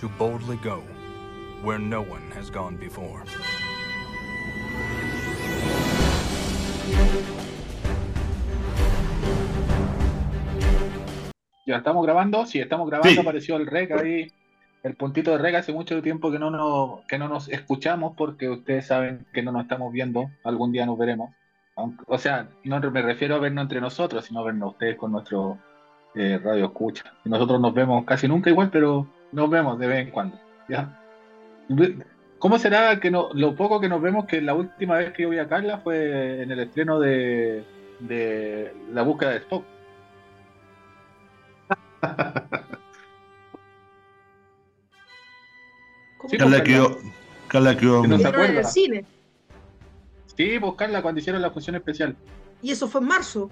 To 0.00 0.08
boldly 0.18 0.56
go 0.58 0.80
where 1.62 1.78
no 1.78 2.00
one 2.00 2.30
has 2.30 2.48
gone 2.50 2.76
before. 2.76 3.22
Ya 11.66 11.76
estamos 11.76 12.04
grabando, 12.04 12.46
sí, 12.46 12.58
estamos 12.60 12.88
grabando, 12.88 13.10
Sí. 13.14 13.20
apareció 13.20 13.56
el 13.56 13.66
rec 13.66 13.92
ahí, 13.92 14.32
el 14.82 14.96
puntito 14.96 15.30
de 15.32 15.38
rec, 15.38 15.54
hace 15.56 15.72
mucho 15.72 16.00
tiempo 16.02 16.30
que 16.32 16.38
no 16.38 16.50
nos, 16.50 17.00
que 17.06 17.18
no 17.18 17.28
nos 17.28 17.48
escuchamos 17.48 18.14
porque 18.16 18.48
ustedes 18.48 18.86
saben 18.86 19.26
que 19.32 19.42
no 19.42 19.52
nos 19.52 19.62
estamos 19.62 19.92
viendo, 19.92 20.30
algún 20.42 20.72
día 20.72 20.86
nos 20.86 20.98
veremos. 20.98 21.30
Aunque- 21.76 22.02
o 22.08 22.18
sea, 22.18 22.48
no 22.64 22.80
me 22.80 23.02
refiero 23.02 23.36
a 23.36 23.38
vernos 23.38 23.62
entre 23.62 23.80
nosotros, 23.80 24.24
sino 24.24 24.40
a 24.40 24.44
vernos 24.44 24.72
ustedes 24.72 24.96
con 24.96 25.12
nuestro 25.12 25.58
eh, 26.16 26.40
radio 26.42 26.64
escucha. 26.64 27.04
Nosotros 27.24 27.60
nos 27.60 27.72
vemos 27.72 28.04
casi 28.04 28.26
nunca 28.26 28.50
igual, 28.50 28.68
pero 28.70 29.06
nos 29.32 29.50
vemos 29.50 29.78
de 29.78 29.86
vez 29.86 30.06
en 30.06 30.10
cuando. 30.10 30.38
¿ya? 30.68 30.96
¿Cómo 32.38 32.58
será 32.58 32.98
que 33.00 33.10
no, 33.10 33.30
lo 33.34 33.54
poco 33.54 33.80
que 33.80 33.88
nos 33.88 34.00
vemos 34.00 34.24
que 34.26 34.40
la 34.40 34.54
última 34.54 34.96
vez 34.96 35.12
que 35.12 35.22
yo 35.24 35.30
vi 35.30 35.38
a 35.38 35.48
Carla 35.48 35.78
fue 35.78 36.42
en 36.42 36.50
el 36.50 36.60
estreno 36.60 36.98
de, 36.98 37.64
de 38.00 38.74
La 38.92 39.02
búsqueda 39.02 39.30
de 39.30 39.36
Spock? 39.38 39.64
¿Cómo 46.18 46.30
Sí, 46.30 46.36
que 46.36 46.38
Carla 46.38 46.58
pues, 46.58 46.68
quedó, 46.68 46.98
Carla 47.48 47.76
quedó 47.76 48.02
Que 48.02 48.08
no 48.08 48.14
en 48.16 48.20
el 48.20 48.26
acuerda. 48.26 48.64
cine? 48.64 49.04
Sí, 50.36 50.58
buscarla 50.58 51.02
cuando 51.02 51.20
hicieron 51.20 51.42
la 51.42 51.50
función 51.50 51.76
especial. 51.76 52.16
Y 52.62 52.70
eso 52.70 52.88
fue 52.88 53.00
en 53.00 53.06
marzo. 53.08 53.50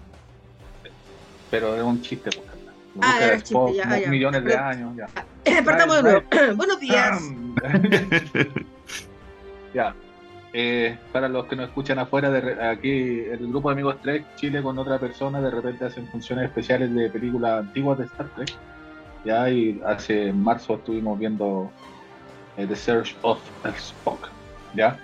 Pero 1.51 1.75
era 1.75 1.85
un 1.85 2.01
chiste, 2.03 2.31
pues, 2.31 2.47
Carla. 2.47 2.58
Ah, 3.03 3.17
era 3.19 3.27
de 3.29 3.35
Spock, 3.37 3.73
chiste, 3.73 4.01
ya, 4.03 4.09
millones 4.11 4.45
de 4.45 4.57
años, 4.57 4.97
ya. 4.97 5.07
Partamos 5.65 5.97
de 5.97 6.03
nuevo. 6.03 6.23
Buenos 6.57 6.81
días. 6.81 7.21
ya. 9.75 9.95
Eh, 10.53 10.97
para 11.13 11.29
los 11.29 11.45
que 11.47 11.57
nos 11.57 11.69
escuchan 11.69 11.99
afuera, 11.99 12.31
de 12.31 12.41
re- 12.41 12.67
aquí 12.69 13.21
el 13.31 13.49
grupo 13.49 13.69
de 13.69 13.75
amigos 13.75 14.01
Trek 14.01 14.25
Chile 14.37 14.63
con 14.63 14.79
otra 14.79 14.99
persona 14.99 15.41
de 15.43 15.51
repente 15.51 15.85
hacen 15.85 16.07
funciones 16.09 16.47
especiales 16.47 16.93
de 16.95 17.11
películas 17.11 17.61
antiguas 17.61 17.99
de 17.99 18.05
Star 18.07 18.29
Trek. 18.35 18.51
Ya, 19.25 19.51
y 19.51 19.81
hace 19.85 20.33
marzo 20.33 20.77
estuvimos 20.77 21.19
viendo 21.19 21.71
eh, 22.57 22.67
The 22.67 22.77
Search 22.77 23.15
of 23.23 23.39
Spock. 23.77 24.29
Ya. 24.75 24.99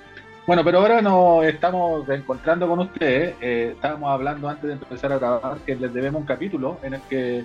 Bueno, 0.47 0.62
pero 0.64 0.79
ahora 0.79 1.03
nos 1.03 1.45
estamos 1.45 2.06
reencontrando 2.06 2.67
con 2.69 2.79
ustedes. 2.81 3.34
Eh, 3.41 3.73
estábamos 3.75 4.11
hablando 4.11 4.48
antes 4.48 4.64
de 4.64 4.73
empezar 4.75 5.12
a 5.12 5.19
grabar 5.19 5.58
que 5.67 5.75
les 5.75 5.92
debemos 5.92 6.20
un 6.20 6.27
capítulo 6.27 6.79
en 6.83 6.95
el 6.95 7.01
que 7.03 7.45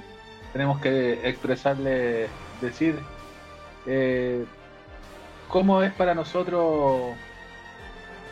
tenemos 0.54 0.80
que 0.82 1.28
expresarle, 1.28 2.30
decir 2.62 2.96
eh, 3.88 4.46
cómo 5.48 5.82
es 5.84 5.94
para 5.94 6.14
nosotros 6.14 7.14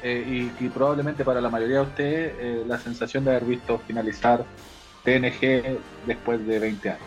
eh, 0.04 0.52
y, 0.60 0.70
probablemente 0.70 1.24
para 1.24 1.42
la 1.42 1.50
mayoría 1.50 1.78
de 1.78 1.82
ustedes 1.84 2.34
eh, 2.40 2.64
la 2.68 2.78
sensación 2.78 3.24
de 3.24 3.32
haber 3.32 3.46
visto 3.46 3.80
finalizar 3.80 4.46
TNG 5.04 5.80
después 6.06 6.46
de 6.46 6.60
20 6.60 6.90
años. 6.90 7.02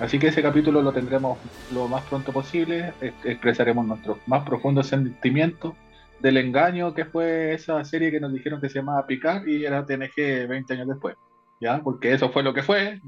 Así 0.00 0.18
que 0.18 0.26
ese 0.28 0.42
capítulo 0.42 0.82
lo 0.82 0.92
tendremos 0.92 1.38
lo 1.72 1.86
más 1.88 2.02
pronto 2.04 2.32
posible, 2.32 2.92
ex- 3.00 3.24
expresaremos 3.24 3.86
nuestros 3.86 4.18
más 4.26 4.44
profundos 4.44 4.88
sentimientos 4.88 5.74
del 6.20 6.36
engaño 6.36 6.92
que 6.94 7.04
fue 7.04 7.54
esa 7.54 7.84
serie 7.84 8.10
que 8.10 8.20
nos 8.20 8.32
dijeron 8.32 8.60
que 8.60 8.68
se 8.68 8.80
llamaba 8.80 9.06
Picard 9.06 9.46
y 9.46 9.64
era 9.64 9.84
TNG 9.86 10.48
20 10.48 10.72
años 10.74 10.88
después, 10.88 11.16
¿ya? 11.60 11.82
Porque 11.82 12.12
eso 12.12 12.30
fue 12.30 12.42
lo 12.42 12.54
que 12.54 12.62
fue, 12.62 13.00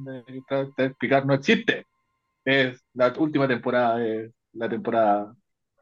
Picard 0.98 1.24
no 1.24 1.34
existe, 1.34 1.86
es 2.44 2.84
la 2.94 3.12
última 3.18 3.48
temporada, 3.48 3.98
de 3.98 4.32
la 4.52 4.68
temporada 4.68 5.34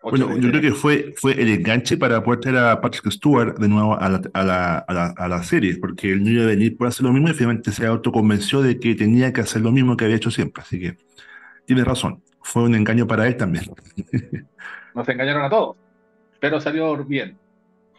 8 0.06 0.26
Bueno, 0.26 0.36
yo 0.38 0.50
creo 0.50 0.60
que 0.60 0.72
fue, 0.72 1.14
fue 1.16 1.32
el 1.40 1.48
enganche 1.48 1.96
para 1.96 2.22
poder 2.22 2.40
traer 2.40 2.58
a 2.58 2.80
Patrick 2.80 3.10
Stewart 3.10 3.58
de 3.58 3.68
nuevo 3.68 3.98
a 3.98 4.08
la, 4.08 4.20
a 4.34 4.44
la, 4.44 4.78
a 4.78 4.92
la, 4.92 5.06
a 5.16 5.28
la 5.28 5.42
serie, 5.42 5.76
porque 5.78 6.12
él 6.12 6.22
no 6.22 6.30
iba 6.30 6.42
a 6.44 6.48
venir 6.48 6.76
por 6.76 6.88
hacer 6.88 7.04
lo 7.04 7.12
mismo 7.12 7.30
y 7.30 7.32
finalmente 7.32 7.72
se 7.72 7.86
autoconvenció 7.86 8.60
de 8.60 8.78
que 8.78 8.94
tenía 8.94 9.32
que 9.32 9.40
hacer 9.40 9.62
lo 9.62 9.72
mismo 9.72 9.96
que 9.96 10.04
había 10.04 10.16
hecho 10.16 10.30
siempre. 10.30 10.62
Así 10.62 10.78
que 10.78 10.98
tiene 11.64 11.84
razón, 11.84 12.22
fue 12.42 12.64
un 12.64 12.74
engaño 12.74 13.06
para 13.06 13.26
él 13.26 13.36
también. 13.36 13.64
Nos 14.94 15.08
engañaron 15.08 15.44
a 15.44 15.50
todos, 15.50 15.76
pero 16.38 16.60
salió 16.60 17.02
bien. 17.04 17.38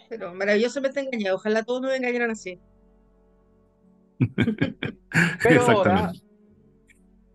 Pero 0.08 0.34
maravillosamente 0.34 1.00
engañado. 1.00 1.38
Ojalá 1.38 1.64
todos 1.64 1.82
nos 1.82 1.94
engañaran 1.94 2.32
así. 2.32 2.60
Pero 5.44 5.62
ahora, 5.70 6.12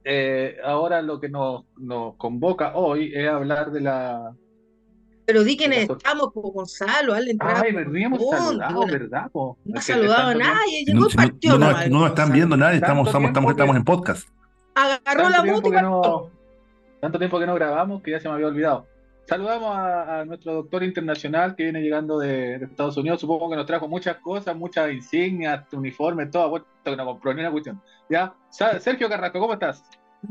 eh, 0.04 0.56
ahora 0.64 1.02
lo 1.02 1.20
que 1.20 1.28
nos, 1.28 1.64
nos 1.78 2.16
convoca 2.16 2.74
hoy 2.74 3.12
es 3.14 3.28
hablar 3.28 3.70
de 3.70 3.80
la... 3.80 4.32
Pero 5.26 5.44
di 5.44 5.56
quiénes 5.56 5.80
Nosotros- 5.88 6.02
estamos, 6.04 6.32
como 6.32 6.50
Gonzalo, 6.50 7.14
hazle 7.14 7.30
entrada 7.32 7.62
Ay, 7.64 7.72
por 7.72 7.84
saludados, 8.38 8.74
bueno, 8.74 8.92
¿verdad? 8.92 9.30
po? 9.30 9.58
No 9.64 9.76
ha 9.76 9.78
Es 9.78 9.86
que 9.86 9.92
saludado 9.92 10.28
a 10.30 10.34
nadie, 10.34 10.84
llegó 10.84 11.00
no, 11.00 11.06
y 11.06 11.10
no- 11.10 11.16
partió 11.16 11.52
no 11.52 11.58
no 11.58 11.70
están 11.70 11.90
Gonzalo. 12.00 12.32
viendo 12.32 12.56
nadie, 12.56 12.76
estamos, 12.76 13.06
estamos, 13.06 13.28
estamos, 13.28 13.50
estamos 13.52 13.74
que- 13.74 13.78
en 13.78 13.84
podcast. 13.84 14.28
Agarró 14.74 15.28
la 15.28 15.44
moto 15.44 15.68
y 15.68 15.72
que 15.72 15.82
no, 15.82 16.30
tanto 17.00 17.18
tiempo 17.18 17.38
que 17.38 17.46
no 17.46 17.54
grabamos 17.54 18.02
que 18.02 18.10
ya 18.12 18.20
se 18.20 18.28
me 18.28 18.34
había 18.34 18.46
olvidado. 18.48 18.86
Saludamos 19.26 19.76
a, 19.76 20.20
a 20.20 20.24
nuestro 20.24 20.54
doctor 20.54 20.82
internacional 20.82 21.54
que 21.54 21.62
viene 21.64 21.80
llegando 21.80 22.18
de, 22.18 22.58
de 22.58 22.64
Estados 22.64 22.96
Unidos. 22.96 23.20
Supongo 23.20 23.48
que 23.50 23.56
nos 23.56 23.66
trajo 23.66 23.86
muchas 23.86 24.16
cosas, 24.16 24.56
muchas 24.56 24.92
insignias, 24.92 25.64
uniformes, 25.72 26.30
todo. 26.30 26.50
Vuelto 26.50 26.68
que 26.84 26.96
no 26.96 27.04
compró 27.04 27.32
ni 27.32 27.40
una 27.40 27.52
cuestión. 27.52 27.80
¿Ya? 28.08 28.34
Sergio 28.50 29.08
Carrasco, 29.08 29.38
¿cómo 29.38 29.52
estás? 29.52 29.84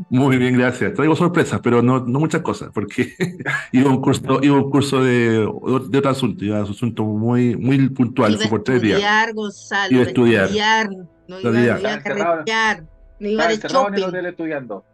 Muy 0.09 0.37
bien, 0.37 0.57
gracias. 0.57 0.93
Traigo 0.93 1.15
sorpresas, 1.15 1.61
pero 1.63 1.81
no, 1.81 1.99
no 2.05 2.19
muchas 2.19 2.41
cosas, 2.41 2.69
porque 2.73 3.13
iba 3.71 3.89
a 3.89 3.93
un 3.93 4.01
curso, 4.01 4.39
iba 4.43 4.55
a 4.55 4.59
un 4.59 4.69
curso 4.69 5.01
de, 5.03 5.39
de 5.89 5.97
otro 5.97 6.09
asunto, 6.11 6.45
iba 6.45 6.59
a 6.59 6.63
un 6.65 6.69
asunto 6.71 7.03
muy, 7.05 7.55
muy 7.55 7.89
puntual, 7.89 8.33
Iba 8.33 8.49
por 8.49 8.63
tres 8.63 8.81
días. 8.83 8.97
estudiar, 8.99 9.33
Gonzalo, 9.33 9.91
Iba 9.91 9.99
a 9.99 10.01
iba 10.01 10.05
a 10.05 10.09
estudiar. 10.09 10.43
estudiar, 10.45 10.89
no 10.89 10.95
iba, 10.95 11.05
no 11.27 11.37
Estudiar. 11.37 11.79
iba 11.79 11.93
a 11.93 12.03
carretear, 12.03 12.83
no 13.19 13.27
iba 13.29 13.47
de 13.47 13.53
encerrado 13.55 13.87
en 13.87 13.93
el 13.95 13.99
shopping. 14.01 14.09
hotel 14.17 14.25
estudiando. 14.27 14.85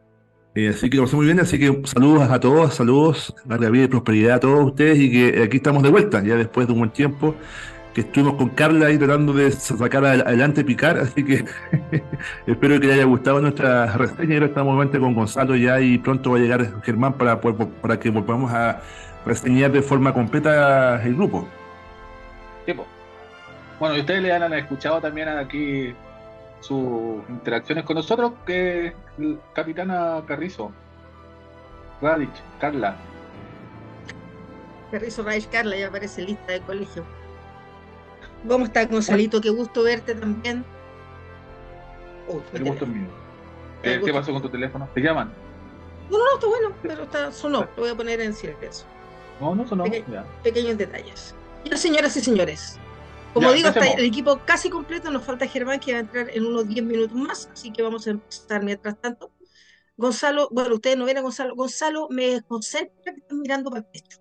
Eh, 0.55 0.69
así 0.69 0.89
que 0.89 0.95
lo 0.97 1.03
pasé 1.03 1.17
muy 1.17 1.25
bien, 1.25 1.39
así 1.41 1.59
que 1.59 1.81
saludos 1.85 2.29
a 2.29 2.39
todos, 2.39 2.73
saludos, 2.75 3.35
larga 3.47 3.69
vida 3.69 3.83
y 3.83 3.87
prosperidad 3.89 4.35
a 4.35 4.39
todos 4.39 4.65
ustedes 4.67 4.97
y 4.99 5.11
que 5.11 5.43
aquí 5.43 5.57
estamos 5.57 5.83
de 5.83 5.89
vuelta, 5.89 6.23
ya 6.23 6.35
después 6.35 6.65
de 6.67 6.71
un 6.73 6.79
buen 6.79 6.91
tiempo 6.91 7.35
que 7.93 8.01
estuvimos 8.01 8.35
con 8.35 8.49
Carla 8.49 8.87
ahí 8.87 8.97
tratando 8.97 9.33
de 9.33 9.51
sacar 9.51 10.05
ad- 10.05 10.21
adelante 10.27 10.63
Picar, 10.63 10.97
así 10.97 11.23
que 11.25 11.43
espero 12.47 12.79
que 12.79 12.87
les 12.87 12.95
haya 12.95 13.05
gustado 13.05 13.41
nuestra 13.41 13.97
reseña 13.97 14.35
ahora 14.35 14.45
estamos 14.47 14.73
nuevamente 14.73 14.99
con 14.99 15.13
Gonzalo 15.13 15.55
ya 15.57 15.79
y 15.81 15.97
pronto 15.97 16.31
va 16.31 16.37
a 16.37 16.39
llegar 16.39 16.81
Germán 16.83 17.13
para, 17.13 17.39
para 17.41 17.99
que 17.99 18.09
volvamos 18.09 18.51
a 18.53 18.81
reseñar 19.25 19.71
de 19.73 19.81
forma 19.81 20.13
completa 20.13 21.03
el 21.03 21.15
grupo. 21.15 21.47
Tipo. 22.65 22.85
Bueno, 23.79 23.97
y 23.97 23.99
ustedes 24.01 24.21
le 24.23 24.31
han 24.31 24.53
escuchado 24.53 25.01
también 25.01 25.27
aquí 25.29 25.93
sus 26.65 27.21
interacciones 27.29 27.83
con 27.83 27.95
nosotros, 27.95 28.33
que 28.45 28.95
Capitana 29.53 30.23
Carrizo, 30.27 30.71
Radich, 32.01 32.31
Carla. 32.59 32.95
Carrizo 34.91 35.23
Raiz 35.23 35.47
Carla 35.47 35.75
ya 35.75 35.87
aparece 35.87 36.21
lista 36.21 36.53
de 36.53 36.61
colegio. 36.61 37.03
¿Cómo 38.47 38.65
estás, 38.65 38.89
Gonzalito? 38.89 39.41
Qué 39.41 39.49
gusto 39.49 39.83
verte 39.83 40.15
también. 40.15 40.63
Mi 42.27 42.59
El 42.59 42.65
gusto 42.65 42.85
es 42.85 42.91
mío. 42.91 43.07
¿Qué, 43.81 44.01
qué 44.03 44.13
pasó 44.13 44.31
con 44.33 44.41
tu 44.41 44.49
teléfono? 44.49 44.87
¿Te 44.93 45.01
llaman? 45.01 45.31
No, 46.09 46.17
no, 46.17 46.23
no, 46.25 46.33
está 46.35 46.47
bueno, 46.47 46.71
pero 46.81 47.03
está, 47.03 47.31
sonó. 47.31 47.61
Lo 47.75 47.81
voy 47.83 47.89
a 47.89 47.95
poner 47.95 48.21
en 48.21 48.33
silencio. 48.33 48.85
No, 49.39 49.53
no 49.55 49.67
sonó. 49.67 49.83
Peque- 49.83 50.05
Ya. 50.11 50.23
Pequeños 50.43 50.77
detalles. 50.77 51.35
Y 51.63 51.75
señoras 51.77 52.15
y 52.17 52.21
señores, 52.21 52.79
como 53.35 53.49
Ya, 53.49 53.55
digo, 53.55 53.67
está 53.67 53.85
el 53.85 54.05
equipo 54.05 54.39
casi 54.45 54.69
completo. 54.69 55.11
Nos 55.11 55.25
falta 55.25 55.45
Germán 55.45 55.81
que 55.81 55.91
va 55.91 55.97
a 55.97 56.01
entrar 56.01 56.29
en 56.29 56.45
unos 56.45 56.69
10 56.69 56.85
minutos 56.85 57.13
más, 57.17 57.49
así 57.51 57.69
que 57.69 57.83
vamos 57.83 58.07
a 58.07 58.11
empezar 58.11 58.63
mientras 58.63 58.97
tanto. 59.01 59.29
Gonzalo, 59.97 60.47
bueno, 60.51 60.75
ustedes 60.75 60.95
no 60.95 61.03
ven 61.03 61.17
a 61.17 61.21
Gonzalo. 61.21 61.53
Gonzalo, 61.53 62.07
me 62.09 62.27
desconcentra 62.27 63.13
que 63.13 63.19
están 63.19 63.41
mirando 63.41 63.69
para 63.69 63.81
el 63.81 63.91
techo. 63.91 64.19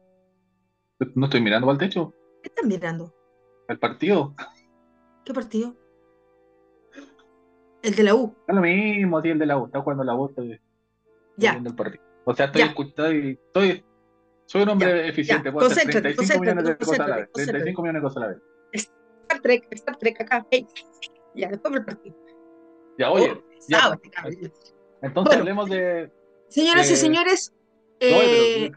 No 1.14 1.26
estoy 1.26 1.42
mirando 1.42 1.68
para 1.68 1.74
el 1.74 1.78
techo. 1.78 2.12
¿Qué 2.42 2.48
están 2.48 2.66
mirando? 2.66 3.14
El 3.68 3.78
partido. 3.78 4.34
¿Qué 5.24 5.32
partido? 5.32 5.76
El 7.82 7.94
de 7.94 8.02
la 8.02 8.16
U. 8.16 8.34
Es 8.48 8.54
lo 8.54 8.60
mismo, 8.62 9.22
sí, 9.22 9.28
el 9.28 9.38
de 9.38 9.46
la 9.46 9.58
U. 9.58 9.66
Está 9.66 9.80
jugando 9.80 10.02
la 10.02 10.16
U. 10.16 10.26
Estoy, 10.26 10.60
Ya. 11.36 11.52
viendo 11.52 11.70
el 11.70 11.76
partido. 11.76 12.02
O 12.24 12.34
sea, 12.34 12.46
estoy 12.46 12.62
escuchando 12.62 13.12
y 13.12 13.38
estoy, 13.46 13.84
soy 14.46 14.62
un 14.62 14.70
hombre 14.70 15.06
eficiente, 15.08 15.52
puedo 15.52 15.68
hacer 15.68 15.88
35 15.88 16.40
millones 16.40 16.64
de 16.64 16.76
cosas 16.76 16.98
a 16.98 17.06
la 17.06 17.16
vez. 17.18 17.32
35 17.32 17.82
millones 17.82 18.02
de 18.02 18.08
cosas 18.08 18.16
a 18.16 18.20
la 18.20 18.32
vez. 18.32 18.42
Star 19.34 19.42
Trek, 19.42 19.66
Star 19.72 19.96
Trek 19.98 20.20
acá. 20.20 20.46
Hey. 20.50 20.66
Ya, 21.34 21.48
después 21.48 21.74
me 21.74 21.80
partí. 21.80 22.14
Ya, 22.98 23.10
oye. 23.10 23.32
Oh, 23.32 23.42
ya, 23.68 23.98
entonces 25.02 25.36
hablemos 25.36 25.68
de. 25.68 26.10
Señoras 26.48 26.90
y 26.90 26.96
señores, 26.96 27.52
eh, 27.98 28.70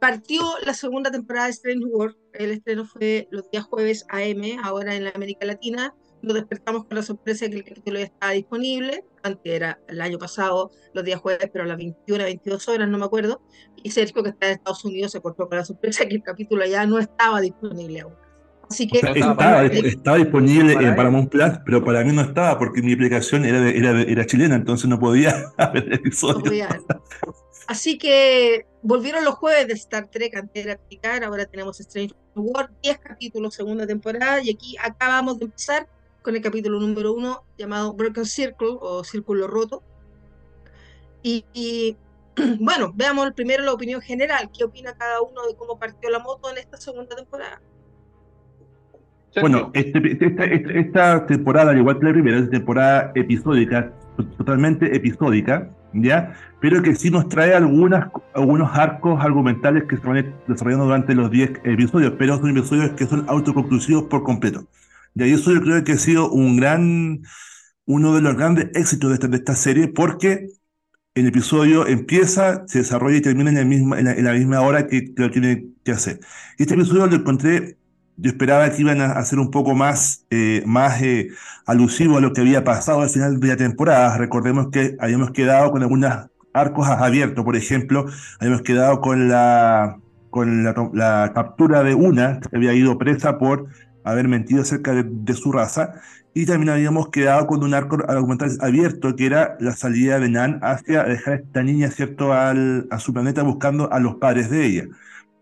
partió 0.00 0.42
la 0.64 0.72
segunda 0.72 1.10
temporada 1.10 1.46
de 1.46 1.52
Strange 1.52 1.84
World. 1.84 2.16
El 2.32 2.52
estreno 2.52 2.84
fue 2.86 3.28
los 3.30 3.50
días 3.50 3.64
jueves 3.64 4.06
AM, 4.08 4.58
ahora 4.62 4.94
en 4.94 5.04
la 5.04 5.10
América 5.10 5.44
Latina. 5.44 5.94
Nos 6.22 6.34
despertamos 6.34 6.84
con 6.84 6.96
la 6.96 7.02
sorpresa 7.02 7.46
de 7.46 7.50
que 7.50 7.56
el 7.58 7.64
capítulo 7.64 7.98
ya 7.98 8.06
estaba 8.06 8.32
disponible. 8.32 9.04
Antes 9.22 9.52
era 9.52 9.80
el 9.88 10.00
año 10.00 10.18
pasado, 10.18 10.70
los 10.92 11.04
días 11.04 11.20
jueves, 11.20 11.50
pero 11.52 11.64
a 11.64 11.66
las 11.68 11.76
21, 11.76 12.24
22 12.24 12.68
horas, 12.68 12.88
no 12.88 12.98
me 12.98 13.04
acuerdo. 13.04 13.42
Y 13.82 13.90
Sergio, 13.90 14.22
que 14.22 14.30
está 14.30 14.46
en 14.46 14.52
Estados 14.52 14.84
Unidos, 14.84 15.12
se 15.12 15.20
cortó 15.20 15.48
con 15.48 15.58
la 15.58 15.64
sorpresa 15.64 16.04
de 16.04 16.10
que 16.10 16.16
el 16.16 16.22
capítulo 16.22 16.64
ya 16.66 16.86
no 16.86 16.98
estaba 16.98 17.40
disponible 17.40 18.00
aún. 18.00 18.29
Así 18.70 18.86
que, 18.86 18.98
estaba, 18.98 19.64
estaba, 19.64 20.16
disponible 20.16 20.74
en 20.74 20.94
Paramount 20.94 21.28
Plus, 21.28 21.50
pero 21.66 21.84
para 21.84 22.04
mí 22.04 22.12
no 22.12 22.22
estaba 22.22 22.56
porque 22.56 22.80
mi 22.82 22.92
aplicación 22.92 23.44
era, 23.44 23.68
era, 23.68 24.00
era 24.02 24.24
chilena, 24.24 24.54
entonces 24.54 24.88
no 24.88 24.98
podía 25.00 25.52
ver 25.74 25.84
el 25.84 25.94
episodio. 25.94 26.68
Así 27.66 27.98
que 27.98 28.66
volvieron 28.82 29.24
los 29.24 29.34
jueves 29.34 29.66
de 29.66 29.74
Star 29.74 30.08
Trek 30.08 30.36
antes 30.36 30.64
de 30.64 30.72
aplicar. 30.72 31.24
Ahora 31.24 31.46
tenemos 31.46 31.80
Strange 31.80 32.14
World, 32.34 32.70
10 32.82 32.98
capítulos, 32.98 33.54
segunda 33.54 33.86
temporada. 33.86 34.40
Y 34.42 34.50
aquí 34.50 34.76
acabamos 34.82 35.38
de 35.38 35.46
empezar 35.46 35.88
con 36.22 36.36
el 36.36 36.42
capítulo 36.42 36.78
número 36.78 37.12
uno 37.12 37.44
llamado 37.56 37.92
Broken 37.92 38.24
Circle 38.24 38.76
o 38.80 39.04
Círculo 39.04 39.46
Roto. 39.46 39.82
Y, 41.22 41.96
bueno, 42.60 42.92
veamos 42.94 43.32
primero 43.32 43.64
la 43.64 43.72
opinión 43.72 44.00
general. 44.00 44.50
¿Qué 44.56 44.64
opina 44.64 44.94
cada 44.96 45.22
uno 45.22 45.46
de 45.46 45.54
cómo 45.56 45.78
partió 45.78 46.10
la 46.10 46.18
moto 46.20 46.50
en 46.50 46.58
esta 46.58 46.76
segunda 46.76 47.14
temporada? 47.16 47.60
Bueno, 49.40 49.70
este, 49.74 50.80
esta, 50.80 51.26
temporada, 51.26 51.70
al 51.70 51.78
igual 51.78 51.98
que 51.98 52.06
la 52.06 52.12
primera, 52.12 52.38
es 52.38 52.50
temporada 52.50 53.12
episódica, 53.14 53.92
totalmente 54.36 54.94
episódica, 54.94 55.70
¿ya? 55.92 56.34
Pero 56.60 56.82
que 56.82 56.94
sí 56.94 57.10
nos 57.10 57.28
trae 57.28 57.54
algunas, 57.54 58.10
algunos 58.34 58.76
arcos 58.76 59.22
argumentales 59.22 59.84
que 59.84 59.96
se 59.96 60.06
van 60.06 60.34
desarrollando 60.48 60.86
durante 60.86 61.14
los 61.14 61.30
10 61.30 61.60
episodios, 61.64 62.14
pero 62.18 62.38
son 62.38 62.50
episodios 62.50 62.90
que 62.92 63.06
son 63.06 63.24
autoconclusivos 63.28 64.04
por 64.04 64.24
completo. 64.24 64.66
Y 65.14 65.32
eso 65.32 65.52
yo 65.52 65.60
creo 65.60 65.84
que 65.84 65.92
ha 65.92 65.98
sido 65.98 66.30
un 66.30 66.56
gran, 66.56 67.22
uno 67.86 68.14
de 68.14 68.22
los 68.22 68.36
grandes 68.36 68.70
éxitos 68.74 69.10
de 69.10 69.14
esta, 69.14 69.28
de 69.28 69.36
esta 69.36 69.54
serie, 69.54 69.88
porque 69.88 70.48
el 71.14 71.26
episodio 71.26 71.86
empieza, 71.86 72.66
se 72.66 72.78
desarrolla 72.78 73.18
y 73.18 73.20
termina 73.20 73.50
en 73.50 73.56
la 73.56 73.64
misma, 73.64 73.98
en 73.98 74.24
la, 74.24 74.32
misma 74.32 74.60
hora 74.60 74.86
que, 74.86 75.14
que, 75.14 75.22
lo 75.22 75.30
tiene 75.30 75.66
que 75.84 75.92
hacer. 75.92 76.20
Este 76.58 76.74
episodio 76.74 77.06
lo 77.06 77.16
encontré 77.16 77.76
yo 78.20 78.30
esperaba 78.30 78.70
que 78.70 78.82
iban 78.82 79.00
a 79.00 79.12
hacer 79.12 79.38
un 79.38 79.50
poco 79.50 79.74
más, 79.74 80.26
eh, 80.30 80.62
más 80.66 81.00
eh, 81.02 81.28
alusivo 81.66 82.18
a 82.18 82.20
lo 82.20 82.32
que 82.32 82.42
había 82.42 82.64
pasado 82.64 83.00
al 83.00 83.08
final 83.08 83.40
de 83.40 83.48
la 83.48 83.56
temporada. 83.56 84.18
Recordemos 84.18 84.68
que 84.70 84.96
habíamos 85.00 85.30
quedado 85.30 85.70
con 85.70 85.82
algunos 85.82 86.12
arcos 86.52 86.86
abiertos, 86.88 87.44
por 87.44 87.56
ejemplo, 87.56 88.06
habíamos 88.38 88.62
quedado 88.62 89.00
con 89.00 89.28
la, 89.28 89.98
con 90.30 90.64
la, 90.64 91.32
captura 91.34 91.82
de 91.82 91.94
una 91.94 92.40
que 92.40 92.56
había 92.56 92.74
ido 92.74 92.98
presa 92.98 93.38
por 93.38 93.68
haber 94.04 94.28
mentido 94.28 94.62
acerca 94.62 94.92
de, 94.92 95.34
su 95.34 95.52
raza, 95.52 95.92
y 96.34 96.46
también 96.46 96.70
habíamos 96.70 97.08
quedado 97.10 97.46
con 97.46 97.62
un 97.62 97.74
arco 97.74 97.98
argumental 98.08 98.50
abierto, 98.60 99.16
que 99.16 99.26
era 99.26 99.56
la 99.60 99.72
salida 99.72 100.18
de 100.18 100.28
Nan 100.28 100.58
hacia 100.62 101.04
dejar 101.04 101.34
a 101.34 101.36
esta 101.36 101.62
niña, 101.62 101.90
¿cierto?, 101.90 102.32
al, 102.32 102.86
a 102.90 102.98
su 102.98 103.12
planeta 103.12 103.42
buscando 103.42 103.92
a 103.92 104.00
los 104.00 104.16
padres 104.16 104.50
de 104.50 104.66
ella. 104.66 104.84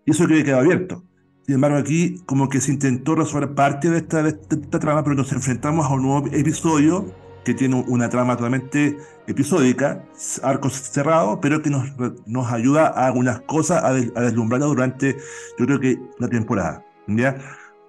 Y 0.04 0.12
eso 0.12 0.26
que 0.26 0.44
quedado 0.44 0.62
abierto. 0.62 1.04
Sin 1.48 1.54
embargo, 1.54 1.78
aquí 1.78 2.20
como 2.26 2.50
que 2.50 2.60
se 2.60 2.70
intentó 2.70 3.14
resolver 3.14 3.54
parte 3.54 3.88
de 3.88 3.96
esta, 3.96 4.20
esta, 4.28 4.78
trama, 4.78 5.02
pero 5.02 5.16
nos 5.16 5.32
enfrentamos 5.32 5.86
a 5.86 5.94
un 5.94 6.02
nuevo 6.02 6.26
episodio 6.26 7.10
que 7.42 7.54
tiene 7.54 7.82
una 7.88 8.10
trama 8.10 8.36
totalmente 8.36 8.98
episódica, 9.26 10.04
arcos 10.42 10.74
cerrados, 10.74 11.38
pero 11.40 11.62
que 11.62 11.70
nos, 11.70 11.86
nos 12.26 12.52
ayuda 12.52 12.88
a 12.88 13.06
algunas 13.06 13.40
cosas 13.40 13.82
a, 13.82 13.94
deslumbrar 13.94 14.60
durante, 14.60 15.16
yo 15.58 15.64
creo 15.64 15.80
que 15.80 15.98
la 16.18 16.28
temporada. 16.28 16.84
¿ya? 17.06 17.38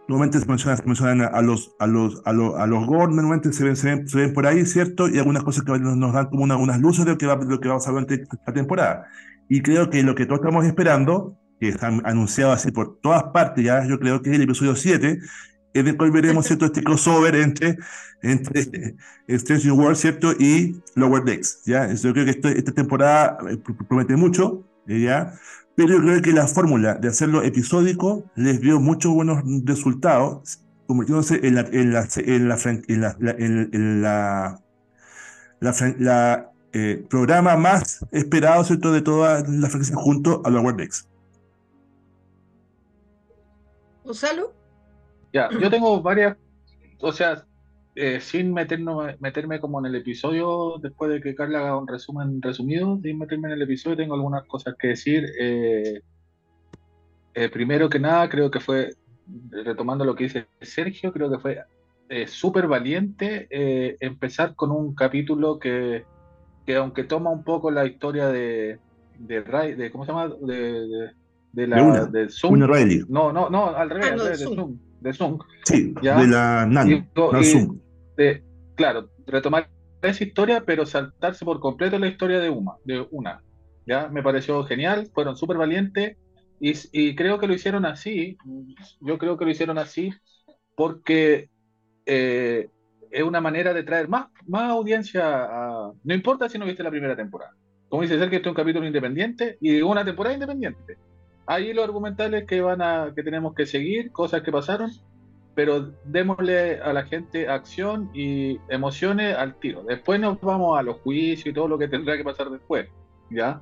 Nuevamente 0.07 0.39
se 0.39 0.45
mencionan, 0.45 1.21
a 1.23 1.41
los 1.41 1.75
a 1.79 1.85
los 1.85 2.21
a 2.23 2.31
los, 2.31 2.55
a 2.57 2.65
los 2.65 2.87
Gordon, 2.87 3.17
nuevamente 3.17 3.51
se 3.51 3.65
ven, 3.65 3.75
se 3.75 4.05
ven, 4.13 4.33
por 4.33 4.47
ahí, 4.47 4.65
¿cierto? 4.65 5.09
Y 5.09 5.17
algunas 5.17 5.43
cosas 5.43 5.65
que 5.65 5.77
nos, 5.77 6.13
dan 6.13 6.27
como 6.27 6.43
una, 6.43 6.55
unas 6.55 6.79
luces 6.79 7.03
de 7.03 7.11
lo 7.11 7.17
que 7.17 7.25
va, 7.25 7.35
lo 7.35 7.59
que 7.59 7.67
va 7.67 7.75
a 7.75 7.77
pasar 7.79 7.91
durante 7.91 8.23
la 8.47 8.53
temporada. 8.53 9.05
Y 9.49 9.61
creo 9.61 9.89
que 9.89 10.01
lo 10.01 10.15
que 10.15 10.25
todos 10.25 10.39
estamos 10.39 10.63
esperando 10.63 11.35
que 11.59 11.69
están 11.69 12.01
anunciados 12.05 12.55
así 12.55 12.71
por 12.71 12.99
todas 13.01 13.23
partes, 13.33 13.63
ya 13.63 13.85
yo 13.85 13.99
creo 13.99 14.21
que 14.21 14.29
es 14.29 14.35
el 14.35 14.43
episodio 14.43 14.75
7, 14.75 15.19
en 15.73 15.87
el 15.87 15.97
cual 15.97 16.11
veremos 16.11 16.45
¿cierto? 16.45 16.65
este 16.65 16.83
crossover 16.83 17.35
entre, 17.35 17.77
entre 18.21 18.95
Strange 19.27 19.71
World 19.71 19.97
¿cierto? 19.97 20.31
y 20.39 20.81
Lower 20.95 21.23
Decks. 21.23 21.63
¿ya? 21.65 21.91
Yo 21.93 22.13
creo 22.13 22.25
que 22.25 22.31
esta 22.31 22.71
temporada 22.71 23.37
eh, 23.49 23.57
promete 23.87 24.15
mucho, 24.15 24.63
¿ya? 24.87 25.33
pero 25.75 25.95
yo 25.95 26.01
creo 26.01 26.21
que 26.21 26.33
la 26.33 26.47
fórmula 26.47 26.95
de 26.95 27.07
hacerlo 27.07 27.43
episódico 27.43 28.29
les 28.35 28.59
dio 28.61 28.79
muchos 28.79 29.13
buenos 29.13 29.43
resultados, 29.63 30.61
convirtiéndose 30.87 31.45
en 31.45 31.55
la, 31.55 31.61
en 31.61 31.93
la, 31.93 32.07
en 32.17 32.49
la, 32.49 32.57
en 32.87 33.01
la, 33.01 33.15
en 33.19 34.01
la, 34.01 34.61
la, 35.61 36.51
eh, 36.71 37.03
programa 37.09 37.55
más 37.55 38.05
esperado 38.11 38.63
¿cierto? 38.63 38.91
de 38.91 39.01
toda 39.01 39.43
la 39.47 39.69
franquicia 39.69 39.95
junto 39.95 40.41
a 40.45 40.49
Lower 40.49 40.75
Decks. 40.75 41.08
Gonzalo. 44.09 44.53
Ya, 45.31 45.49
yo 45.51 45.69
tengo 45.69 46.01
varias, 46.01 46.35
o 46.99 47.11
sea, 47.11 47.45
eh, 47.93 48.19
sin 48.19 48.51
meternos, 48.51 49.13
meterme 49.19 49.59
como 49.59 49.77
en 49.79 49.85
el 49.85 49.95
episodio, 49.97 50.79
después 50.81 51.11
de 51.11 51.21
que 51.21 51.35
Carla 51.35 51.59
haga 51.59 51.77
un 51.77 51.87
resumen 51.87 52.41
resumido, 52.41 52.99
sin 53.03 53.19
meterme 53.19 53.49
en 53.49 53.53
el 53.53 53.61
episodio, 53.61 53.97
tengo 53.97 54.15
algunas 54.15 54.47
cosas 54.47 54.73
que 54.79 54.87
decir. 54.87 55.25
Eh, 55.39 56.01
eh, 57.35 57.49
primero 57.49 57.87
que 57.87 57.99
nada, 57.99 58.27
creo 58.29 58.49
que 58.49 58.59
fue, 58.59 58.95
retomando 59.51 60.03
lo 60.03 60.15
que 60.15 60.23
dice 60.23 60.47
Sergio, 60.59 61.13
creo 61.13 61.29
que 61.29 61.37
fue 61.37 61.59
súper 62.25 62.65
valiente 62.65 63.47
empezar 64.03 64.55
con 64.55 64.71
un 64.71 64.95
capítulo 64.95 65.59
que, 65.59 66.03
que, 66.65 66.75
aunque 66.75 67.03
toma 67.03 67.29
un 67.29 67.43
poco 67.43 67.69
la 67.69 67.85
historia 67.85 68.29
de, 68.29 68.79
de, 69.19 69.41
de 69.43 69.91
¿cómo 69.91 70.05
se 70.05 70.11
llama? 70.11 70.33
de, 70.41 71.11
la 71.53 72.05
de, 72.05 72.29
Zoom. 72.29 72.59
No, 73.09 73.31
no, 73.31 73.49
no, 73.49 73.75
al 73.75 73.89
revés, 73.89 74.13
ah, 74.19 74.23
de, 74.23 74.35
Zoom. 74.35 74.77
de 75.01 75.13
Zoom. 75.13 75.39
Sí, 75.65 75.93
de 76.01 76.27
la 76.27 76.65
NAN. 76.65 77.09
Zoom. 77.15 77.79
claro, 78.75 79.09
retomar 79.25 79.69
esa 80.01 80.23
historia, 80.23 80.63
pero 80.65 80.85
saltarse 80.85 81.43
por 81.43 81.59
completo 81.59 81.97
la 81.99 82.07
historia 82.07 82.39
de 82.39 82.49
una, 82.49 82.73
de 82.85 83.05
una. 83.11 83.41
¿ya? 83.85 84.07
Me 84.09 84.23
pareció 84.23 84.63
genial, 84.63 85.09
fueron 85.13 85.35
súper 85.35 85.57
valientes 85.57 86.17
y, 86.59 86.73
y, 86.91 87.15
creo 87.15 87.39
que 87.39 87.47
lo 87.47 87.53
hicieron 87.53 87.85
así. 87.85 88.37
Yo 89.01 89.17
creo 89.17 89.37
que 89.37 89.45
lo 89.45 89.51
hicieron 89.51 89.77
así 89.77 90.11
porque 90.75 91.49
eh, 92.05 92.69
es 93.11 93.23
una 93.23 93.41
manera 93.41 93.73
de 93.73 93.83
traer 93.83 94.07
más, 94.07 94.27
más 94.47 94.69
audiencia. 94.71 95.23
A, 95.23 95.91
no 96.03 96.13
importa 96.13 96.47
si 96.47 96.57
no 96.57 96.65
viste 96.65 96.83
la 96.83 96.91
primera 96.91 97.15
temporada. 97.15 97.53
Como 97.87 98.03
dice 98.03 98.19
ser 98.19 98.29
que 98.29 98.37
este 98.37 98.49
es 98.49 98.51
un 98.51 98.55
capítulo 98.55 98.85
independiente 98.85 99.57
y 99.61 99.81
una 99.81 100.05
temporada 100.05 100.35
independiente 100.35 100.97
ahí 101.49 101.73
los 101.73 101.83
argumentales 101.83 102.45
que 102.45 102.61
van 102.61 102.81
a 102.81 103.11
que 103.15 103.23
tenemos 103.23 103.55
que 103.55 103.65
seguir, 103.65 104.11
cosas 104.11 104.43
que 104.43 104.51
pasaron, 104.51 104.91
pero 105.55 105.91
démosle 106.05 106.79
a 106.79 106.93
la 106.93 107.03
gente 107.05 107.49
acción 107.49 108.11
y 108.13 108.59
emociones 108.69 109.35
al 109.35 109.59
tiro. 109.59 109.83
Después 109.83 110.19
nos 110.19 110.39
vamos 110.41 110.77
a 110.77 110.83
los 110.83 110.97
juicios 110.97 111.47
y 111.47 111.53
todo 111.53 111.67
lo 111.67 111.79
que 111.79 111.87
tendrá 111.87 112.15
que 112.15 112.23
pasar 112.23 112.51
después, 112.51 112.87
¿ya? 113.31 113.61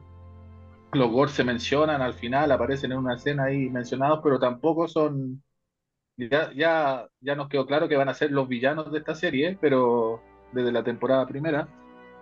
Los 0.91 1.09
gore 1.11 1.31
se 1.31 1.45
mencionan 1.45 2.01
al 2.01 2.13
final, 2.13 2.51
aparecen 2.51 2.91
en 2.91 2.97
una 2.97 3.15
escena 3.15 3.45
ahí 3.45 3.69
mencionados, 3.69 4.19
pero 4.21 4.37
tampoco 4.37 4.89
son 4.89 5.41
ya, 6.17 6.51
ya, 6.53 7.07
ya 7.21 7.35
nos 7.35 7.47
quedó 7.47 7.65
claro 7.65 7.87
que 7.87 7.95
van 7.95 8.09
a 8.09 8.13
ser 8.13 8.31
los 8.31 8.49
villanos 8.49 8.91
de 8.91 8.99
esta 8.99 9.15
serie, 9.15 9.57
pero 9.61 10.21
desde 10.51 10.73
la 10.73 10.83
temporada 10.83 11.25
primera, 11.25 11.69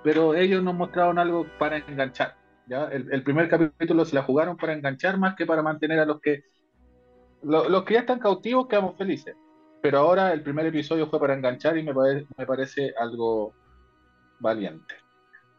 pero 0.03 0.35
ellos 0.35 0.61
nos 0.63 0.75
mostraron 0.75 1.17
algo 1.17 1.47
para 1.57 1.77
enganchar. 1.77 2.35
El, 2.67 3.23
primer 3.23 3.47
capítulo 3.47 4.05
se 4.05 4.15
la 4.15 4.23
jugaron 4.23 4.57
para 4.57 4.73
enganchar 4.73 5.17
más 5.17 5.35
que 5.35 5.45
para 5.45 5.61
mantener 5.61 5.99
a 5.99 6.05
los 6.05 6.19
que 6.19 6.43
los 7.43 7.83
que 7.83 7.93
ya 7.93 7.99
están 7.99 8.19
cautivos 8.19 8.67
quedamos 8.67 8.97
felices. 8.97 9.35
Pero 9.81 9.99
ahora 9.99 10.33
el 10.33 10.41
primer 10.41 10.65
episodio 10.65 11.07
fue 11.07 11.19
para 11.19 11.35
enganchar 11.35 11.77
y 11.77 11.83
me, 11.83 11.93
parece 11.93 12.93
algo 12.99 13.53
valiente. 14.39 14.95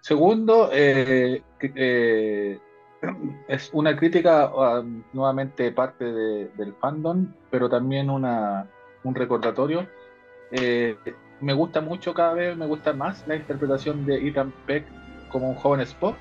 Segundo, 0.01 0.71
eh, 0.73 1.43
eh, 1.61 2.59
es 3.49 3.71
una 3.73 3.97
crítica 3.97 4.81
um, 4.81 5.05
nuevamente 5.13 5.71
parte 5.71 6.05
del 6.05 6.75
fandom, 6.81 7.33
pero 7.51 7.69
también 7.69 8.11
una, 8.11 8.69
un 9.05 9.15
recordatorio. 9.15 9.87
Eh, 10.51 10.97
me 11.41 11.53
gusta 11.53 11.81
mucho 11.81 12.13
cada 12.13 12.35
vez, 12.35 12.57
me 12.57 12.67
gusta 12.67 12.93
más 12.93 13.27
la 13.29 13.37
interpretación 13.37 14.07
de 14.07 14.27
Ethan 14.27 14.53
Peck 14.67 14.87
como 15.31 15.51
un 15.51 15.55
joven 15.55 15.83
Spock 15.83 16.17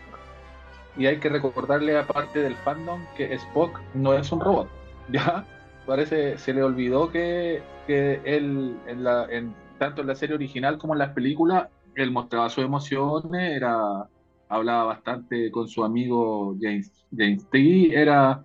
y 0.98 1.06
hay 1.08 1.20
que 1.20 1.30
recordarle 1.30 1.98
aparte 1.98 2.40
del 2.40 2.56
fandom 2.56 3.02
que 3.16 3.34
Spock 3.36 3.80
no 3.94 4.14
es 4.14 4.32
un 4.32 4.40
robot, 4.40 4.70
¿ya? 5.10 5.46
Parece, 5.86 6.38
se 6.38 6.54
le 6.54 6.64
olvidó 6.64 7.12
que, 7.12 7.62
que 7.86 8.22
él, 8.26 8.76
en 8.88 9.56
tanto 9.78 10.02
en 10.02 10.08
la 10.08 10.16
serie 10.16 10.36
original 10.36 10.78
como 10.78 10.94
en 10.94 11.00
las 11.00 11.14
películas, 11.14 11.70
él 11.96 12.12
mostraba 12.12 12.50
sus 12.50 12.64
emociones, 12.64 13.56
era, 13.56 14.08
hablaba 14.50 14.86
bastante 14.86 15.52
con 15.52 15.68
su 15.68 15.84
amigo 15.84 16.56
James, 16.60 16.92
James 17.16 17.48
T, 17.50 17.94
era, 17.94 18.44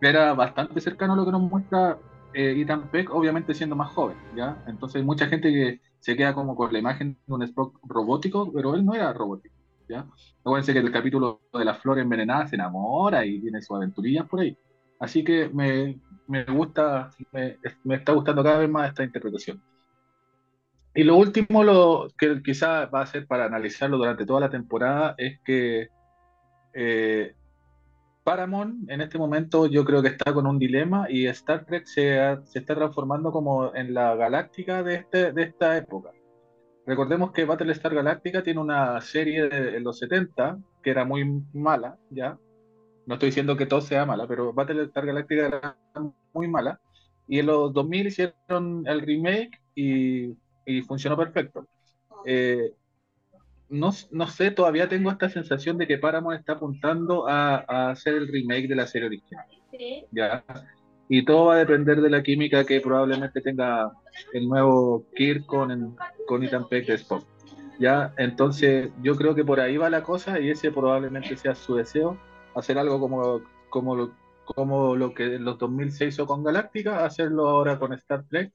era 0.00 0.32
bastante 0.34 0.80
cercano 0.80 1.12
a 1.12 1.16
lo 1.16 1.24
que 1.26 1.32
nos 1.32 1.42
muestra 1.42 1.98
eh, 2.32 2.60
Ethan 2.60 2.88
Peck, 2.90 3.10
obviamente 3.12 3.54
siendo 3.54 3.76
más 3.76 3.90
joven, 3.90 4.16
¿ya? 4.36 4.62
Entonces 4.66 5.04
mucha 5.04 5.26
gente 5.26 5.50
que 5.52 5.80
se 6.00 6.16
queda 6.16 6.34
como 6.34 6.56
con 6.56 6.72
la 6.72 6.78
imagen 6.78 7.18
de 7.26 7.34
un 7.34 7.42
Spock 7.42 7.78
robótico, 7.82 8.50
pero 8.52 8.74
él 8.74 8.84
no 8.84 8.94
era 8.94 9.12
robótico, 9.12 9.54
¿ya? 9.90 10.06
Acuérdense 10.40 10.72
que 10.72 10.78
el 10.78 10.92
capítulo 10.92 11.40
de 11.52 11.64
la 11.64 11.74
flor 11.74 11.98
envenenada 11.98 12.46
se 12.46 12.56
enamora 12.56 13.26
y 13.26 13.40
tiene 13.40 13.60
sus 13.60 13.76
aventurillas 13.76 14.26
por 14.26 14.40
ahí. 14.40 14.56
Así 14.98 15.24
que 15.24 15.48
me, 15.48 15.98
me 16.28 16.44
gusta, 16.44 17.10
me, 17.32 17.58
está 17.96 18.12
gustando 18.12 18.44
cada 18.44 18.58
vez 18.58 18.70
más 18.70 18.88
esta 18.88 19.02
interpretación. 19.02 19.62
Y 20.94 21.04
lo 21.04 21.16
último, 21.16 21.64
lo 21.64 22.08
que 22.18 22.42
quizás 22.42 22.88
va 22.92 23.02
a 23.02 23.06
ser 23.06 23.26
para 23.26 23.46
analizarlo 23.46 23.96
durante 23.96 24.26
toda 24.26 24.40
la 24.40 24.50
temporada, 24.50 25.14
es 25.18 25.40
que 25.44 25.88
eh, 26.74 27.34
Paramount 28.24 28.90
en 28.90 29.00
este 29.00 29.18
momento 29.18 29.66
yo 29.66 29.84
creo 29.84 30.02
que 30.02 30.08
está 30.08 30.32
con 30.32 30.46
un 30.46 30.58
dilema 30.58 31.06
y 31.08 31.26
Star 31.26 31.64
Trek 31.64 31.86
se, 31.86 32.18
se 32.44 32.58
está 32.58 32.74
transformando 32.74 33.32
como 33.32 33.74
en 33.74 33.94
la 33.94 34.14
galáctica 34.14 34.82
de, 34.82 34.96
este, 34.96 35.32
de 35.32 35.42
esta 35.42 35.76
época. 35.76 36.10
Recordemos 36.90 37.30
que 37.30 37.44
Battlestar 37.44 37.94
Galactica 37.94 38.42
tiene 38.42 38.58
una 38.58 39.00
serie 39.00 39.48
de, 39.48 39.76
en 39.76 39.84
los 39.84 39.96
70 40.00 40.58
que 40.82 40.90
era 40.90 41.04
muy 41.04 41.24
mala, 41.52 41.96
¿ya? 42.10 42.36
No 43.06 43.14
estoy 43.14 43.28
diciendo 43.28 43.56
que 43.56 43.66
todo 43.66 43.80
sea 43.80 44.04
mala, 44.04 44.26
pero 44.26 44.52
Battlestar 44.52 45.06
Galactica 45.06 45.46
era 45.46 45.76
muy 46.32 46.48
mala. 46.48 46.80
Y 47.28 47.38
en 47.38 47.46
los 47.46 47.72
2000 47.72 48.06
hicieron 48.08 48.82
el 48.88 49.02
remake 49.02 49.62
y, 49.76 50.34
y 50.66 50.82
funcionó 50.82 51.16
perfecto. 51.16 51.64
Eh, 52.26 52.72
no, 53.68 53.92
no, 54.10 54.26
sé, 54.26 54.50
todavía 54.50 54.88
tengo 54.88 55.12
esta 55.12 55.28
sensación 55.28 55.78
de 55.78 55.86
que 55.86 55.98
Paramount 55.98 56.40
está 56.40 56.54
apuntando 56.54 57.28
a, 57.28 57.64
a 57.68 57.90
hacer 57.90 58.14
el 58.14 58.26
remake 58.26 58.66
de 58.66 58.74
la 58.74 58.88
serie 58.88 59.06
original. 59.06 59.46
¿Sí? 59.70 60.06
¿Ya? 60.10 60.42
Y 61.12 61.24
todo 61.24 61.46
va 61.46 61.54
a 61.54 61.58
depender 61.58 62.00
de 62.00 62.08
la 62.08 62.22
química 62.22 62.64
que 62.64 62.80
probablemente 62.80 63.40
tenga 63.40 63.90
el 64.32 64.48
nuevo 64.48 65.04
Kirk 65.16 65.44
con, 65.44 65.96
con 66.28 66.44
Ethan 66.44 66.68
Peck 66.68 66.86
de 66.86 66.94
Spock. 66.94 67.24
¿Ya? 67.80 68.14
Entonces, 68.16 68.92
yo 69.02 69.16
creo 69.16 69.34
que 69.34 69.44
por 69.44 69.58
ahí 69.58 69.76
va 69.76 69.90
la 69.90 70.04
cosa 70.04 70.38
y 70.38 70.50
ese 70.50 70.70
probablemente 70.70 71.36
sea 71.36 71.56
su 71.56 71.74
deseo, 71.74 72.16
hacer 72.54 72.78
algo 72.78 73.00
como, 73.00 73.40
como, 73.70 73.96
lo, 73.96 74.12
como 74.44 74.94
lo 74.94 75.12
que 75.12 75.34
en 75.34 75.44
los 75.44 75.58
2006 75.58 76.14
hizo 76.14 76.26
con 76.26 76.44
Galáctica, 76.44 77.04
hacerlo 77.04 77.48
ahora 77.48 77.76
con 77.80 77.92
Star 77.94 78.22
Trek. 78.28 78.52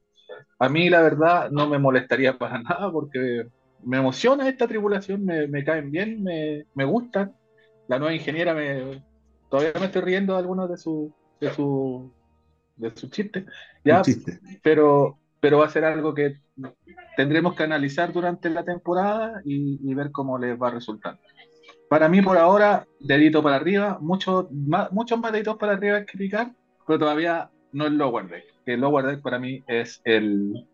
A 0.57 0.69
mí, 0.69 0.89
la 0.89 1.01
verdad, 1.01 1.49
no 1.51 1.67
me 1.67 1.77
molestaría 1.77 2.37
para 2.37 2.61
nada 2.61 2.89
porque 2.89 3.47
me 3.83 3.97
emociona 3.97 4.47
esta 4.47 4.65
tripulación, 4.65 5.25
me, 5.25 5.45
me 5.49 5.65
caen 5.65 5.91
bien, 5.91 6.23
me, 6.23 6.67
me, 6.73 6.85
gustan. 6.85 7.35
La 7.89 7.99
nueva 7.99 8.15
ingeniera, 8.15 8.53
me, 8.53 9.03
todavía 9.49 9.73
me 9.77 9.87
estoy 9.87 10.03
riendo 10.03 10.33
de 10.33 10.39
algunos 10.39 10.69
de 10.69 10.77
sus 10.77 11.11
de 11.39 11.53
su, 11.53 12.11
de 12.75 12.91
su 12.95 13.09
chistes, 13.09 13.45
¿ya? 13.83 14.01
Chiste. 14.01 14.39
Pero, 14.61 15.17
pero 15.39 15.59
va 15.59 15.65
a 15.65 15.69
ser 15.69 15.85
algo 15.85 16.13
que 16.13 16.37
tendremos 17.17 17.55
que 17.55 17.63
analizar 17.63 18.11
durante 18.11 18.49
la 18.49 18.63
temporada 18.63 19.41
y, 19.45 19.79
y, 19.83 19.93
ver 19.93 20.11
cómo 20.11 20.37
les 20.37 20.59
va 20.61 20.69
a 20.69 20.71
resultar. 20.71 21.19
Para 21.89 22.09
mí, 22.09 22.21
por 22.21 22.37
ahora, 22.37 22.87
dedito 22.99 23.43
para 23.43 23.57
arriba, 23.57 23.97
muchos 24.01 24.51
más, 24.51 24.91
muchos 24.91 25.19
más 25.19 25.31
deditos 25.31 25.57
para 25.57 25.73
arriba 25.73 26.05
que 26.05 26.17
picar, 26.17 26.51
pero 26.85 26.99
todavía 26.99 27.49
no 27.71 27.85
es 27.85 27.91
Lower 27.91 28.27
Deck. 28.27 28.45
El 28.65 28.81
Lower 28.81 29.05
Deck 29.05 29.21
para 29.21 29.39
mí 29.39 29.63
es 29.67 30.01
el, 30.03 30.67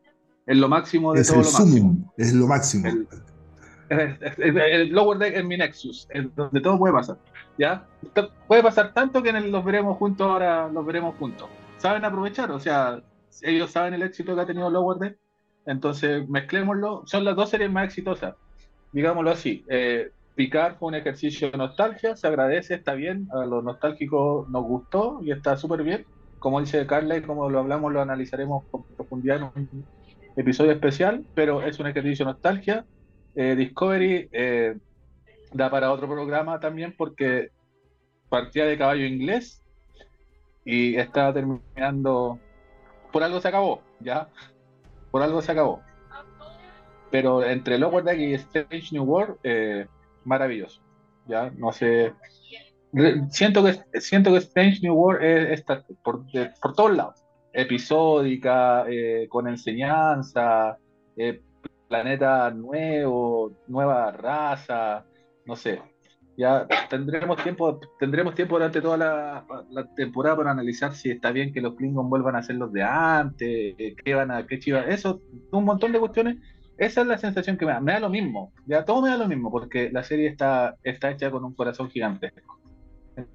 es 0.46 0.58
lo 0.58 0.68
máximo 0.68 1.14
de 1.14 1.22
es 1.22 1.28
todo 1.28 1.40
el 1.40 1.46
lo 1.46 1.52
máximo. 1.52 2.14
Es 2.18 2.34
lo 2.34 2.48
máximo. 2.48 2.88
El, 2.88 3.08
el, 4.38 4.58
el, 4.58 4.90
lower 4.90 5.18
deck 5.18 5.36
es 5.36 5.44
mi 5.44 5.58
Nexus, 5.58 6.08
es 6.12 6.34
donde 6.34 6.62
todo 6.62 6.80
puede 6.80 6.94
pasar. 6.94 7.18
¿ya? 7.58 7.86
Puede 8.48 8.64
pasar 8.64 8.94
tanto 8.94 9.22
que 9.22 9.30
en 9.30 9.36
el, 9.36 9.52
los 9.52 9.64
veremos 9.64 9.98
juntos 9.98 10.28
ahora, 10.28 10.68
los 10.70 10.86
veremos 10.86 11.16
juntos. 11.18 11.50
Saben 11.82 12.06
aprovechar, 12.06 12.52
o 12.52 12.60
sea, 12.60 13.02
ellos 13.42 13.72
saben 13.72 13.96
el 13.96 14.04
éxito 14.04 14.36
que 14.36 14.42
ha 14.42 14.46
tenido 14.46 14.70
Lower 14.70 15.00
Deck, 15.00 15.18
entonces 15.66 16.30
mezclémoslo. 16.30 17.02
Son 17.08 17.26
las 17.26 17.36
dos 17.36 17.50
series 17.50 17.72
más 17.72 17.86
exitosas, 17.86 18.36
digámoslo 18.92 19.32
así. 19.32 19.66
Eh, 19.68 20.12
Picar 20.36 20.78
fue 20.78 20.90
un 20.90 20.94
ejercicio 20.94 21.50
de 21.50 21.58
nostalgia, 21.58 22.16
se 22.16 22.28
agradece, 22.28 22.76
está 22.76 22.94
bien, 22.94 23.28
a 23.34 23.48
los 23.48 23.64
nostálgicos 23.64 24.48
nos 24.50 24.64
gustó 24.64 25.22
y 25.24 25.32
está 25.32 25.58
súper 25.58 25.82
bien. 25.82 26.06
Como 26.38 26.62
dice 26.62 26.86
Carla 26.86 27.18
y 27.18 27.24
como 27.24 27.50
lo 27.50 27.58
hablamos, 27.58 27.92
lo 27.92 28.00
analizaremos 28.00 28.64
con 28.70 28.84
profundidad 28.84 29.38
en 29.38 29.44
un 29.44 29.86
episodio 30.36 30.74
especial, 30.74 31.26
pero 31.34 31.64
es 31.64 31.80
un 31.80 31.88
ejercicio 31.88 32.28
de 32.28 32.34
nostalgia. 32.34 32.86
Eh, 33.34 33.56
Discovery 33.56 34.30
eh, 34.32 34.78
da 35.52 35.72
para 35.72 35.92
otro 35.92 36.08
programa 36.08 36.60
también 36.60 36.94
porque 36.96 37.50
partía 38.30 38.66
de 38.66 38.78
caballo 38.78 39.04
inglés 39.04 39.62
y 40.66 40.96
está 40.96 41.34
terminando. 41.34 42.40
Por 43.12 43.24
algo 43.24 43.42
se 43.42 43.48
acabó, 43.48 43.82
¿ya? 44.00 44.30
Por 45.12 45.22
algo 45.22 45.42
se 45.42 45.52
acabó. 45.52 45.82
Pero 47.10 47.44
entre 47.44 47.78
Lower 47.78 48.04
Deck 48.04 48.20
y 48.20 48.34
Strange 48.36 48.90
New 48.94 49.04
World, 49.04 49.38
eh, 49.44 49.88
maravilloso. 50.24 50.82
¿Ya? 51.28 51.52
No 51.58 51.72
sé. 51.72 52.14
Siento 53.30 53.64
que, 53.64 54.02
siento 54.02 54.32
que 54.32 54.38
Strange 54.38 54.80
New 54.82 54.94
World 54.94 55.24
está 55.24 55.84
por, 56.04 56.26
por 56.62 56.74
todos 56.74 56.96
lados 56.96 57.22
episódica, 57.54 58.86
eh, 58.90 59.28
con 59.30 59.48
enseñanza, 59.48 60.78
eh, 61.18 61.42
planeta 61.88 62.50
nuevo, 62.52 63.54
nueva 63.68 64.12
raza, 64.12 65.06
no 65.46 65.56
sé. 65.56 65.82
Ya 66.38 66.68
tendremos 66.90 67.44
tiempo, 67.44 67.80
tendremos 68.00 68.36
tiempo 68.36 68.56
durante 68.56 68.82
toda 68.82 68.98
la, 68.98 69.88
temporada 69.96 70.38
para 70.38 70.52
analizar 70.52 70.94
si 70.94 71.12
está 71.12 71.32
bien 71.32 71.54
que 71.54 71.62
los 71.62 71.76
Klingons 71.76 72.10
vuelvan 72.10 72.36
a 72.36 72.44
ser 72.44 72.56
los 72.56 72.72
de 72.72 72.84
antes, 72.84 73.76
qué 74.04 74.16
van 74.16 74.32
a, 74.32 74.48
qué 74.48 74.58
chiva, 74.58 74.82
eso, 74.82 75.22
un 75.52 75.66
montón 75.66 75.92
de 75.92 76.00
cuestiones. 76.00 76.38
Esa 76.78 77.02
es 77.02 77.08
la 77.08 77.18
sensación 77.18 77.58
que 77.58 77.66
me 77.66 77.74
da, 77.74 77.80
me 77.80 77.92
da 77.92 78.00
lo 78.00 78.10
mismo, 78.10 78.54
ya 78.66 78.86
todo 78.86 79.02
me 79.04 79.10
da 79.10 79.18
lo 79.18 79.28
mismo, 79.28 79.52
porque 79.52 79.92
la 79.92 80.04
serie 80.04 80.28
está, 80.28 80.78
está 80.84 81.12
hecha 81.12 81.30
con 81.30 81.44
un 81.44 81.54
corazón 81.54 81.90
gigantesco. 81.90 82.61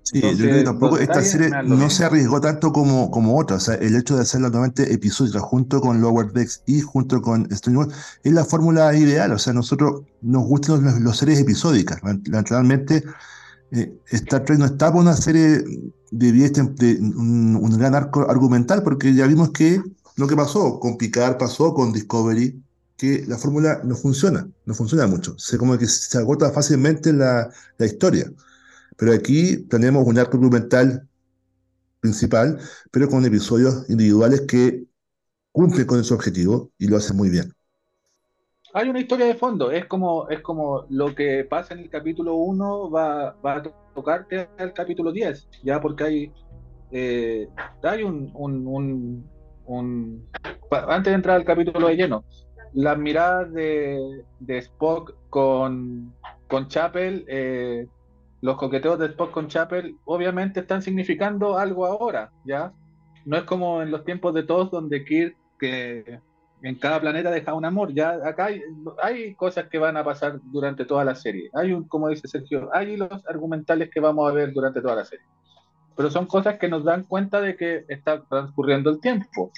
Sí, 0.03 0.17
Entonces, 0.17 0.39
yo 0.39 0.45
creo 0.45 0.59
que 0.59 0.65
tampoco 0.65 0.99
esta 0.99 1.23
serie 1.23 1.51
no 1.65 1.91
se 1.91 2.05
arriesgó 2.05 2.41
tanto 2.41 2.73
como, 2.73 3.11
como 3.11 3.39
otra. 3.39 3.57
O 3.57 3.61
sea, 3.61 3.75
el 3.75 3.95
hecho 3.95 4.17
de 4.17 4.23
hacerla 4.23 4.49
nuevamente 4.49 4.93
episódica 4.93 5.41
junto 5.41 5.81
con 5.81 6.01
Lower 6.01 6.33
Decks 6.33 6.63
y 6.67 6.81
junto 6.81 7.21
con 7.21 7.47
Strange 7.53 7.79
World 7.79 7.95
es 8.23 8.33
la 8.33 8.45
fórmula 8.45 8.95
ideal. 8.97 9.33
O 9.33 9.39
sea, 9.39 9.53
nosotros 9.53 10.03
nos 10.23 10.45
gustan 10.45 10.83
los, 10.83 11.01
los 11.01 11.17
series 11.19 11.41
episódicas. 11.41 12.01
Naturalmente, 12.29 13.05
eh, 13.73 13.93
Star 14.11 14.45
Trek 14.45 14.59
no 14.59 14.67
está 14.67 14.93
por 14.93 15.03
una 15.03 15.17
serie 15.17 15.65
de, 16.11 16.33
de 16.33 16.99
un, 17.01 17.57
un, 17.57 17.79
gran 17.79 17.95
arco 17.95 18.31
argumental, 18.31 18.83
porque 18.83 19.13
ya 19.15 19.27
vimos 19.27 19.51
que 19.51 19.83
lo 20.17 20.27
que 20.27 20.37
pasó 20.37 20.79
con 20.81 20.97
Picard 20.97 21.37
pasó 21.37 21.75
con 21.75 21.93
Discovery, 21.93 22.63
que 22.97 23.25
la 23.27 23.37
fórmula 23.37 23.81
no 23.85 23.95
funciona, 23.95 24.49
no 24.65 24.75
funciona 24.75 25.07
mucho. 25.07 25.33
O 25.33 25.39
sea, 25.39 25.59
como 25.59 25.77
que 25.77 25.87
se 25.87 26.17
agota 26.17 26.51
fácilmente 26.51 27.13
la, 27.13 27.51
la 27.77 27.87
historia. 27.87 28.31
Pero 28.97 29.13
aquí 29.13 29.65
tenemos 29.69 30.07
un 30.07 30.19
arco 30.19 30.37
argumental 30.37 31.09
principal, 32.01 32.59
pero 32.91 33.09
con 33.09 33.25
episodios 33.25 33.89
individuales 33.89 34.43
que 34.43 34.85
cumplen 35.53 35.87
con 35.87 36.01
ese 36.01 36.15
objetivo 36.15 36.71
y 36.79 36.87
lo 36.89 36.97
hacen 36.97 37.17
muy 37.17 37.31
bien. 37.31 37.53
Hay 38.75 38.91
una 38.91 39.01
historia 39.01 39.27
de 39.27 39.35
fondo, 39.35 39.71
es 39.71 39.87
como, 39.87 40.29
es 40.29 40.41
como 40.43 40.85
lo 40.91 41.15
que 41.15 41.45
pasa 41.45 41.73
en 41.73 41.81
el 41.81 41.89
capítulo 41.89 42.35
1 42.35 42.91
va, 42.91 43.35
va 43.45 43.57
a 43.57 43.63
tocarte 43.95 44.51
al 44.59 44.75
capítulo 44.75 45.13
10, 45.13 45.49
ya 45.65 45.81
porque 45.81 46.05
hay, 46.05 46.33
eh, 46.91 47.49
hay 47.83 48.03
un, 48.03 48.31
un, 48.35 49.25
un, 49.65 50.29
Antes 50.71 51.11
de 51.11 51.15
entrar 51.15 51.37
al 51.37 51.47
capítulo 51.47 51.89
de 51.89 51.97
lleno, 51.97 52.25
las 52.75 52.99
miradas 52.99 53.51
de, 53.55 53.99
de 54.41 54.59
Spock 54.59 55.15
con, 55.31 56.13
con 56.47 56.69
Chapel 56.69 57.25
eh, 57.29 57.87
los 58.41 58.57
coqueteos 58.57 58.99
de 58.99 59.07
Spock 59.07 59.31
con 59.31 59.49
Chapel 59.49 59.97
obviamente 60.05 60.61
están 60.61 60.83
significando 60.83 61.59
algo 61.59 61.87
ahora, 61.87 62.31
¿ya? 62.45 62.73
No 63.25 63.37
es 63.37 63.45
como 63.45 63.83
en 63.83 63.91
los 63.91 64.05
tiempos 64.05 64.35
de 64.35 64.45
todos 64.45 64.71
donde 64.71 65.05
Kirk, 65.05 65.37
que 65.59 66.21
en 66.63 66.75
cada 66.77 67.01
planeta 67.01 67.31
deja 67.31 67.55
un 67.55 67.65
amor, 67.65 67.93
ya 67.93 68.11
acá 68.27 68.47
hay, 68.47 68.63
hay, 69.03 69.35
cosas 69.35 69.69
que 69.69 69.79
van 69.79 69.97
a 69.97 70.05
pasar 70.05 70.41
durante 70.45 70.85
toda 70.85 71.05
la 71.05 71.15
serie. 71.15 71.51
Hay 71.55 71.73
un, 71.73 71.85
como 71.85 72.09
dice 72.09 72.29
Sergio, 72.29 72.71
hay 72.73 72.97
los 72.97 73.27
argumentales 73.27 73.91
que 73.91 74.01
vamos 74.01 74.29
a 74.29 74.33
ver 74.33 74.53
durante 74.53 74.81
toda 74.81 74.97
la 74.97 75.05
serie. 75.05 75.27
Pero 75.97 76.11
son 76.11 76.27
cosas 76.27 76.59
que 76.59 76.69
nos 76.69 76.85
dan 76.85 77.05
cuenta 77.05 77.41
de 77.41 77.57
que 77.57 77.85
está 77.89 78.23
transcurriendo 78.25 78.91
el 78.91 79.01
tiempo. 79.01 79.51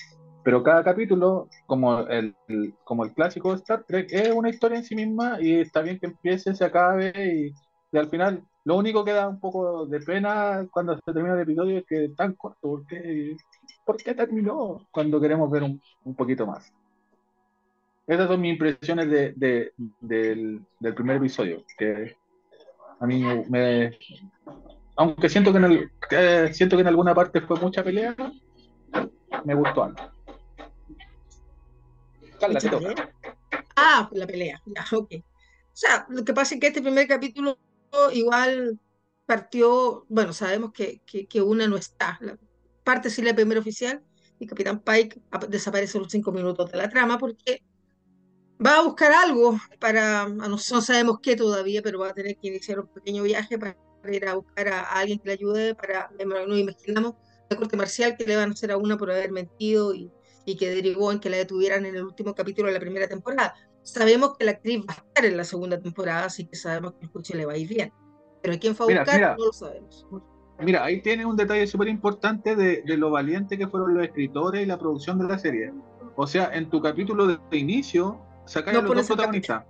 Pero 0.44 0.62
cada 0.62 0.82
capítulo, 0.82 1.48
como 1.66 2.00
el, 2.00 2.34
el 2.48 2.74
como 2.84 3.04
el 3.04 3.12
clásico 3.12 3.50
de 3.50 3.56
Star 3.56 3.84
Trek, 3.84 4.08
es 4.10 4.30
una 4.30 4.48
historia 4.48 4.78
en 4.78 4.84
sí 4.84 4.94
misma 4.94 5.38
y 5.40 5.60
está 5.60 5.82
bien 5.82 5.98
que 5.98 6.06
empiece, 6.06 6.54
se 6.54 6.64
acabe 6.64 7.12
y, 7.16 7.54
y 7.92 7.98
al 7.98 8.08
final 8.08 8.42
Lo 8.68 8.76
único 8.76 9.02
que 9.02 9.12
da 9.12 9.26
un 9.26 9.40
poco 9.40 9.86
de 9.86 9.98
pena 10.00 10.68
cuando 10.70 10.94
se 10.94 11.00
termina 11.10 11.32
el 11.32 11.40
episodio 11.40 11.78
es 11.78 11.86
que 11.86 12.04
es 12.04 12.14
tan 12.14 12.34
corto. 12.34 12.68
¿Por 12.68 12.86
qué, 12.86 13.34
¿Por 13.82 13.96
qué 13.96 14.14
terminó? 14.14 14.86
Cuando 14.90 15.18
queremos 15.18 15.50
ver 15.50 15.62
un, 15.62 15.80
un 16.04 16.14
poquito 16.14 16.46
más. 16.46 16.70
Esas 18.06 18.28
son 18.28 18.42
mis 18.42 18.52
impresiones 18.52 19.08
de, 19.08 19.32
de, 19.36 19.72
del, 20.00 20.60
del, 20.80 20.94
primer 20.94 21.16
episodio. 21.16 21.64
Que 21.78 22.14
a 23.00 23.06
mí 23.06 23.24
me. 23.48 23.98
Aunque 24.96 25.30
siento 25.30 25.50
que, 25.50 25.58
en 25.60 25.64
el, 25.64 25.90
que 26.06 26.52
siento 26.52 26.76
que 26.76 26.82
en 26.82 26.88
alguna 26.88 27.14
parte 27.14 27.40
fue 27.40 27.58
mucha 27.58 27.82
pelea, 27.82 28.14
me 29.46 29.54
gustó 29.54 29.84
algo. 29.84 29.98
Ah, 33.76 34.10
la 34.12 34.26
pelea. 34.26 34.60
Ya, 34.66 34.84
ok. 34.94 35.08
O 35.14 35.80
sea, 35.80 36.04
lo 36.10 36.22
que 36.22 36.34
pasa 36.34 36.54
es 36.54 36.60
que 36.60 36.66
este 36.66 36.82
primer 36.82 37.08
capítulo 37.08 37.56
igual 38.12 38.78
partió, 39.26 40.06
bueno, 40.08 40.32
sabemos 40.32 40.72
que, 40.72 41.02
que, 41.04 41.42
una 41.42 41.66
no 41.68 41.76
está. 41.76 42.18
La 42.20 42.38
parte 42.84 43.10
sí 43.10 43.22
la 43.22 43.34
primera 43.34 43.60
oficial 43.60 44.02
y 44.38 44.46
Capitán 44.46 44.80
Pike 44.80 45.20
desaparece 45.48 45.98
los 45.98 46.10
cinco 46.10 46.32
minutos 46.32 46.70
de 46.70 46.78
la 46.78 46.88
trama 46.88 47.18
porque 47.18 47.62
va 48.64 48.78
a 48.78 48.82
buscar 48.82 49.12
algo 49.12 49.58
para, 49.78 50.28
no, 50.28 50.58
sabemos 50.58 51.18
qué 51.20 51.36
todavía, 51.36 51.82
pero 51.82 51.98
va 51.98 52.08
a 52.08 52.14
tener 52.14 52.36
que 52.36 52.48
iniciar 52.48 52.80
un 52.80 52.86
pequeño 52.88 53.22
viaje 53.22 53.58
para 53.58 53.76
ir 54.10 54.26
a 54.26 54.34
buscar 54.34 54.68
a, 54.68 54.80
alguien 54.92 55.18
que 55.18 55.26
le 55.26 55.32
ayude 55.32 55.74
para, 55.74 56.10
no 56.24 56.56
imaginamos 56.56 57.14
la 57.50 57.56
corte 57.56 57.76
marcial 57.76 58.16
que 58.16 58.24
le 58.24 58.36
van 58.36 58.50
a 58.50 58.52
hacer 58.52 58.72
a 58.72 58.76
una 58.76 58.96
por 58.96 59.10
haber 59.10 59.30
mentido 59.30 59.94
y, 59.94 60.10
y 60.44 60.56
que 60.56 60.70
derivó 60.70 61.12
en 61.12 61.20
que 61.20 61.28
la 61.28 61.36
detuvieran 61.36 61.84
en 61.84 61.94
el 61.94 62.04
último 62.04 62.34
capítulo 62.34 62.68
de 62.68 62.74
la 62.74 62.80
primera 62.80 63.06
temporada. 63.06 63.54
Sabemos 63.88 64.36
que 64.36 64.44
la 64.44 64.50
actriz 64.52 64.80
va 64.80 64.92
a 64.92 64.96
estar 64.96 65.24
en 65.24 65.36
la 65.36 65.44
segunda 65.44 65.80
temporada, 65.80 66.26
así 66.26 66.46
que 66.46 66.56
sabemos 66.56 66.92
que 66.92 67.06
el 67.06 67.10
juicio 67.10 67.36
le 67.36 67.46
va 67.46 67.54
a 67.54 67.56
ir 67.56 67.68
bien. 67.68 67.92
Pero 68.42 68.54
¿a 68.54 68.58
quién 68.58 68.76
fue 68.76 68.94
a 68.94 68.98
buscar? 69.00 69.36
no 69.38 69.46
lo 69.46 69.52
sabemos. 69.52 70.06
Mira, 70.60 70.84
ahí 70.84 71.00
tiene 71.00 71.24
un 71.24 71.36
detalle 71.36 71.66
súper 71.66 71.88
importante 71.88 72.54
de, 72.54 72.82
de, 72.82 72.96
lo 72.96 73.10
valiente 73.10 73.56
que 73.56 73.66
fueron 73.66 73.94
los 73.94 74.04
escritores 74.04 74.62
y 74.62 74.66
la 74.66 74.78
producción 74.78 75.18
de 75.18 75.24
la 75.24 75.38
serie. 75.38 75.72
O 76.16 76.26
sea, 76.26 76.50
en 76.52 76.68
tu 76.68 76.82
capítulo 76.82 77.26
de, 77.26 77.38
inicio, 77.56 78.20
sacáis 78.44 78.76
a 78.76 78.82
los 78.82 78.94
dos 78.94 79.06
protagonistas. 79.06 79.64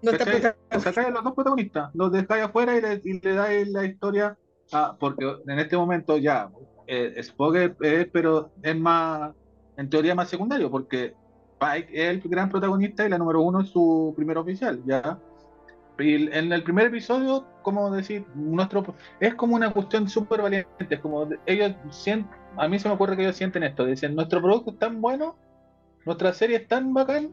No 0.00 0.12
sacáis 0.12 1.08
a 1.08 1.10
los 1.10 1.24
dos 1.24 1.34
protagonistas, 1.34 1.90
los 1.92 2.10
dejáis 2.10 2.44
afuera 2.44 2.76
y 2.76 2.80
le, 2.80 3.02
y 3.04 3.20
le 3.20 3.34
dais 3.34 3.68
la 3.68 3.84
historia, 3.84 4.38
a, 4.72 4.96
porque 4.98 5.26
en 5.46 5.58
este 5.58 5.76
momento 5.76 6.16
ya, 6.16 6.50
eh, 6.86 7.14
Spock 7.16 7.56
es, 7.80 8.06
pero 8.12 8.52
es 8.62 8.78
más, 8.78 9.32
en 9.76 9.90
teoría 9.90 10.14
más 10.14 10.28
secundario, 10.28 10.70
porque 10.70 11.14
Pike 11.58 11.88
es 11.92 12.10
el 12.10 12.20
gran 12.20 12.48
protagonista 12.48 13.04
y 13.04 13.08
la 13.08 13.18
número 13.18 13.42
uno 13.42 13.60
es 13.60 13.68
su 13.68 14.12
primer 14.16 14.38
oficial, 14.38 14.80
¿ya? 14.84 15.18
Y 15.98 16.30
en 16.32 16.52
el 16.52 16.62
primer 16.62 16.86
episodio, 16.86 17.44
como 17.62 17.90
decir, 17.90 18.24
nuestro 18.34 18.94
es 19.18 19.34
como 19.34 19.56
una 19.56 19.72
cuestión 19.72 20.08
súper 20.08 20.42
valiente, 20.42 20.70
es 20.88 21.00
como 21.00 21.28
ellos 21.44 21.74
sienten, 21.90 22.30
a 22.56 22.68
mí 22.68 22.78
se 22.78 22.88
me 22.88 22.94
ocurre 22.94 23.16
que 23.16 23.22
ellos 23.22 23.36
sienten 23.36 23.64
esto, 23.64 23.84
dicen, 23.84 24.14
nuestro 24.14 24.40
producto 24.40 24.70
es 24.70 24.78
tan 24.78 25.00
bueno, 25.00 25.34
nuestra 26.04 26.32
serie 26.32 26.58
es 26.58 26.68
tan 26.68 26.94
bacán, 26.94 27.32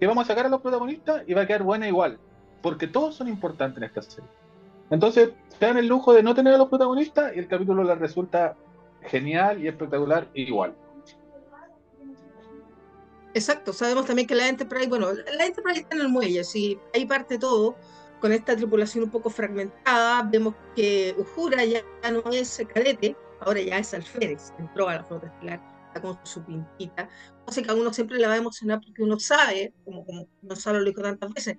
que 0.00 0.08
vamos 0.08 0.24
a 0.24 0.28
sacar 0.28 0.46
a 0.46 0.48
los 0.48 0.60
protagonistas 0.60 1.22
y 1.28 1.34
va 1.34 1.42
a 1.42 1.46
quedar 1.46 1.62
buena 1.62 1.86
igual, 1.86 2.18
porque 2.62 2.88
todos 2.88 3.14
son 3.14 3.28
importantes 3.28 3.78
en 3.78 3.84
esta 3.84 4.02
serie. 4.02 4.28
Entonces, 4.90 5.30
se 5.48 5.64
dan 5.64 5.78
el 5.78 5.86
lujo 5.86 6.12
de 6.12 6.22
no 6.24 6.34
tener 6.34 6.54
a 6.54 6.58
los 6.58 6.68
protagonistas 6.68 7.34
y 7.36 7.38
el 7.38 7.46
capítulo 7.46 7.84
les 7.84 7.98
resulta 7.98 8.56
genial 9.02 9.62
y 9.62 9.68
espectacular 9.68 10.26
igual. 10.34 10.74
Exacto, 13.34 13.72
sabemos 13.72 14.06
también 14.06 14.28
que 14.28 14.36
la 14.36 14.48
Enterprise, 14.48 14.88
bueno, 14.88 15.12
la 15.12 15.46
Enterprise 15.46 15.80
está 15.80 15.96
en 15.96 16.02
el 16.02 16.08
muelle, 16.08 16.44
sí, 16.44 16.78
ahí 16.94 17.04
parte 17.04 17.36
todo, 17.36 17.76
con 18.20 18.30
esta 18.30 18.54
tripulación 18.56 19.02
un 19.04 19.10
poco 19.10 19.28
fragmentada, 19.28 20.22
vemos 20.22 20.54
que 20.76 21.16
Ujura 21.18 21.64
ya 21.64 21.82
no 22.12 22.22
es 22.30 22.62
cadete, 22.72 23.16
ahora 23.40 23.60
ya 23.60 23.78
es 23.78 23.92
alférez, 23.92 24.52
entró 24.60 24.88
a 24.88 24.94
la 24.94 25.04
flota 25.04 25.26
estelar, 25.26 25.60
está 25.88 26.00
con 26.00 26.16
su 26.22 26.44
pintita, 26.44 27.08
cosa 27.44 27.60
que 27.60 27.70
a 27.70 27.74
uno 27.74 27.92
siempre 27.92 28.18
le 28.18 28.28
va 28.28 28.34
a 28.34 28.38
emocionar 28.38 28.80
porque 28.80 29.02
uno 29.02 29.18
sabe, 29.18 29.74
como, 29.84 30.06
como 30.06 30.28
Gonzalo 30.42 30.78
lo 30.78 30.84
dijo 30.84 31.02
tantas 31.02 31.34
veces, 31.34 31.58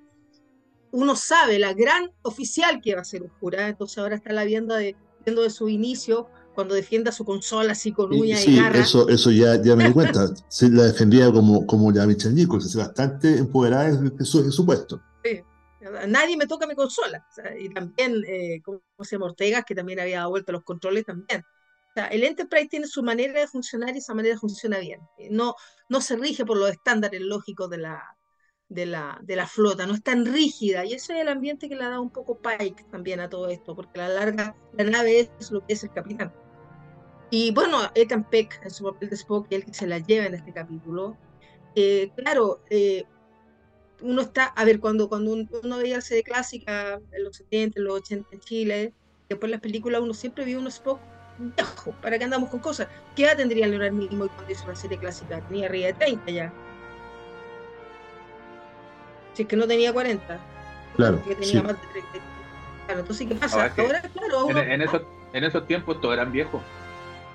uno 0.92 1.18
sabe 1.18 1.60
la 1.60 1.74
gran 1.74 2.10
oficial 2.22 2.80
que 2.82 2.96
va 2.96 3.02
a 3.02 3.06
ser 3.06 3.22
Ujura, 3.22 3.68
entonces 3.68 3.98
ahora 3.98 4.16
está 4.16 4.32
la 4.32 4.46
viendo 4.46 4.76
de, 4.76 4.96
viendo 5.26 5.42
de 5.42 5.50
su 5.50 5.68
inicio 5.68 6.30
cuando 6.56 6.74
defienda 6.74 7.12
su 7.12 7.26
consola 7.26 7.74
así 7.74 7.92
con 7.92 8.12
uña 8.12 8.42
y 8.42 8.56
garra. 8.56 8.80
Eso, 8.80 9.08
eso 9.10 9.30
ya, 9.30 9.62
ya 9.62 9.76
me 9.76 9.88
di 9.88 9.94
cuenta. 9.94 10.28
Se 10.48 10.70
la 10.70 10.84
defendía 10.84 11.32
como, 11.32 11.68
como 11.68 11.92
la 11.92 12.08
Michelle 12.08 12.34
Nichols, 12.34 12.76
bastante 12.76 13.38
empoderada 13.38 13.90
en 13.90 14.26
su, 14.26 14.40
en 14.40 14.52
su 14.52 14.66
puesto. 14.66 15.02
Sí. 15.24 15.44
Nadie 16.08 16.38
me 16.38 16.48
toca 16.48 16.66
mi 16.66 16.76
consola. 16.76 17.26
y 17.60 17.70
también, 17.70 18.24
eh, 18.28 18.62
como 18.64 18.82
se 19.02 19.16
llama 19.16 19.28
Ortega, 19.28 19.64
que 19.64 19.76
también 19.76 20.00
había 20.00 20.20
dado 20.20 20.32
vuelta 20.32 20.52
los 20.52 20.64
controles 20.64 21.06
también. 21.06 21.42
O 21.42 21.94
sea, 21.94 22.08
el 22.08 22.24
Enterprise 22.24 22.68
tiene 22.68 22.88
su 22.88 23.04
manera 23.04 23.40
de 23.40 23.48
funcionar 23.48 23.94
y 23.96 24.00
esa 24.00 24.14
manera 24.14 24.38
funciona 24.38 24.80
bien. 24.80 25.02
No, 25.30 25.56
no 25.90 26.02
se 26.02 26.16
rige 26.18 26.46
por 26.46 26.58
los 26.58 26.70
estándares 26.70 27.22
lógicos 27.22 27.70
de 27.70 27.78
la, 27.78 28.18
de 28.68 28.86
la, 28.86 29.20
de 29.22 29.36
la 29.36 29.48
flota, 29.48 29.86
no 29.86 29.94
es 29.94 30.04
tan 30.04 30.26
rígida. 30.26 30.86
Y 30.86 30.94
ese 30.94 31.14
es 31.14 31.22
el 31.22 31.28
ambiente 31.28 31.70
que 31.70 31.76
le 31.76 31.84
da 31.84 32.00
un 32.00 32.12
poco 32.12 32.40
Pike 32.40 32.86
también 32.92 33.20
a 33.20 33.30
todo 33.30 33.50
esto, 33.50 33.76
porque 33.76 34.02
a 34.02 34.08
la 34.08 34.16
larga 34.16 34.56
la 34.74 34.84
nave 34.84 35.32
es 35.40 35.52
lo 35.52 35.66
que 35.66 35.74
es 35.74 35.84
el 35.84 35.92
capitán. 35.92 36.34
Y 37.30 37.52
bueno, 37.52 37.80
Ethan 37.96 38.24
Peck 38.30 38.62
en 38.64 38.72
su 38.72 38.84
papel 38.84 39.10
de 39.10 39.16
Spock, 39.16 39.48
el 39.50 39.66
que 39.66 39.74
se 39.74 39.88
la 39.88 40.00
lleva 40.00 40.26
en 40.26 40.36
este 40.36 40.54
capítulo. 40.54 41.18
Eh, 41.76 42.12
claro, 42.16 42.62
eh, 42.70 43.04
uno 44.02 44.22
está, 44.22 44.46
a 44.46 44.64
ver, 44.64 44.80
cuando, 44.80 45.10
cuando 45.10 45.34
uno 45.34 45.78
veía 45.78 45.96
la 45.96 46.02
serie 46.02 46.24
clásica 46.24 47.00
en 47.12 47.24
los 47.24 47.38
70, 47.38 47.80
en 47.80 47.86
los 47.86 47.96
80 47.96 48.30
en 48.32 48.40
Chile, 48.42 48.94
después 49.30 49.52
las 49.52 49.62
películas, 49.62 50.02
uno 50.02 50.14
siempre 50.14 50.46
vio 50.46 50.60
un 50.60 50.68
Spock 50.68 51.00
viejo, 51.38 51.94
¿para 52.02 52.18
qué 52.18 52.24
andamos 52.24 52.50
con 52.50 52.60
cosas? 52.60 52.88
¿Qué 53.16 53.24
edad 53.24 53.38
tendría 53.38 53.68
Leonardo 53.68 53.98
Nimoy 53.98 54.30
cuando 54.30 54.52
hizo 54.52 54.68
la 54.68 54.76
serie 54.76 54.98
clásica? 54.98 55.42
Tenía 55.48 55.68
arriba 55.68 55.88
de 55.88 55.94
30 55.94 56.32
ya. 56.32 56.54
Si 59.34 59.42
es 59.42 59.48
que 59.48 59.58
no 59.58 59.68
tenía 59.68 59.92
40. 59.92 60.40
Claro. 60.96 61.18
tenía 61.18 61.64
más 61.64 61.74
de 61.82 61.88
30. 61.88 62.10
Claro, 62.86 63.00
entonces, 63.02 63.28
¿qué 63.28 63.36
pasa? 63.36 63.74
Ahora, 63.78 64.02
claro. 64.02 64.50
En, 64.50 64.58
en, 64.58 64.82
esos, 64.82 65.02
en 65.34 65.44
esos 65.44 65.68
tiempos 65.68 66.00
todos 66.00 66.14
eran 66.14 66.32
viejos. 66.32 66.62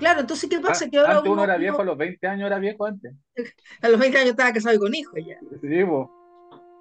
Claro, 0.01 0.21
entonces, 0.21 0.49
¿qué 0.49 0.59
pasa? 0.59 0.85
Ah, 0.85 0.89
que 0.89 0.97
ahora 0.97 1.17
antes 1.17 1.31
uno, 1.31 1.43
era 1.43 1.57
viejo, 1.57 1.79
a 1.79 1.85
los 1.85 1.95
20 1.95 2.27
años 2.27 2.47
era 2.47 2.57
viejo 2.57 2.87
antes. 2.87 3.13
A 3.83 3.87
los 3.87 3.99
20 3.99 4.17
años 4.17 4.31
estaba 4.31 4.51
casado 4.51 4.79
con 4.79 4.95
hijos 4.95 5.13
ya. 5.15 5.37
Sí, 5.61 5.83
vos. 5.83 6.09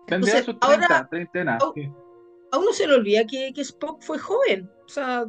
Tendría 0.06 0.42
sus 0.42 0.58
30, 0.58 0.66
ahora, 0.86 1.08
treintena. 1.10 1.58
A, 1.60 2.56
a, 2.56 2.58
uno 2.58 2.72
se 2.72 2.86
le 2.86 2.94
olvida 2.94 3.26
que, 3.26 3.52
que, 3.52 3.60
Spock 3.60 4.00
fue 4.00 4.18
joven. 4.18 4.70
O 4.86 4.88
sea, 4.88 5.26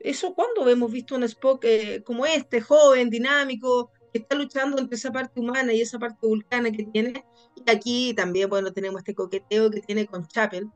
¿eso 0.00 0.34
cuándo 0.34 0.68
hemos 0.68 0.90
visto 0.90 1.14
un 1.14 1.22
Spock 1.22 1.64
eh, 1.64 2.02
como 2.04 2.26
este, 2.26 2.60
joven, 2.60 3.08
dinámico, 3.08 3.92
que 4.12 4.18
está 4.18 4.34
luchando 4.34 4.76
entre 4.76 4.96
esa 4.96 5.12
parte 5.12 5.38
humana 5.38 5.72
y 5.72 5.82
esa 5.82 6.00
parte 6.00 6.26
vulcana 6.26 6.72
que 6.72 6.86
tiene? 6.86 7.24
Y 7.54 7.70
aquí 7.70 8.14
también, 8.14 8.48
bueno, 8.48 8.72
tenemos 8.72 8.98
este 8.98 9.14
coqueteo 9.14 9.70
que 9.70 9.80
tiene 9.80 10.06
con 10.06 10.26
Chapel. 10.26 10.68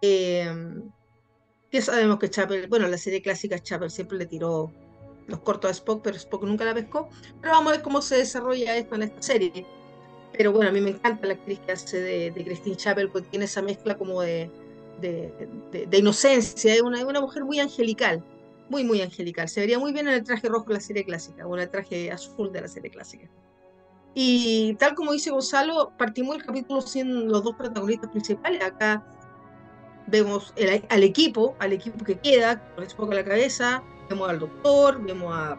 Eh, 0.00 0.48
que 1.72 1.82
sabemos 1.82 2.20
que 2.20 2.30
Chapel, 2.30 2.68
bueno, 2.68 2.86
la 2.86 2.98
serie 2.98 3.20
clásica 3.20 3.58
Chapel 3.58 3.90
siempre 3.90 4.16
le 4.16 4.26
tiró 4.26 4.72
los 5.26 5.40
cortos 5.40 5.70
a 5.70 5.72
Spock, 5.72 6.02
pero 6.02 6.16
Spock 6.16 6.44
nunca 6.44 6.64
la 6.64 6.74
pescó. 6.74 7.08
Pero 7.40 7.54
vamos 7.54 7.72
a 7.72 7.76
ver 7.76 7.82
cómo 7.82 8.02
se 8.02 8.16
desarrolla 8.16 8.76
esto 8.76 8.94
en 8.94 9.02
esta 9.04 9.22
serie. 9.22 9.66
Pero 10.32 10.52
bueno, 10.52 10.70
a 10.70 10.72
mí 10.72 10.80
me 10.80 10.90
encanta 10.90 11.26
la 11.26 11.34
actriz 11.34 11.58
que 11.60 11.72
hace 11.72 12.00
de, 12.00 12.30
de 12.30 12.44
Christine 12.44 12.76
Chapel, 12.76 13.10
porque 13.10 13.28
tiene 13.28 13.46
esa 13.46 13.62
mezcla 13.62 13.96
como 13.96 14.22
de, 14.22 14.50
de, 15.00 15.32
de, 15.88 15.98
inocencia. 15.98 16.74
Es 16.74 16.82
una, 16.82 17.04
una 17.06 17.20
mujer 17.20 17.44
muy 17.44 17.58
angelical, 17.58 18.22
muy, 18.68 18.84
muy 18.84 19.00
angelical. 19.00 19.48
Se 19.48 19.60
vería 19.60 19.78
muy 19.78 19.92
bien 19.92 20.08
en 20.08 20.14
el 20.14 20.24
traje 20.24 20.48
rojo 20.48 20.66
de 20.66 20.74
la 20.74 20.80
serie 20.80 21.04
clásica, 21.04 21.46
o 21.46 21.54
en 21.56 21.62
el 21.62 21.70
traje 21.70 22.10
azul 22.10 22.52
de 22.52 22.60
la 22.60 22.68
serie 22.68 22.90
clásica. 22.90 23.28
Y 24.14 24.74
tal 24.78 24.94
como 24.94 25.12
dice 25.12 25.30
Gonzalo, 25.30 25.92
partimos 25.98 26.36
el 26.36 26.44
capítulo 26.44 26.80
sin 26.80 27.28
los 27.28 27.44
dos 27.44 27.54
protagonistas 27.54 28.10
principales. 28.10 28.62
Acá 28.62 29.04
vemos 30.06 30.54
al 30.88 31.02
equipo, 31.02 31.54
al 31.58 31.72
equipo 31.72 32.04
que 32.04 32.18
queda, 32.18 32.74
con 32.74 32.84
Spock 32.84 33.12
a 33.12 33.16
la 33.16 33.24
cabeza, 33.24 33.82
vemos 34.08 34.28
al 34.28 34.38
doctor, 34.38 35.02
vemos 35.02 35.34
a, 35.34 35.58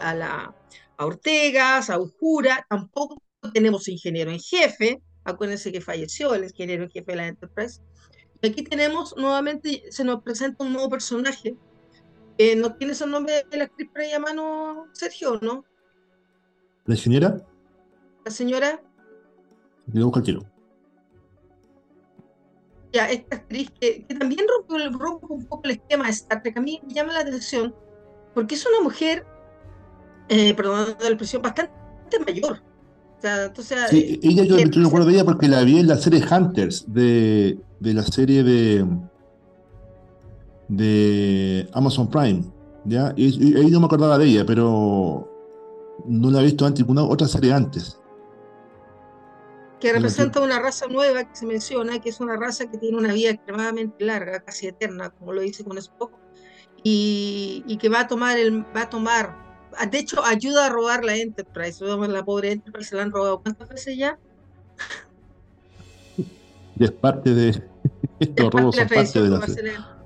a, 0.00 0.14
la, 0.14 0.54
a 0.96 1.06
Ortegas, 1.06 1.90
a 1.90 1.98
Ujura, 1.98 2.66
tampoco 2.68 3.22
tenemos 3.52 3.88
ingeniero 3.88 4.30
en 4.30 4.40
jefe, 4.40 5.02
acuérdense 5.24 5.72
que 5.72 5.80
falleció 5.80 6.34
el 6.34 6.44
ingeniero 6.44 6.84
en 6.84 6.90
jefe 6.90 7.12
de 7.12 7.16
la 7.16 7.28
Enterprise. 7.28 7.80
Y 8.42 8.48
aquí 8.48 8.62
tenemos 8.62 9.14
nuevamente, 9.16 9.84
se 9.90 10.04
nos 10.04 10.22
presenta 10.22 10.64
un 10.64 10.72
nuevo 10.72 10.90
personaje. 10.90 11.56
Eh, 12.38 12.54
¿No 12.54 12.74
tienes 12.76 13.00
el 13.00 13.10
nombre 13.10 13.44
de 13.50 13.56
la 13.56 13.64
actriz 13.64 13.88
por 13.90 14.02
ahí 14.02 14.12
a 14.12 14.18
mano, 14.18 14.86
Sergio, 14.92 15.38
no? 15.40 15.64
¿La 16.84 16.96
señora? 16.96 17.46
¿La 18.24 18.30
señora? 18.30 18.82
Le 19.92 20.02
busco 20.02 20.18
el 20.18 20.24
tiro 20.24 20.55
esta 23.04 23.36
actriz 23.36 23.70
que, 23.80 24.06
también 24.18 24.46
rompe, 24.98 25.26
un 25.28 25.44
poco 25.44 25.62
el 25.64 25.72
esquema 25.72 26.06
de 26.06 26.10
Star 26.10 26.42
Trek, 26.42 26.56
a 26.56 26.60
mí 26.60 26.80
me 26.86 26.94
llama 26.94 27.12
la 27.12 27.20
atención 27.20 27.74
porque 28.34 28.54
es 28.54 28.66
una 28.66 28.82
mujer, 28.82 29.24
eh, 30.28 30.54
perdón 30.54 30.96
la 31.00 31.08
expresión, 31.08 31.42
bastante 31.42 31.72
mayor. 32.26 32.62
O 33.18 33.20
sea, 33.20 33.44
entonces, 33.44 33.78
sí, 33.88 34.20
ella 34.22 34.44
yo, 34.44 34.58
yo 34.58 34.82
recuerdo 34.82 35.06
de 35.06 35.14
ella 35.14 35.24
porque 35.24 35.48
la 35.48 35.62
vi 35.62 35.78
en 35.78 35.88
la 35.88 35.96
serie 35.96 36.22
Hunters, 36.30 36.84
de, 36.92 37.58
de 37.80 37.94
la 37.94 38.02
serie 38.02 38.42
de 38.42 38.84
de 40.68 41.68
Amazon 41.72 42.08
Prime, 42.08 42.44
¿ya? 42.84 43.12
Y, 43.16 43.56
ahí 43.56 43.70
no 43.70 43.80
me 43.80 43.86
acordaba 43.86 44.18
de 44.18 44.26
ella, 44.26 44.44
pero 44.46 45.28
no 46.06 46.30
la 46.30 46.40
he 46.40 46.44
visto 46.44 46.66
antes, 46.66 46.80
ninguna 46.80 47.04
otra 47.04 47.28
serie 47.28 47.52
antes. 47.52 47.98
Que 49.80 49.92
representa 49.92 50.40
una 50.40 50.58
raza 50.58 50.86
nueva 50.86 51.24
que 51.24 51.36
se 51.36 51.46
menciona, 51.46 52.00
que 52.00 52.08
es 52.08 52.20
una 52.20 52.36
raza 52.36 52.70
que 52.70 52.78
tiene 52.78 52.96
una 52.96 53.12
vida 53.12 53.30
extremadamente 53.30 54.04
larga, 54.04 54.40
casi 54.40 54.68
eterna, 54.68 55.10
como 55.10 55.32
lo 55.32 55.42
dice 55.42 55.64
con 55.64 55.76
Spock, 55.76 56.12
y, 56.82 57.62
y 57.66 57.76
que 57.76 57.88
va 57.88 58.00
a 58.00 58.06
tomar 58.06 58.38
el, 58.38 58.64
va 58.74 58.82
a 58.82 58.90
tomar, 58.90 59.36
de 59.90 59.98
hecho 59.98 60.24
ayuda 60.24 60.66
a 60.66 60.68
robar 60.70 61.04
la 61.04 61.16
Enterprise, 61.16 61.84
la 61.84 62.24
pobre 62.24 62.52
Enterprise 62.52 62.88
se 62.88 62.96
la 62.96 63.02
han 63.02 63.10
robado 63.10 63.42
cuántas 63.42 63.68
veces 63.68 63.98
ya. 63.98 64.18
Y 66.78 66.84
es 66.84 66.90
parte 66.92 67.34
de 67.34 67.62
estos 68.20 68.50
robos 68.50 68.76
son 68.76 68.88
parte 68.88 69.20
de 69.20 69.28
la 69.28 69.96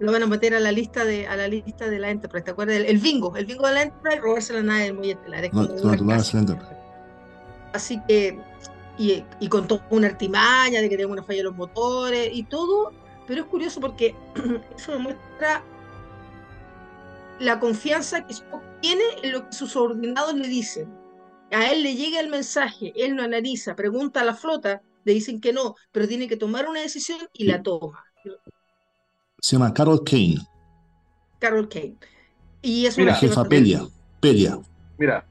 lo 0.00 0.12
van 0.12 0.22
a 0.22 0.26
meter 0.26 0.54
a 0.54 0.60
la 0.60 0.70
lista 0.70 1.04
de 1.04 1.26
a 1.26 1.36
la 1.36 1.48
lista 1.48 1.88
de 1.88 1.98
la 1.98 2.10
Enterprise, 2.10 2.44
¿te 2.44 2.50
acuerdas? 2.52 2.76
El, 2.76 2.98
bingo, 2.98 3.36
el 3.36 3.46
bingo 3.46 3.66
de 3.66 3.74
la 3.74 3.82
Enterprise, 3.82 4.20
robarse 4.20 4.52
la 4.52 4.62
nave 4.62 4.84
del 4.84 4.94
muelle 4.94 5.12
estelar. 5.12 5.52
No, 5.52 5.64
no, 5.64 6.58
Así 7.72 8.00
que, 8.06 8.38
y, 8.98 9.24
y, 9.40 9.48
con 9.48 9.66
toda 9.68 9.86
una 9.90 10.08
artimaña 10.08 10.80
de 10.80 10.88
que 10.88 10.96
tenga 10.96 11.12
una 11.12 11.22
falla 11.22 11.40
en 11.40 11.46
los 11.46 11.56
motores 11.56 12.30
y 12.32 12.42
todo, 12.42 12.92
pero 13.26 13.42
es 13.42 13.46
curioso 13.46 13.80
porque 13.80 14.14
eso 14.76 14.92
demuestra 14.92 15.62
la 17.38 17.60
confianza 17.60 18.26
que 18.26 18.32
Spock 18.32 18.62
tiene 18.80 19.04
en 19.22 19.32
lo 19.32 19.46
que 19.46 19.52
sus 19.52 19.72
subordinados 19.72 20.34
le 20.34 20.48
dicen. 20.48 20.92
A 21.50 21.70
él 21.72 21.82
le 21.82 21.94
llega 21.94 22.20
el 22.20 22.28
mensaje, 22.28 22.92
él 22.96 23.12
lo 23.12 23.22
analiza, 23.22 23.74
pregunta 23.74 24.20
a 24.20 24.24
la 24.24 24.34
flota, 24.34 24.82
le 25.04 25.14
dicen 25.14 25.40
que 25.40 25.52
no, 25.52 25.76
pero 25.92 26.06
tiene 26.06 26.28
que 26.28 26.36
tomar 26.36 26.68
una 26.68 26.80
decisión 26.80 27.20
y 27.32 27.44
la 27.44 27.62
toma 27.62 28.04
se 29.40 29.56
llama 29.56 29.72
Carol 29.72 30.02
Kane. 30.04 30.38
Carol 31.38 31.68
Kane. 31.68 31.96
Y 32.62 32.86
es 32.86 32.98
una 32.98 33.14
jefa 33.14 33.44
Pelia. 33.44 33.86
Pelia. 34.20 34.58
Mira, 34.98 35.24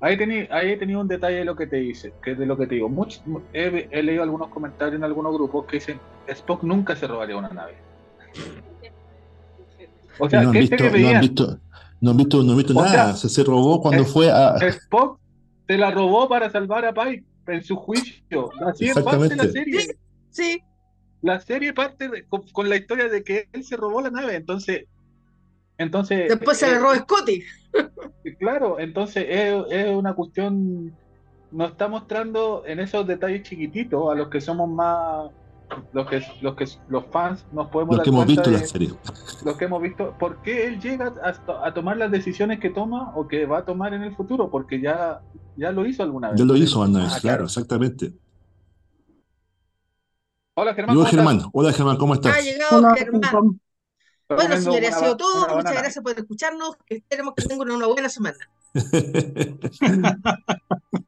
ahí 0.00 0.16
tenía 0.16 0.48
ahí 0.50 0.78
tenía 0.78 0.98
un 0.98 1.08
detalle 1.08 1.38
de 1.38 1.44
lo 1.44 1.56
que 1.56 1.66
te 1.66 1.76
dice, 1.76 2.12
que 2.22 2.34
de 2.34 2.46
lo 2.46 2.56
que 2.56 2.66
te 2.66 2.76
digo. 2.76 2.88
Mucho, 2.88 3.20
he, 3.52 4.02
leído 4.02 4.22
algunos 4.22 4.48
comentarios 4.48 4.96
en 4.96 5.04
algunos 5.04 5.34
grupos 5.34 5.66
que 5.66 5.76
dicen 5.76 6.00
Spock 6.28 6.62
nunca 6.62 6.96
se 6.96 7.06
robaría 7.06 7.36
una 7.36 7.48
nave. 7.48 7.74
O 10.18 10.28
sea, 10.28 10.42
no 10.42 10.50
han, 10.50 10.54
visto, 10.54 10.76
no 10.76 11.08
han 11.08 11.20
visto, 11.20 11.58
no 12.00 12.10
han 12.10 12.16
visto, 12.16 12.42
no 12.42 12.50
han 12.52 12.56
visto 12.58 12.74
nada. 12.74 13.14
se, 13.14 13.28
se 13.28 13.44
robó 13.44 13.80
cuando 13.80 14.04
fue 14.04 14.30
a. 14.30 14.56
Spock 14.56 15.18
se 15.66 15.76
la 15.76 15.90
robó 15.90 16.28
para 16.28 16.50
salvar 16.50 16.84
a 16.84 16.94
Pike 16.94 17.24
en 17.48 17.62
su 17.62 17.76
juicio. 17.76 18.50
Así 18.66 18.86
es 18.86 18.98
parte 19.00 19.28
de 19.28 19.36
la 19.36 19.48
serie. 19.48 19.96
sí 20.30 20.62
la 21.22 21.40
serie 21.40 21.72
parte 21.72 22.26
con, 22.28 22.68
la 22.68 22.76
historia 22.76 23.08
de 23.08 23.24
que 23.24 23.48
él 23.52 23.64
se 23.64 23.76
robó 23.76 24.00
la 24.00 24.10
nave, 24.10 24.36
entonces... 24.36 24.84
entonces 25.78 26.28
Después 26.28 26.58
se 26.58 26.68
le 26.68 26.78
robó 26.78 26.94
Scotty. 26.94 27.42
Claro, 28.38 28.78
entonces 28.78 29.24
es, 29.28 29.88
una 29.94 30.14
cuestión... 30.14 30.94
Nos 31.52 31.70
está 31.70 31.88
mostrando 31.88 32.64
en 32.66 32.80
esos 32.80 33.06
detalles 33.06 33.44
chiquititos 33.44 34.10
a 34.10 34.14
los 34.14 34.28
que 34.28 34.40
somos 34.40 34.68
más 34.68 35.30
los 35.92 36.08
que 36.08 36.22
los 36.42 36.54
que 36.54 36.64
los 36.88 37.06
fans 37.06 37.44
nos 37.52 37.68
podemos 37.68 37.96
los 37.96 38.04
que 38.04 38.10
hemos 38.10 38.26
visto 38.26 38.50
la 38.50 38.58
serie 38.60 38.90
los 39.44 39.56
que 39.56 39.64
hemos 39.64 39.82
visto 39.82 40.14
por 40.18 40.40
qué 40.42 40.66
él 40.66 40.80
llega 40.80 41.12
a, 41.22 41.74
tomar 41.74 41.96
las 41.96 42.10
decisiones 42.12 42.60
que 42.60 42.70
toma 42.70 43.12
o 43.16 43.26
que 43.26 43.46
va 43.46 43.58
a 43.58 43.64
tomar 43.64 43.92
en 43.92 44.02
el 44.02 44.14
futuro 44.14 44.48
porque 44.48 44.80
ya 44.80 45.22
ya 45.56 45.72
lo 45.72 45.84
hizo 45.84 46.04
alguna 46.04 46.30
vez 46.30 46.38
ya 46.38 46.44
lo 46.44 46.56
hizo 46.56 46.82
alguna 46.82 47.04
vez 47.04 47.20
claro 47.20 47.44
exactamente 47.44 48.12
Hola 50.58 50.72
Germán. 50.72 50.96
Hola 50.96 51.08
Germán. 51.10 51.40
Hola 51.52 51.72
Germán, 51.72 51.96
¿cómo 51.98 52.14
estás? 52.14 52.34
Ha 52.34 52.40
llegado 52.40 52.94
Germán. 52.94 53.60
Bueno, 54.28 54.60
señores, 54.60 54.94
ha 54.94 54.98
sido 54.98 55.16
todo. 55.16 55.56
Muchas 55.56 55.72
gracias 55.72 56.02
por 56.02 56.18
escucharnos. 56.18 56.76
Esperemos 56.88 57.34
que 57.34 57.44
tengan 57.44 57.70
una 57.70 57.86
buena 57.86 58.08
semana. 58.08 58.38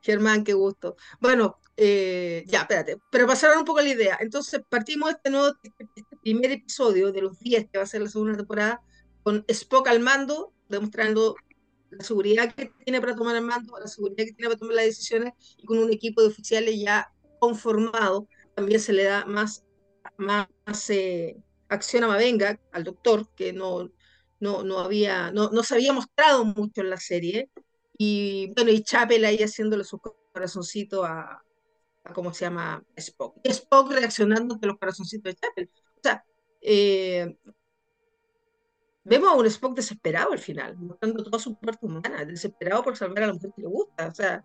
Germán, 0.00 0.44
qué 0.44 0.54
gusto. 0.54 0.96
Bueno, 1.20 1.58
eh, 1.76 2.44
ya, 2.46 2.60
espérate. 2.60 2.98
Pero 3.10 3.26
pasaron 3.26 3.58
un 3.58 3.64
poco 3.64 3.80
la 3.80 3.88
idea. 3.88 4.16
Entonces, 4.20 4.62
partimos 4.68 5.10
este 5.10 5.30
nuevo 5.30 5.52
este 5.62 6.04
primer 6.22 6.52
episodio 6.52 7.12
de 7.12 7.22
los 7.22 7.38
10 7.40 7.68
que 7.70 7.78
va 7.78 7.84
a 7.84 7.88
ser 7.88 8.02
la 8.02 8.08
segunda 8.08 8.36
temporada 8.36 8.80
con 9.22 9.44
Spock 9.48 9.88
al 9.88 10.00
mando, 10.00 10.52
demostrando 10.68 11.34
la 11.90 12.04
seguridad 12.04 12.54
que 12.54 12.72
tiene 12.84 13.00
para 13.00 13.16
tomar 13.16 13.36
el 13.36 13.42
mando, 13.42 13.78
la 13.78 13.86
seguridad 13.86 14.24
que 14.24 14.32
tiene 14.32 14.48
para 14.48 14.58
tomar 14.58 14.76
las 14.76 14.86
decisiones 14.86 15.34
y 15.56 15.66
con 15.66 15.78
un 15.78 15.92
equipo 15.92 16.22
de 16.22 16.28
oficiales 16.28 16.78
ya 16.78 17.12
conformado 17.38 18.28
también 18.54 18.80
se 18.80 18.92
le 18.92 19.04
da 19.04 19.24
más, 19.24 19.64
más 20.16 20.90
eh, 20.90 21.36
acción 21.68 22.04
a 22.04 22.08
Mavenga, 22.08 22.60
al 22.72 22.84
doctor, 22.84 23.28
que 23.34 23.52
no, 23.52 23.90
no, 24.40 24.62
no, 24.62 24.78
había, 24.80 25.30
no, 25.32 25.50
no 25.50 25.62
se 25.62 25.74
había 25.74 25.92
mostrado 25.92 26.44
mucho 26.44 26.80
en 26.80 26.90
la 26.90 26.98
serie. 26.98 27.50
Y 27.96 28.52
bueno, 28.54 28.70
y 28.70 28.82
Chapel 28.82 29.24
ahí 29.24 29.38
haciéndole 29.38 29.84
su 29.84 29.98
corazoncito 30.32 31.04
a, 31.04 31.42
a 32.04 32.12
¿cómo 32.12 32.32
se 32.32 32.44
llama? 32.44 32.84
Spock. 32.96 33.38
Y 33.42 33.50
Spock 33.50 33.92
reaccionando 33.92 34.54
ante 34.54 34.66
los 34.66 34.78
corazoncitos 34.78 35.34
de 35.34 35.40
Chapel. 35.40 35.70
O 35.96 36.00
sea, 36.02 36.24
eh, 36.60 37.36
vemos 39.04 39.30
a 39.30 39.34
un 39.34 39.46
Spock 39.46 39.74
desesperado 39.74 40.32
al 40.32 40.38
final, 40.38 40.76
mostrando 40.76 41.24
toda 41.24 41.38
su 41.38 41.58
parte 41.58 41.84
humana, 41.86 42.24
desesperado 42.24 42.82
por 42.84 42.96
salvar 42.96 43.24
a 43.24 43.26
la 43.28 43.32
mujer 43.34 43.50
que 43.56 43.62
le 43.62 43.68
gusta. 43.68 44.08
O 44.08 44.14
sea, 44.14 44.44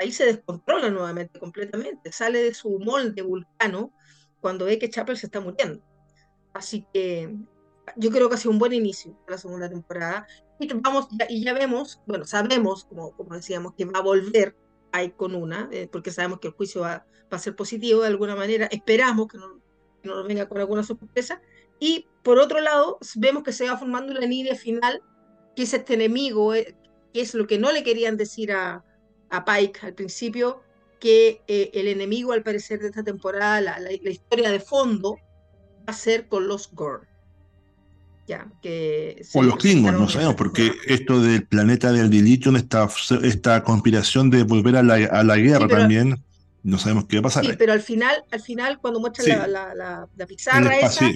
ahí 0.00 0.10
se 0.10 0.26
descontrola 0.26 0.90
nuevamente 0.90 1.38
completamente, 1.38 2.10
sale 2.10 2.42
de 2.42 2.54
su 2.54 2.78
molde 2.78 3.22
vulcano 3.22 3.92
cuando 4.40 4.64
ve 4.64 4.78
que 4.78 4.90
Chapel 4.90 5.16
se 5.16 5.26
está 5.26 5.40
muriendo. 5.40 5.82
Así 6.52 6.86
que 6.92 7.34
yo 7.96 8.10
creo 8.10 8.28
que 8.28 8.34
ha 8.34 8.38
sido 8.38 8.52
un 8.52 8.58
buen 8.58 8.72
inicio 8.72 9.12
para 9.24 9.32
la 9.36 9.38
segunda 9.38 9.68
temporada. 9.68 10.26
Y, 10.58 10.72
vamos, 10.74 11.08
y 11.28 11.44
ya 11.44 11.54
vemos, 11.54 12.00
bueno, 12.06 12.24
sabemos, 12.24 12.84
como, 12.84 13.12
como 13.16 13.34
decíamos, 13.34 13.74
que 13.74 13.84
va 13.84 13.98
a 13.98 14.02
volver 14.02 14.56
ahí 14.92 15.10
con 15.10 15.34
una, 15.34 15.68
eh, 15.72 15.88
porque 15.90 16.10
sabemos 16.10 16.40
que 16.40 16.48
el 16.48 16.54
juicio 16.54 16.82
va, 16.82 17.06
va, 17.32 17.36
a 17.36 17.38
ser 17.38 17.56
positivo 17.56 18.02
de 18.02 18.08
alguna 18.08 18.36
manera. 18.36 18.66
Esperamos 18.66 19.28
que 19.28 19.38
no, 19.38 19.60
que 20.02 20.08
no 20.08 20.16
nos 20.16 20.26
venga 20.26 20.48
con 20.48 20.58
alguna 20.58 20.82
sorpresa. 20.82 21.40
Y 21.78 22.06
por 22.22 22.38
otro 22.38 22.60
lado, 22.60 22.98
vemos 23.16 23.42
que 23.42 23.52
se 23.52 23.68
va 23.68 23.78
formando 23.78 24.12
una 24.12 24.26
línea 24.26 24.54
final, 24.54 25.02
que 25.56 25.62
es 25.62 25.72
este 25.72 25.94
enemigo, 25.94 26.54
eh, 26.54 26.76
que 27.12 27.22
es 27.22 27.34
lo 27.34 27.46
que 27.46 27.58
no 27.58 27.72
le 27.72 27.82
querían 27.82 28.16
decir 28.16 28.52
a, 28.52 28.84
a 29.30 29.44
Pike 29.44 29.86
al 29.86 29.94
principio, 29.94 30.60
que 31.00 31.42
eh, 31.48 31.70
el 31.74 31.88
enemigo 31.88 32.32
al 32.32 32.42
parecer 32.42 32.80
de 32.80 32.88
esta 32.88 33.02
temporada, 33.02 33.60
la, 33.60 33.92
historia 33.92 34.50
de 34.50 34.60
fondo, 34.60 35.16
ser 35.92 36.28
con 36.28 36.48
los 36.48 36.70
Gorn. 36.72 37.06
Ya, 38.26 38.46
que 38.62 39.24
o 39.34 39.42
los 39.42 39.56
Klingons, 39.56 39.98
no 39.98 40.08
sabemos, 40.08 40.36
porque 40.36 40.72
esto 40.86 41.20
del 41.20 41.44
planeta 41.44 41.90
del 41.90 42.10
Dilition, 42.10 42.54
esta, 42.54 42.88
esta 43.22 43.64
conspiración 43.64 44.30
de 44.30 44.44
volver 44.44 44.76
a 44.76 44.84
la, 44.84 44.94
a 44.94 45.24
la 45.24 45.36
guerra 45.36 45.66
también, 45.66 46.22
no 46.62 46.78
sabemos 46.78 47.06
qué 47.06 47.16
va 47.16 47.20
a 47.20 47.22
pasar. 47.24 47.44
Sí, 47.44 47.52
pero 47.58 47.72
al 47.72 47.80
final, 47.80 48.24
al 48.30 48.40
final 48.40 48.78
cuando 48.78 49.00
muestran 49.00 49.50
la, 49.52 49.74
la, 49.74 50.08
la, 50.16 50.26
pizarra 50.26 50.78
esa, 50.78 51.06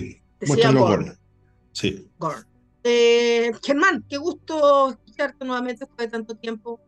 decía 0.41 0.73
Gorn. 0.73 1.17
Sí. 1.71 2.09
Gorn. 2.19 2.45
Eh, 2.83 3.53
Germán, 3.63 4.05
qué 4.09 4.17
gusto 4.17 4.91
escucharte 4.91 5.45
nuevamente 5.45 5.85
después 5.87 6.09
de 6.09 6.11
tanto 6.11 6.35
tiempo 6.35 6.81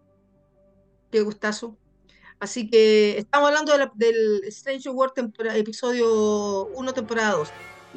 qué 1.10 1.20
gustazo. 1.20 1.76
Así 2.38 2.68
que 2.68 3.16
estamos 3.16 3.48
hablando 3.48 3.72
del 3.94 4.42
Strange 4.48 4.90
World 4.90 5.12
episodio 5.54 6.66
1, 6.66 6.92
temporada 6.92 7.32
2. 7.32 7.48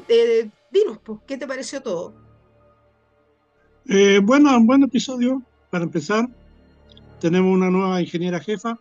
Eh, 0.07 0.49
dinos, 0.71 0.99
pues, 1.03 1.19
¿qué 1.27 1.37
te 1.37 1.47
pareció 1.47 1.81
todo? 1.81 2.13
Eh, 3.87 4.19
bueno, 4.23 4.55
un 4.55 4.67
buen 4.67 4.83
episodio, 4.83 5.41
para 5.69 5.83
empezar. 5.83 6.27
Tenemos 7.19 7.53
una 7.53 7.69
nueva 7.69 8.01
ingeniera 8.01 8.39
jefa 8.39 8.79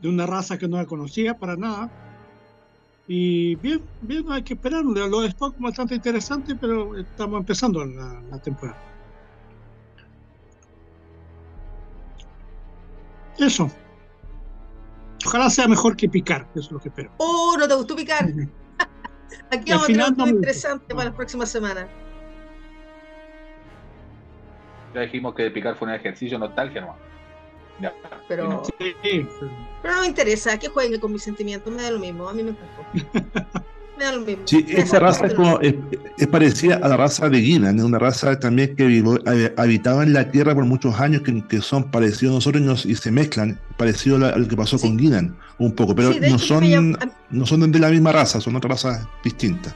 de 0.00 0.08
una 0.08 0.26
raza 0.26 0.58
que 0.58 0.68
no 0.68 0.76
la 0.76 0.86
conocía 0.86 1.38
para 1.38 1.56
nada. 1.56 1.90
Y 3.06 3.54
bien, 3.56 3.82
bien, 4.02 4.24
hay 4.30 4.42
que 4.42 4.54
esperar. 4.54 4.84
Lo 4.84 5.20
de 5.20 5.28
Spock 5.28 5.56
bastante 5.58 5.94
interesante, 5.94 6.54
pero 6.56 6.96
estamos 6.96 7.40
empezando 7.40 7.84
la 7.84 8.38
temporada. 8.42 8.78
Eso. 13.38 13.70
Ojalá 15.24 15.50
sea 15.50 15.68
mejor 15.68 15.96
que 15.96 16.08
picar, 16.08 16.48
eso 16.54 16.66
es 16.66 16.70
lo 16.72 16.80
que 16.80 16.88
espero. 16.88 17.10
Oh, 17.18 17.56
¿no 17.58 17.68
te 17.68 17.74
gustó 17.74 17.94
picar? 17.94 18.30
Aquí 19.50 19.70
vamos 19.70 19.84
a 19.84 19.86
tener 19.86 20.02
algo 20.02 20.26
interesante 20.26 20.94
para 20.94 21.06
las 21.06 21.14
próximas 21.14 21.50
semanas. 21.50 21.86
Ya 24.94 25.02
dijimos 25.02 25.34
que 25.34 25.50
picar 25.50 25.76
fue 25.76 25.88
un 25.88 25.94
ejercicio 25.94 26.38
nostalgia, 26.38 26.80
¿no? 26.80 26.96
Ya. 27.80 27.94
Pero, 28.26 28.62
pero 28.78 29.94
no 29.94 30.00
me 30.00 30.06
interesa, 30.06 30.58
que 30.58 30.68
jueguen 30.68 31.00
con 31.00 31.12
mis 31.12 31.22
sentimientos, 31.22 31.72
me 31.72 31.82
da 31.82 31.90
lo 31.90 31.98
mismo, 31.98 32.28
a 32.28 32.32
mí 32.32 32.42
me 32.42 32.56
encantó. 34.04 34.42
Sí, 34.46 34.64
esa 34.68 34.98
raza 34.98 35.26
es, 35.26 35.34
como, 35.34 35.58
es, 35.60 35.74
parecida 36.28 36.76
a 36.76 36.88
la 36.88 36.96
raza 36.96 37.28
de 37.28 37.38
Guinan, 37.38 37.78
es 37.78 37.84
una 37.84 37.98
raza 37.98 38.38
también 38.38 38.76
que 38.76 38.86
vivo, 38.86 39.18
eh, 39.26 39.52
habitaba 39.56 40.02
en 40.02 40.12
la 40.12 40.30
Tierra 40.30 40.54
por 40.54 40.64
muchos 40.64 40.98
años, 41.00 41.22
que, 41.22 41.46
que 41.46 41.60
son 41.60 41.90
parecidos 41.90 42.32
a 42.32 42.36
nosotros 42.36 42.86
y, 42.86 42.94
se 42.94 43.10
mezclan, 43.10 43.60
parecido 43.76 44.16
a, 44.24 44.36
lo 44.36 44.48
que 44.48 44.56
pasó 44.56 44.78
con 44.78 44.96
Guinan, 44.96 45.36
un 45.58 45.72
poco, 45.72 45.94
pero 45.94 46.12
no, 46.20 46.38
son, 46.38 46.96
no 47.30 47.46
son 47.46 47.72
de 47.72 47.78
la 47.78 47.90
misma 47.90 48.12
raza, 48.12 48.40
son 48.40 48.56
otra 48.56 48.70
raza 48.70 49.08
distinta. 49.22 49.74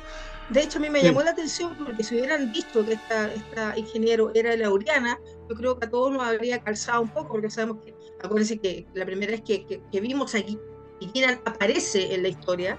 De 0.53 0.63
hecho, 0.63 0.79
a 0.79 0.83
mí 0.83 0.91
me 0.91 1.03
llamó 1.03 1.23
la 1.23 1.31
atención 1.31 1.75
porque 1.83 2.05
si 2.05 2.17
hubieran 2.17 2.53
visto 2.53 2.85
que 2.85 2.93
esta, 2.93 3.33
esta 3.33 3.79
ingeniero 3.79 4.31
era 4.35 4.55
lauriana, 4.55 5.19
yo 5.49 5.57
creo 5.57 5.79
que 5.79 5.87
a 5.87 5.91
todos 5.91 6.13
nos 6.13 6.23
habría 6.23 6.63
calzado 6.63 7.01
un 7.01 7.09
poco, 7.09 7.33
porque 7.33 7.49
sabemos 7.49 7.79
que, 7.83 7.95
acuérdense 8.23 8.59
que 8.59 8.87
la 8.93 9.07
primera 9.07 9.33
vez 9.33 9.41
que, 9.41 9.65
que, 9.67 10.01
vimos 10.01 10.35
aquí, 10.35 10.59
y 11.01 11.07
quien 11.09 11.31
aparece 11.31 12.15
en 12.15 12.23
la 12.23 12.29
historia 12.29 12.79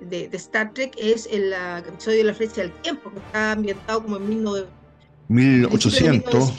de, 0.00 0.28
de 0.28 0.36
Star 0.36 0.72
Trek 0.72 0.94
es 0.98 1.28
el, 1.30 1.52
episodio 1.52 2.18
de 2.18 2.24
la 2.24 2.34
flecha 2.34 2.62
del 2.62 2.72
tiempo, 2.82 3.12
que 3.12 3.18
está 3.18 3.52
ambientado 3.52 4.02
como 4.02 4.16
en 4.16 4.28
1800. 4.28 6.52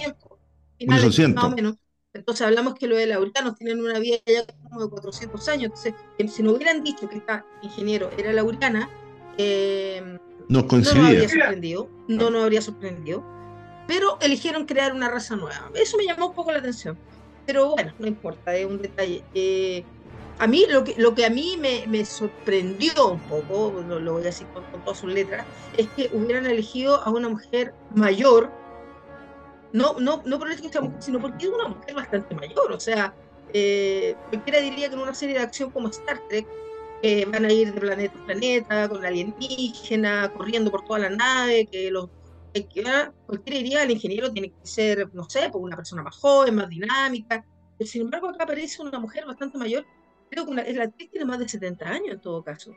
1800. 0.79 1.35
Más 1.35 1.43
o 1.43 1.55
menos. 1.55 1.75
Entonces 2.13 2.45
hablamos 2.45 2.75
que 2.75 2.87
los 2.87 2.97
de 2.97 3.07
laurianos 3.07 3.55
tienen 3.55 3.79
una 3.79 3.97
vida 3.99 4.17
ya 4.25 4.45
como 4.63 4.83
de 4.83 4.89
400 4.89 5.47
años. 5.47 5.63
Entonces, 5.65 5.93
si 6.35 6.43
no 6.43 6.51
hubieran 6.51 6.83
dicho 6.83 7.07
que 7.07 7.17
esta 7.17 7.45
ingeniero 7.61 8.09
era 8.17 8.33
lauriana, 8.33 8.89
eh, 9.37 10.17
no 10.49 10.63
nos 10.63 10.93
habría 10.93 11.29
sorprendido. 11.29 11.89
No 12.09 12.29
nos 12.29 12.43
habría 12.43 12.61
sorprendido. 12.61 13.23
Pero 13.87 14.17
eligieron 14.19 14.65
crear 14.65 14.93
una 14.93 15.09
raza 15.09 15.37
nueva. 15.37 15.71
Eso 15.75 15.97
me 15.97 16.05
llamó 16.05 16.27
un 16.27 16.35
poco 16.35 16.51
la 16.51 16.59
atención. 16.59 16.97
Pero 17.45 17.71
bueno, 17.71 17.93
no 17.97 18.07
importa, 18.07 18.55
es 18.55 18.65
un 18.65 18.81
detalle. 18.81 19.23
Eh, 19.33 19.85
a 20.41 20.47
mí, 20.47 20.65
lo 20.67 20.83
que, 20.83 20.95
lo 20.97 21.13
que 21.13 21.23
a 21.23 21.29
mí 21.29 21.55
me, 21.59 21.85
me 21.85 22.03
sorprendió 22.03 23.11
un 23.11 23.19
poco, 23.19 23.83
lo, 23.87 24.13
voy 24.13 24.23
a 24.23 24.25
decir 24.25 24.47
con, 24.47 24.63
todas 24.83 24.99
sus 24.99 25.13
letras, 25.13 25.45
es 25.77 25.87
que 25.89 26.09
hubieran 26.13 26.47
elegido 26.47 26.95
a 27.03 27.11
una 27.11 27.29
mujer 27.29 27.75
mayor 27.93 28.51
no, 29.71 29.93
no, 29.99 30.23
no 30.25 30.39
por 30.39 30.47
el 30.47 30.53
hecho 30.53 30.63
que 30.63 30.69
sea 30.69 30.81
mujer, 30.81 30.99
sino 30.99 31.19
porque 31.19 31.45
es 31.45 31.51
una 31.51 31.67
mujer 31.67 31.93
bastante 31.93 32.33
mayor. 32.33 32.71
O 32.71 32.79
sea, 32.79 33.13
eh, 33.53 34.15
cualquiera 34.29 34.59
diría 34.61 34.89
que 34.89 34.95
en 34.95 35.01
una 35.01 35.13
serie 35.13 35.35
de 35.35 35.41
acción 35.41 35.69
como 35.69 35.89
Star 35.89 36.19
Trek 36.27 36.47
eh, 37.03 37.25
van 37.25 37.45
a 37.45 37.53
ir 37.53 37.71
de 37.73 37.79
planeta 37.79 38.19
a 38.19 38.25
planeta 38.25 38.89
con 38.89 39.05
alienígena, 39.05 40.33
corriendo 40.33 40.71
por 40.71 40.83
toda 40.85 40.99
la 40.99 41.09
nave, 41.11 41.67
que 41.67 41.91
los 41.91 42.09
cualquiera 42.51 43.13
diría 43.45 43.83
el 43.83 43.91
ingeniero 43.91 44.33
tiene 44.33 44.49
que 44.49 44.67
ser, 44.67 45.09
no 45.13 45.29
sé, 45.29 45.49
pues 45.51 45.63
una 45.63 45.77
persona 45.77 46.01
más 46.01 46.17
joven, 46.17 46.55
más 46.55 46.67
dinámica. 46.67 47.45
Pero 47.77 47.89
sin 47.89 48.01
embargo, 48.01 48.27
acá 48.27 48.43
aparece 48.43 48.81
una 48.81 48.99
mujer 48.99 49.25
bastante 49.27 49.57
mayor. 49.57 49.85
Creo 50.31 50.45
que 50.45 50.73
la 50.73 50.83
actriz 50.83 51.11
tiene 51.11 51.25
más 51.25 51.39
de 51.39 51.47
70 51.47 51.87
años 51.87 52.13
en 52.13 52.21
todo 52.21 52.41
caso. 52.41 52.73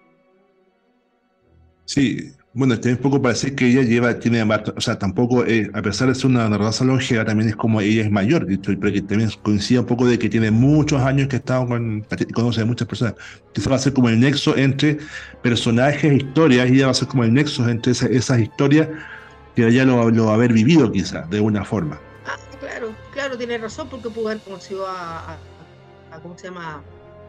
Sí, 1.86 2.32
bueno, 2.54 2.74
también 2.74 2.96
un 2.96 3.02
poco 3.02 3.20
parece 3.20 3.54
que 3.54 3.68
ella 3.68 3.82
lleva, 3.82 4.18
tiene, 4.18 4.42
o 4.42 4.80
sea, 4.80 4.98
tampoco, 4.98 5.44
eh, 5.44 5.70
a 5.74 5.82
pesar 5.82 6.08
de 6.08 6.14
ser 6.14 6.26
una, 6.26 6.48
raza 6.56 6.84
longeva, 6.84 7.24
también 7.24 7.50
es 7.50 7.56
como 7.56 7.80
ella 7.80 8.02
es 8.02 8.10
mayor, 8.10 8.46
pero 8.46 8.92
que 8.92 9.02
también 9.02 9.30
coincide 9.42 9.80
un 9.80 9.86
poco 9.86 10.06
de 10.06 10.18
que 10.18 10.28
tiene 10.28 10.50
muchos 10.50 11.00
años 11.02 11.28
que 11.28 11.36
ha 11.36 11.38
estado 11.40 11.68
con, 11.68 12.06
conoce 12.32 12.62
a 12.62 12.64
muchas 12.64 12.88
personas. 12.88 13.14
Quizás 13.52 13.70
va 13.70 13.76
a 13.76 13.78
ser 13.78 13.92
como 13.92 14.08
el 14.08 14.18
nexo 14.18 14.56
entre 14.56 14.98
personajes 15.42 16.04
e 16.04 16.14
historias, 16.16 16.70
y 16.70 16.74
ella 16.74 16.86
va 16.86 16.92
a 16.92 16.94
ser 16.94 17.06
como 17.06 17.22
el 17.22 17.34
nexo 17.34 17.68
entre 17.68 17.92
esas 17.92 18.40
historias 18.40 18.88
que 19.54 19.68
ella 19.68 19.84
lo, 19.84 20.10
lo 20.10 20.26
va 20.26 20.32
a 20.32 20.34
haber 20.34 20.52
vivido 20.54 20.90
quizás, 20.90 21.28
de 21.28 21.40
una 21.40 21.64
forma. 21.64 22.00
Ah, 22.26 22.36
claro, 22.58 22.94
claro, 23.12 23.36
tiene 23.36 23.58
razón, 23.58 23.88
porque 23.90 24.08
pudo 24.08 24.28
haber 24.28 24.40
conocido 24.40 24.86
a, 24.86 25.36
a, 26.10 26.20
¿cómo 26.22 26.38
se 26.38 26.48
llama? 26.48 26.82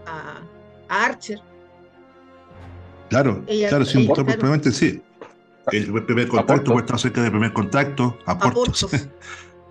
A, 0.05 0.41
a 0.89 1.05
Archer 1.05 1.41
Claro, 3.09 3.43
claro, 3.45 3.85
sí, 3.85 4.07
probablemente 4.07 4.71
sí. 4.71 5.01
El 5.71 6.05
primer 6.05 6.27
contacto, 6.27 6.71
puede 6.73 6.85
estar 6.85 6.99
cerca 6.99 7.21
del 7.21 7.31
primer 7.31 7.53
contacto, 7.53 8.17
aportos. 8.25 8.87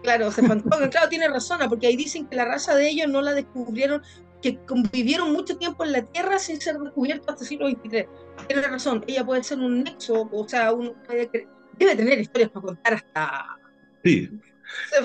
Claro, 0.03 0.31
se 0.31 0.43
claro, 0.43 1.09
tiene 1.09 1.29
razón, 1.29 1.61
porque 1.67 1.87
ahí 1.87 1.97
dicen 1.97 2.27
que 2.27 2.37
la 2.37 2.45
raza 2.45 2.75
de 2.75 2.91
ellos 2.91 3.09
no 3.09 3.23
la 3.23 3.33
descubrieron, 3.33 4.03
que 4.43 4.59
convivieron 4.67 5.33
mucho 5.33 5.57
tiempo 5.57 5.83
en 5.83 5.93
la 5.93 6.03
Tierra 6.03 6.39
sin 6.39 6.61
ser 6.61 6.77
descubiertos 6.77 7.27
hasta 7.27 7.43
el 7.45 7.49
siglo 7.49 7.71
XXIII. 7.71 8.07
Tiene 8.47 8.69
razón, 8.69 9.03
ella 9.07 9.25
puede 9.25 9.43
ser 9.43 9.61
un 9.61 9.83
nexo, 9.83 10.29
o 10.31 10.47
sea, 10.47 10.75
uno 10.75 10.93
debe 11.09 11.47
tener 11.97 12.19
historias 12.19 12.51
para 12.51 12.67
contar 12.67 12.93
hasta... 12.93 13.59
Sí, 14.05 14.29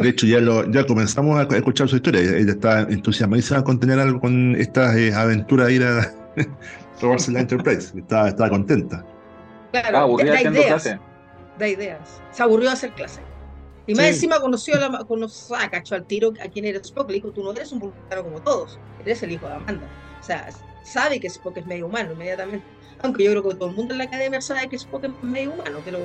de 0.02 0.10
hecho, 0.10 0.28
ya, 0.28 0.40
lo, 0.40 0.70
ya 0.72 0.86
comenzamos 0.86 1.40
a 1.40 1.56
escuchar 1.56 1.90
su 1.90 1.98
historia. 1.98 2.22
Ella 2.22 2.52
está 2.52 2.82
entusiasmada 2.82 3.64
con 3.64 3.80
tener 3.80 4.00
algo 4.00 4.20
con 4.20 4.56
estas 4.56 4.96
eh, 4.96 5.14
aventuras 5.14 5.68
de 5.68 5.74
ir 5.74 5.84
a, 5.84 6.14
robarse 7.02 7.32
la 7.32 7.42
Enterprise. 7.42 7.98
Estaba, 7.98 8.30
estaba 8.30 8.50
contenta. 8.50 9.06
Claro, 9.72 10.18
ah, 10.20 10.24
da, 10.24 10.42
ideas. 10.42 10.98
Da 11.58 11.68
ideas. 11.68 12.22
Se 12.32 12.44
aburrió 12.44 12.70
de 12.70 12.74
hacer 12.74 12.92
clase. 12.92 13.22
Y 13.88 13.96
más 13.96 14.06
encima 14.06 14.40
conoció 14.40 14.76
a 14.76 14.90
la, 14.90 15.04
conoció, 15.06 15.56
ah, 15.56 15.70
cachó 15.70 15.96
al 15.96 16.06
tiro 16.06 16.34
a 16.44 16.48
quien 16.48 16.66
era 16.66 16.80
Spock. 16.80 17.08
Le 17.08 17.16
dijo, 17.16 17.32
tú 17.32 17.44
no 17.44 17.52
eres 17.52 17.72
un 17.72 17.80
vulcano 17.80 18.24
como 18.24 18.42
todos. 18.42 18.80
Eres 19.02 19.24
el 19.24 19.32
hijo 19.32 19.48
de 19.48 19.54
Amanda. 19.54 19.88
O 20.20 20.24
sea, 20.24 20.50
sabe 20.84 21.20
que 21.20 21.28
Spock 21.28 21.58
es 21.58 21.66
medio 21.66 21.88
humano 21.88 22.14
inmediatamente. 22.14 22.66
Aunque 23.02 23.24
yo 23.24 23.32
creo 23.32 23.44
que 23.44 23.56
todo 23.56 23.70
el 23.70 23.76
mundo 23.76 23.94
en 23.94 24.00
la 24.00 24.04
academia 24.04 24.42
sabe 24.42 24.68
que 24.68 24.76
Spock 24.76 25.06
es 25.06 25.12
medio 25.24 25.54
humano. 25.54 25.80
Pero 25.84 26.00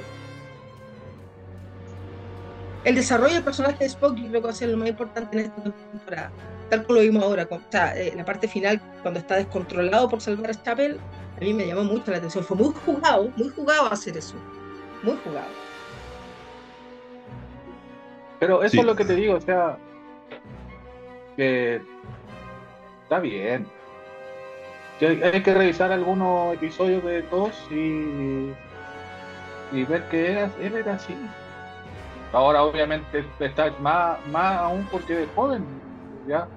el 2.85 2.95
desarrollo 2.95 3.35
del 3.35 3.45
personaje 3.45 3.79
de 3.79 3.87
Spock 3.87 4.17
yo 4.17 4.29
creo 4.29 4.41
que 4.41 4.47
va 4.47 4.51
a 4.51 4.55
ser 4.55 4.69
lo 4.69 4.77
más 4.77 4.89
importante 4.89 5.39
en 5.39 5.47
esta 5.47 5.63
temporada 5.63 6.31
tal 6.71 6.85
como 6.85 6.97
lo 6.97 7.01
vimos 7.03 7.23
ahora, 7.23 7.47
o 7.51 7.61
sea, 7.71 7.97
eh, 7.97 8.13
la 8.17 8.25
parte 8.25 8.49
final, 8.49 8.81
cuando 9.03 9.21
está 9.21 9.37
descontrolado 9.37 10.09
por 10.09 10.21
salvar 10.21 10.51
a 10.51 10.63
Chapel, 10.63 10.99
a 11.37 11.41
mí 11.41 11.53
me 11.53 11.67
llamó 11.67 11.85
mucho 11.85 12.11
la 12.11 12.19
atención. 12.19 12.45
Fue 12.45 12.57
muy 12.57 12.73
jugado, 12.85 13.31
muy 13.37 13.49
jugado 13.51 13.93
hacer 13.93 14.17
eso. 14.17 14.35
Muy 15.03 15.17
jugado. 15.25 15.49
Pero 18.41 18.63
eso 18.63 18.81
es 18.81 18.85
lo 18.85 18.97
que 18.97 19.05
te 19.05 19.15
digo, 19.15 19.35
o 19.35 19.41
sea, 19.41 19.79
que 21.37 21.81
está 23.03 23.19
bien. 23.21 23.67
hay 25.01 25.43
que 25.43 25.55
revisar 25.55 25.93
algunos 25.93 26.55
episodios 26.55 27.05
de 27.05 27.23
todos 27.25 27.53
y, 27.71 28.53
y 29.73 29.85
ver 29.85 30.09
que 30.09 30.33
era, 30.33 30.51
él 30.61 30.75
era 30.77 30.95
así. 30.95 31.15
Ahora 32.35 32.65
obviamente 32.65 33.25
está 33.39 33.73
más, 33.81 34.27
más 34.27 34.59
aún 34.59 34.85
porque 34.91 35.23
es 35.23 35.29
joven, 35.37 35.65
¿ya? 36.27 36.49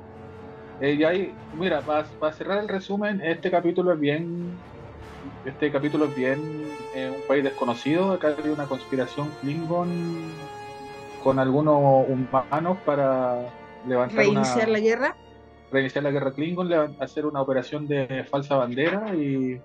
Eh, 0.81 0.93
y 0.93 1.03
ahí, 1.03 1.33
mira, 1.53 1.81
para, 1.81 2.33
cerrar 2.33 2.63
el 2.63 2.67
resumen, 2.67 3.21
este 3.21 3.51
capítulo 3.51 3.93
es 3.93 3.99
bien, 3.99 4.57
este 5.45 5.71
capítulo 5.71 6.05
es 6.05 6.15
bien 6.15 6.39
eh, 6.95 7.11
un 7.15 7.27
país 7.27 7.43
desconocido, 7.43 8.11
acá 8.11 8.35
hay 8.43 8.49
una 8.49 8.65
conspiración 8.65 9.29
Klingon 9.39 10.33
con 11.23 11.37
algunos 11.37 12.07
humanos 12.09 12.77
para 12.83 13.53
levantar 13.87 14.17
reiniciar 14.17 14.69
la 14.69 14.79
guerra, 14.79 15.15
reiniciar 15.71 16.03
la 16.03 16.11
guerra 16.11 16.31
Klingon, 16.31 16.73
hacer 16.99 17.27
una 17.27 17.41
operación 17.41 17.87
de 17.87 18.23
falsa 18.23 18.55
bandera 18.55 19.13
y, 19.13 19.61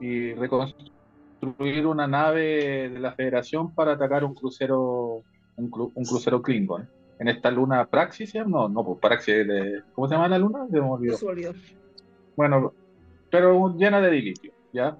y 0.00 0.34
reconstruir 0.34 0.95
una 1.86 2.06
nave 2.06 2.88
de 2.88 2.98
la 2.98 3.12
Federación 3.12 3.74
para 3.74 3.92
atacar 3.92 4.24
un 4.24 4.34
crucero 4.34 5.22
un, 5.56 5.70
un 5.94 6.04
crucero 6.04 6.42
Klingon 6.42 6.88
en 7.18 7.28
esta 7.28 7.50
luna 7.50 7.86
Praxis, 7.86 8.34
no, 8.46 8.68
no, 8.68 8.84
pues 8.84 8.98
Praxis, 9.00 9.46
¿cómo 9.94 10.08
se 10.08 10.14
llama 10.14 10.28
la 10.28 10.38
luna? 10.38 10.66
Se 10.70 10.80
me 10.80 10.88
olvidó. 10.88 11.16
Bueno, 12.36 12.72
pero 13.30 13.74
llena 13.76 14.00
de 14.00 14.10
dilitio, 14.10 14.52
¿ya? 14.72 14.96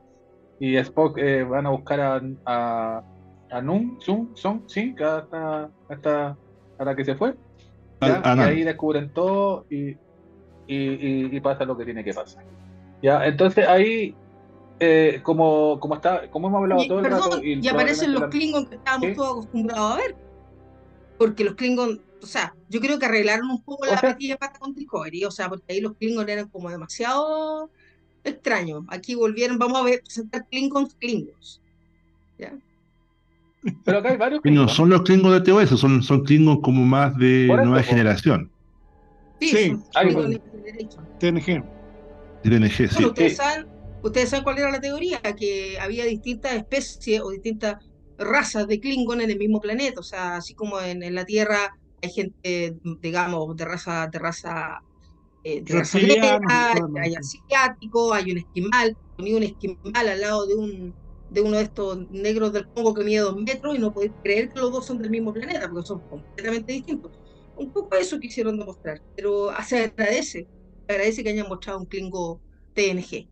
Y 0.59 0.77
Spock 0.77 1.18
eh, 1.18 1.44
van 1.44 1.66
a 1.66 1.70
buscar 1.70 2.01
a, 2.01 2.22
a, 2.46 3.03
a 3.51 3.62
Nun, 3.62 3.99
Sun, 4.01 4.31
Song, 4.35 4.62
sí, 4.66 4.94
hasta, 4.99 5.70
hasta, 5.88 6.37
hasta 6.79 6.96
que 6.96 7.05
se 7.05 7.14
fue. 7.14 7.35
¿ya? 8.01 8.22
y 8.25 8.40
ahí 8.40 8.62
descubren 8.62 9.11
todo 9.11 9.66
y, 9.70 9.90
y, 10.66 11.37
y, 11.37 11.40
pasa 11.40 11.64
lo 11.64 11.77
que 11.77 11.85
tiene 11.85 12.03
que 12.03 12.14
pasar. 12.14 12.44
¿ya? 13.03 13.27
Entonces 13.27 13.68
ahí 13.68 14.14
eh, 14.81 15.21
como, 15.23 15.81
como, 15.81 15.95
está, 15.95 16.31
como 16.31 16.49
hemos 16.49 16.62
hablado 16.62 16.87
todo 16.87 16.99
el 17.01 17.05
rato. 17.07 17.43
Y, 17.43 17.67
aparecen 17.69 18.12
los 18.12 18.25
Klingons 18.31 18.69
que 18.69 18.77
estábamos 18.77 19.15
todos 19.15 19.31
acostumbrados 19.33 19.93
a 19.93 19.97
ver. 19.97 20.17
Porque 21.19 21.45
los 21.45 21.55
Klingons 21.55 22.01
o 22.23 22.27
sea, 22.27 22.55
yo 22.69 22.81
creo 22.81 22.99
que 22.99 23.07
arreglaron 23.07 23.51
un 23.51 23.62
poco 23.62 23.87
la 23.87 24.01
pequeña 24.01 24.37
pata 24.37 24.59
con 24.59 24.75
Discovery, 24.75 25.25
o 25.25 25.31
sea, 25.31 25.49
porque 25.49 25.75
ahí 25.75 25.81
los 25.81 25.95
Klingons 25.95 26.29
eran 26.29 26.49
como 26.49 26.71
demasiado 26.71 27.71
extraños. 28.25 28.85
Aquí 28.89 29.15
volvieron, 29.15 29.59
vamos 29.59 29.81
a 29.81 29.85
ver, 29.85 30.01
presentar 30.01 30.47
Klingons 30.51 30.95
Klingons. 30.95 31.61
¿Ya? 32.39 32.53
Pero 33.85 33.99
acá 33.99 34.11
hay 34.11 34.17
varios 34.17 34.41
Klingons. 34.43 34.71
No 34.71 34.75
son 34.75 34.91
los 34.91 35.03
Klingons 35.03 35.35
de 35.35 35.41
TOS, 35.41 35.81
son, 35.81 36.03
son 36.03 36.25
Klingons 36.25 36.61
como 36.62 36.85
más 36.85 37.17
de 37.17 37.47
nueva 37.47 37.83
generación. 37.83 38.51
Sí, 39.41 39.49
sí 39.51 39.79
hay 39.95 40.41
TNG. 41.21 41.62
TNG, 42.43 42.89
sí. 42.89 43.05
ustedes, 43.05 43.37
Saben, 43.37 43.67
ustedes 44.07 44.31
saben 44.31 44.45
cuál 44.45 44.59
era 44.59 44.71
la 44.71 44.81
teoría, 44.81 45.21
que 45.38 45.79
había 45.81 46.05
distintas 46.05 46.55
especies 46.55 47.21
o 47.23 47.31
distintas 47.31 47.77
razas 48.19 48.66
de 48.66 48.81
Klingon 48.81 49.21
en 49.21 49.31
el 49.31 49.38
mismo 49.38 49.61
planeta, 49.61 50.01
o 50.01 50.03
sea, 50.03 50.37
así 50.37 50.55
como 50.55 50.81
en, 50.81 51.03
en 51.03 51.14
la 51.14 51.25
Tierra 51.25 51.71
hay 52.03 52.11
gente, 52.11 52.77
digamos, 53.01 53.57
de 53.57 53.64
raza, 53.64 54.09
de 54.11 54.19
raza, 54.19 54.81
eh, 55.42 55.62
de 55.62 55.75
raza 55.75 56.01
negra, 56.01 56.75
hay 57.03 57.14
asiático, 57.14 58.12
hay 58.14 58.33
un 58.33 58.38
esquimal, 58.38 58.97
un 59.19 59.42
esquimal 59.42 60.09
al 60.09 60.21
lado 60.21 60.47
de 60.47 60.55
un 60.57 60.97
de 61.29 61.40
uno 61.40 61.57
de 61.57 61.64
estos 61.64 62.09
negros 62.11 62.53
del 62.53 62.69
Congo 62.69 62.95
que 62.95 63.05
mide 63.05 63.21
dos 63.21 63.37
metros 63.37 63.77
y 63.77 63.79
no 63.81 63.92
podéis 63.92 64.12
creer 64.23 64.49
que 64.53 64.61
los 64.61 64.71
dos 64.73 64.87
son 64.87 64.99
del 64.99 65.11
mismo 65.11 65.33
planeta, 65.33 65.69
porque 65.69 65.87
son 65.87 66.01
completamente 66.09 66.73
distintos. 66.73 67.12
Un 67.55 67.73
poco 67.73 67.97
eso 67.97 68.19
quisieron 68.21 68.59
demostrar, 68.59 69.03
pero 69.14 69.51
se 69.66 69.79
agradece, 69.85 70.49
se 70.87 70.92
agradece 70.92 71.25
que 71.25 71.31
hayan 71.31 71.49
mostrado 71.49 71.81
un 71.81 71.87
Klingo 71.87 72.42
TNG. 72.75 73.29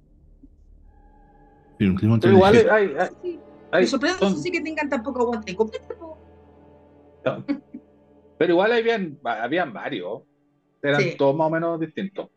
Sí, 1.79 1.87
un 1.87 2.21
TNG. 2.21 2.33
Igual 2.33 2.71
hay, 2.71 3.41
Me 3.73 3.87
sorprende 3.87 4.37
sí 4.37 4.51
que 4.51 4.61
tengan 4.61 4.89
tan 4.89 5.03
poco 5.03 5.23
aguante. 5.23 5.57
Pero 8.39 8.53
igual 8.53 8.73
habían, 8.73 9.19
habían 9.25 9.73
varios. 9.73 10.23
Eran 10.83 11.03
todos 11.17 11.35
más 11.35 11.47
o 11.47 11.51
menos 11.51 11.81
distintos. 11.81 12.29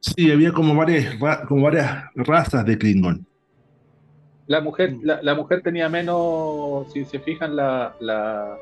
Sí, 0.00 0.30
había 0.32 0.52
como 0.52 0.74
varias, 0.74 1.14
como 1.46 1.62
varias 1.62 2.04
razas 2.16 2.66
de 2.66 2.76
Klingon. 2.76 3.24
La 4.48 4.60
mujer, 4.60 4.92
mm. 4.96 5.02
la, 5.22 5.34
mujer 5.34 5.62
tenía 5.62 5.88
menos, 5.88 6.92
si 6.92 7.04
se 7.04 7.20
fijan, 7.20 7.54
la, 7.54 7.94
la, 8.00 8.58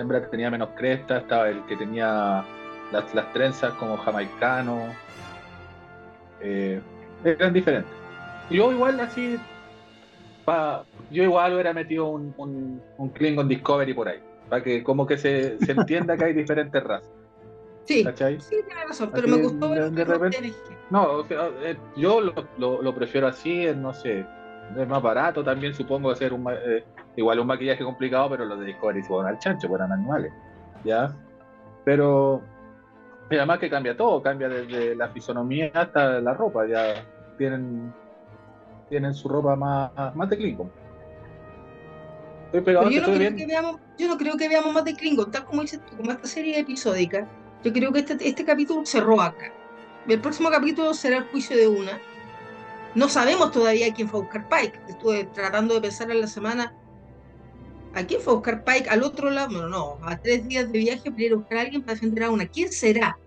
hembra 0.00 0.30
tenía 0.30 0.50
menos 0.50 0.68
cresta, 0.76 1.18
estaba 1.18 1.48
el 1.48 1.64
que 1.66 1.76
tenía 1.76 2.44
las, 2.92 3.12
las 3.14 3.32
trenzas 3.32 3.72
como 3.74 3.96
jamaicano. 3.96 4.94
Eh, 6.40 6.80
eran 7.24 7.52
diferentes. 7.52 7.92
Yo 8.48 8.70
igual 8.70 9.00
así, 9.00 9.36
yo 11.10 11.22
igual 11.22 11.54
hubiera 11.54 11.72
metido 11.72 12.08
un, 12.08 12.34
un, 12.36 12.82
un 12.98 13.08
Klingon 13.10 13.48
Discovery 13.48 13.94
por 13.94 14.08
ahí, 14.08 14.20
para 14.48 14.62
que 14.62 14.82
como 14.82 15.06
que 15.06 15.18
se, 15.18 15.58
se 15.58 15.72
entienda 15.72 16.16
que 16.16 16.24
hay 16.24 16.32
diferentes 16.32 16.82
razas. 16.82 17.10
Sí, 17.84 18.04
sí, 18.14 18.56
tiene 18.66 18.84
razón, 18.88 19.10
pero 19.14 19.28
me 19.28 19.36
gustó 19.36 19.68
de, 19.68 20.04
repente. 20.04 20.52
No, 20.90 21.24
eh, 21.30 21.76
yo 21.96 22.20
lo, 22.20 22.82
lo, 22.82 22.94
prefiero 22.94 23.28
así, 23.28 23.66
no 23.76 23.94
sé, 23.94 24.26
es 24.76 24.88
más 24.88 25.00
barato 25.00 25.44
también, 25.44 25.72
supongo, 25.72 26.10
hacer 26.10 26.32
un, 26.32 26.48
eh, 26.50 26.84
igual 27.14 27.38
un 27.38 27.46
maquillaje 27.46 27.84
complicado, 27.84 28.30
pero 28.30 28.44
los 28.44 28.58
de 28.58 28.66
Discovery 28.66 29.04
se 29.04 29.12
van 29.12 29.26
al 29.26 29.38
chancho, 29.38 29.72
eran 29.72 29.92
animales, 29.92 30.32
¿ya? 30.84 31.14
Pero 31.84 32.42
además 33.30 33.60
que 33.60 33.70
cambia 33.70 33.96
todo, 33.96 34.20
cambia 34.20 34.48
desde 34.48 34.96
la 34.96 35.08
fisonomía 35.10 35.70
hasta 35.72 36.20
la 36.20 36.34
ropa, 36.34 36.66
ya 36.66 37.04
tienen 37.38 37.92
tienen 38.88 39.14
su 39.14 39.28
ropa 39.28 39.56
más, 39.56 39.90
más 40.14 40.30
de 40.30 40.36
Klingon. 40.36 40.70
Estoy 42.46 42.60
pegado, 42.60 42.90
yo, 42.90 43.00
no 43.00 43.12
creo 43.12 43.34
que 43.34 43.46
veamos, 43.46 43.80
yo 43.98 44.08
no 44.08 44.16
creo 44.16 44.36
que 44.36 44.48
veamos 44.48 44.72
más 44.72 44.84
de 44.84 44.94
Klingon, 44.94 45.30
tal 45.30 45.44
como 45.44 45.62
dices 45.62 45.84
tú, 45.84 45.96
como 45.96 46.12
esta 46.12 46.28
serie 46.28 46.58
episódica 46.58 47.28
yo 47.66 47.72
creo 47.72 47.92
que 47.92 47.98
este, 47.98 48.16
este 48.20 48.44
capítulo 48.44 48.86
cerró 48.86 49.20
acá. 49.20 49.52
El 50.06 50.20
próximo 50.20 50.50
capítulo 50.50 50.94
será 50.94 51.16
el 51.16 51.24
juicio 51.24 51.56
de 51.56 51.66
una. 51.66 52.00
No 52.94 53.08
sabemos 53.08 53.50
todavía 53.50 53.92
quién 53.92 54.08
fue 54.08 54.20
a 54.20 54.22
buscar 54.22 54.48
Pike. 54.48 54.80
Estuve 54.88 55.24
tratando 55.24 55.74
de 55.74 55.80
pensar 55.80 56.08
en 56.12 56.20
la 56.20 56.28
semana. 56.28 56.72
¿A 57.94 58.04
quién 58.04 58.20
fue 58.20 58.34
a 58.34 58.36
buscar 58.36 58.62
Pike? 58.64 58.88
Al 58.88 59.02
otro 59.02 59.30
lado. 59.30 59.50
No, 59.50 59.68
no. 59.68 59.98
A 60.02 60.16
tres 60.16 60.46
días 60.46 60.70
de 60.70 60.78
viaje 60.78 61.10
para 61.10 61.22
ir 61.24 61.32
a 61.32 61.36
buscar 61.36 61.58
a 61.58 61.60
alguien 61.62 61.82
para 61.82 61.94
defender 61.94 62.22
a 62.24 62.30
una. 62.30 62.46
¿Quién 62.46 62.70
será? 62.70 63.18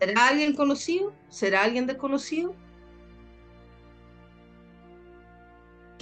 ¿Será 0.00 0.28
alguien 0.28 0.56
conocido? 0.56 1.12
¿Será 1.28 1.62
alguien 1.62 1.86
desconocido? 1.86 2.56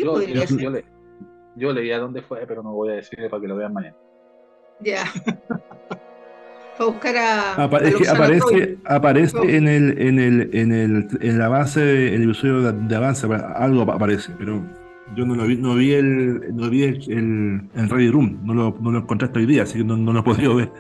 ¿Qué 0.01 0.07
yo, 0.07 0.13
podría 0.13 0.47
ser? 0.47 0.59
Yo, 0.59 0.71
le, 0.71 0.85
yo 1.57 1.73
leía 1.73 1.99
dónde 1.99 2.23
fue, 2.23 2.47
pero 2.47 2.63
no 2.63 2.73
voy 2.73 2.91
a 2.91 2.95
decirle 2.95 3.29
para 3.29 3.43
que 3.43 3.49
lo 3.49 3.57
vean 3.57 3.73
mañana. 3.73 3.97
Ya. 4.81 5.05
buscar 6.79 7.17
a. 7.17 7.65
aparece 7.65 8.79
aparece 8.87 9.39
en, 9.57 9.69
el, 9.69 10.01
en, 10.01 10.19
el, 10.19 10.51
en, 10.55 10.73
el, 10.73 11.09
en 11.21 11.35
el 11.37 11.43
avance, 11.43 12.15
el 12.15 12.23
episodio 12.23 12.73
de, 12.73 12.97
avance, 12.97 13.27
algo 13.55 13.83
aparece, 13.83 14.33
pero 14.39 14.63
yo 15.15 15.27
no 15.27 15.35
lo 15.35 15.45
vi, 15.45 15.57
no 15.57 15.75
vi 15.75 15.93
el, 15.93 16.57
no 16.57 16.71
vi 16.71 16.85
el, 16.85 17.69
el, 17.75 17.91
Ready 17.91 18.11
Room, 18.11 18.41
no 18.45 18.55
lo, 18.55 18.77
no 18.81 18.93
lo 18.93 18.99
encontré 19.01 19.27
hasta 19.27 19.39
hoy 19.39 19.47
día, 19.47 19.65
así 19.65 19.79
que 19.79 19.85
no, 19.85 19.97
no 19.97 20.13
lo 20.15 20.21
he 20.21 20.23
podido 20.23 20.57
ver. 20.57 20.71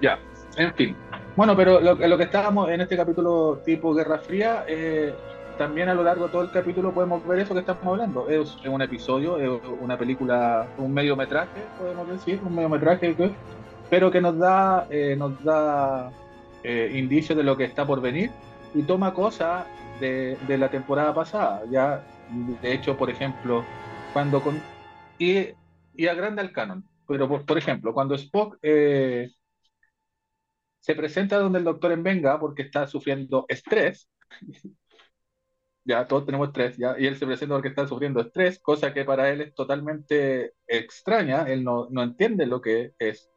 Ya, 0.00 0.18
en 0.56 0.72
fin. 0.74 0.96
Bueno, 1.36 1.54
pero 1.54 1.80
lo, 1.80 1.94
lo 1.94 2.16
que 2.16 2.24
estábamos 2.24 2.70
en 2.70 2.80
este 2.80 2.96
capítulo 2.96 3.60
tipo 3.66 3.94
Guerra 3.94 4.18
Fría, 4.18 4.64
eh, 4.66 5.14
también 5.56 5.88
a 5.88 5.94
lo 5.94 6.02
largo 6.02 6.26
de 6.26 6.32
todo 6.32 6.42
el 6.42 6.50
capítulo 6.50 6.92
podemos 6.92 7.26
ver 7.26 7.40
eso 7.40 7.54
que 7.54 7.60
estamos 7.60 7.84
hablando. 7.86 8.28
Es, 8.28 8.56
un 8.64 8.82
episodio, 8.82 9.38
es 9.38 9.60
una 9.80 9.98
película, 9.98 10.66
un 10.78 10.92
mediometraje, 10.92 11.62
podemos 11.78 12.08
decir, 12.08 12.40
un 12.44 12.54
mediometraje 12.54 13.14
pero 13.88 14.10
que 14.10 14.20
nos 14.20 14.38
da, 14.38 14.86
eh, 14.90 15.14
nos 15.16 15.42
da 15.44 16.10
eh, 16.62 16.92
indicios 16.96 17.36
de 17.36 17.44
lo 17.44 17.56
que 17.56 17.64
está 17.64 17.86
por 17.86 18.00
venir 18.00 18.30
y 18.74 18.82
toma 18.82 19.14
cosas 19.14 19.66
de, 20.00 20.36
la 20.48 20.68
temporada 20.70 21.14
pasada. 21.14 21.62
Ya, 21.70 22.04
de 22.62 22.72
hecho, 22.72 22.96
por 22.96 23.10
ejemplo, 23.10 23.64
cuando 24.12 24.42
con. 24.42 24.60
Y, 25.18 25.48
y 25.94 26.06
agranda 26.08 26.42
el 26.42 26.52
canon. 26.52 26.84
Pero, 27.06 27.28
por, 27.28 27.58
ejemplo, 27.58 27.94
cuando 27.94 28.16
Spock 28.16 28.58
eh, 28.62 29.30
se 30.80 30.94
presenta 30.94 31.38
donde 31.38 31.58
el 31.58 31.64
doctor 31.64 31.92
en 31.92 32.02
venga 32.02 32.38
porque 32.40 32.62
está 32.62 32.86
sufriendo 32.86 33.46
estrés, 33.48 34.08
ya 35.86 36.06
todos 36.06 36.26
tenemos 36.26 36.48
estrés, 36.48 36.76
ya, 36.76 36.96
y 36.98 37.06
él 37.06 37.16
se 37.16 37.26
presenta 37.26 37.54
porque 37.54 37.68
está 37.68 37.86
sufriendo 37.86 38.20
estrés, 38.20 38.58
cosa 38.58 38.92
que 38.92 39.04
para 39.04 39.30
él 39.30 39.40
es 39.40 39.54
totalmente 39.54 40.54
extraña, 40.66 41.44
él 41.44 41.62
no, 41.62 41.88
no 41.90 42.02
entiende 42.02 42.46
lo 42.46 42.60
que 42.60 42.92
es 42.98 43.30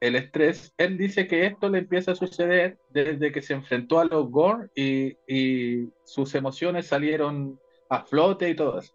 el 0.00 0.16
estrés, 0.16 0.74
él 0.76 0.98
dice 0.98 1.26
que 1.26 1.46
esto 1.46 1.68
le 1.68 1.78
empieza 1.78 2.12
a 2.12 2.16
suceder 2.16 2.78
desde 2.90 3.32
que 3.32 3.42
se 3.42 3.54
enfrentó 3.54 3.98
a 3.98 4.04
los 4.04 4.30
Gore 4.30 4.68
y, 4.74 5.88
sus 6.04 6.34
emociones 6.34 6.86
salieron 6.86 7.58
a 7.90 8.04
flote 8.04 8.50
y 8.50 8.56
todo 8.56 8.78
eso. 8.78 8.92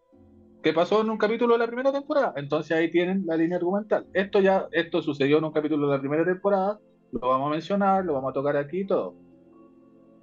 ¿Qué 0.64 0.74
pasó 0.74 1.02
en 1.02 1.10
un 1.10 1.18
capítulo 1.18 1.54
de 1.54 1.60
la 1.60 1.68
primera 1.68 1.92
temporada? 1.92 2.34
Entonces 2.36 2.78
ahí 2.78 2.92
tienen 2.92 3.24
la 3.26 3.36
línea 3.36 3.58
argumental. 3.58 4.06
Esto 4.14 4.40
ya, 4.40 4.68
esto 4.72 5.02
sucedió 5.02 5.40
en 5.40 5.46
un 5.46 5.52
capítulo 5.52 5.88
de 5.88 5.96
la 5.96 6.00
primera 6.00 6.24
temporada, 6.24 6.80
lo 7.12 7.20
vamos 7.20 7.48
a 7.48 7.52
mencionar, 7.52 8.06
lo 8.06 8.14
vamos 8.14 8.30
a 8.30 8.34
tocar 8.34 8.56
aquí 8.56 8.82
y 8.82 8.86
todo 8.86 9.31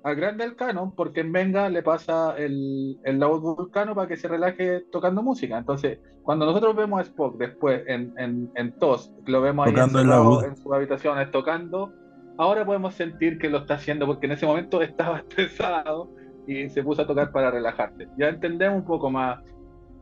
al 0.02 0.16
grande 0.16 0.44
el 0.44 0.56
canon 0.56 0.94
porque 0.94 1.20
en 1.20 1.32
Venga 1.32 1.68
le 1.68 1.82
pasa 1.82 2.36
el, 2.36 2.98
el 3.04 3.18
laúd 3.18 3.56
vulcano 3.56 3.94
para 3.94 4.08
que 4.08 4.16
se 4.16 4.28
relaje 4.28 4.80
tocando 4.92 5.22
música. 5.22 5.58
Entonces, 5.58 5.98
cuando 6.22 6.46
nosotros 6.46 6.76
vemos 6.76 7.00
a 7.00 7.02
Spock 7.02 7.36
después 7.36 7.82
en, 7.86 8.14
en, 8.18 8.50
en 8.54 8.72
TOS, 8.78 9.12
lo 9.26 9.40
vemos 9.40 9.66
ahí 9.66 9.74
en, 9.74 9.80
en 9.80 10.56
sus 10.56 10.72
habitaciones 10.72 11.30
tocando, 11.30 11.92
ahora 12.36 12.64
podemos 12.64 12.94
sentir 12.94 13.38
que 13.38 13.50
lo 13.50 13.58
está 13.58 13.74
haciendo 13.74 14.06
porque 14.06 14.26
en 14.26 14.32
ese 14.32 14.46
momento 14.46 14.80
estaba 14.82 15.18
estresado 15.18 16.10
y 16.46 16.68
se 16.70 16.82
puso 16.82 17.02
a 17.02 17.06
tocar 17.06 17.30
para 17.32 17.50
relajarse. 17.50 18.08
Ya 18.16 18.28
entendemos 18.28 18.78
un 18.78 18.86
poco 18.86 19.10
más 19.10 19.40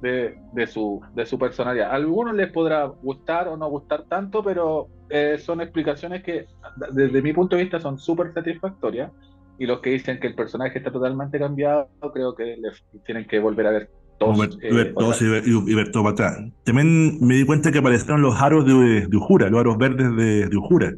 de, 0.00 0.38
de, 0.52 0.66
su, 0.66 1.00
de 1.14 1.26
su 1.26 1.38
personalidad. 1.38 1.90
A 1.90 1.94
algunos 1.94 2.34
les 2.34 2.52
podrá 2.52 2.84
gustar 2.84 3.48
o 3.48 3.56
no 3.56 3.68
gustar 3.68 4.04
tanto, 4.04 4.44
pero 4.44 4.88
eh, 5.08 5.38
son 5.38 5.60
explicaciones 5.60 6.22
que 6.22 6.46
desde 6.92 7.22
mi 7.22 7.32
punto 7.32 7.56
de 7.56 7.62
vista 7.62 7.80
son 7.80 7.98
súper 7.98 8.32
satisfactorias 8.32 9.10
y 9.58 9.66
los 9.66 9.80
que 9.80 9.90
dicen 9.90 10.20
que 10.20 10.26
el 10.26 10.34
personaje 10.34 10.78
está 10.78 10.90
totalmente 10.90 11.38
cambiado, 11.38 11.88
creo 12.12 12.34
que 12.34 12.56
les 12.56 12.84
tienen 13.04 13.26
que 13.26 13.38
volver 13.38 13.66
a 13.66 13.70
ver 13.70 13.90
todos. 14.18 14.58
Ver, 14.58 14.94
todos 14.94 15.20
y, 15.22 15.74
ver, 15.74 15.90
todo 15.90 16.02
para 16.04 16.12
atrás. 16.12 16.52
También 16.64 17.18
me 17.20 17.34
di 17.34 17.44
cuenta 17.44 17.70
que 17.70 17.78
aparecieron 17.78 18.22
los 18.22 18.40
aros 18.40 18.66
de, 18.66 19.06
de 19.06 19.16
Ujura, 19.16 19.48
los 19.48 19.60
aros 19.60 19.78
verdes 19.78 20.14
de, 20.16 20.48
de 20.48 20.56
Ujura. 20.56 20.94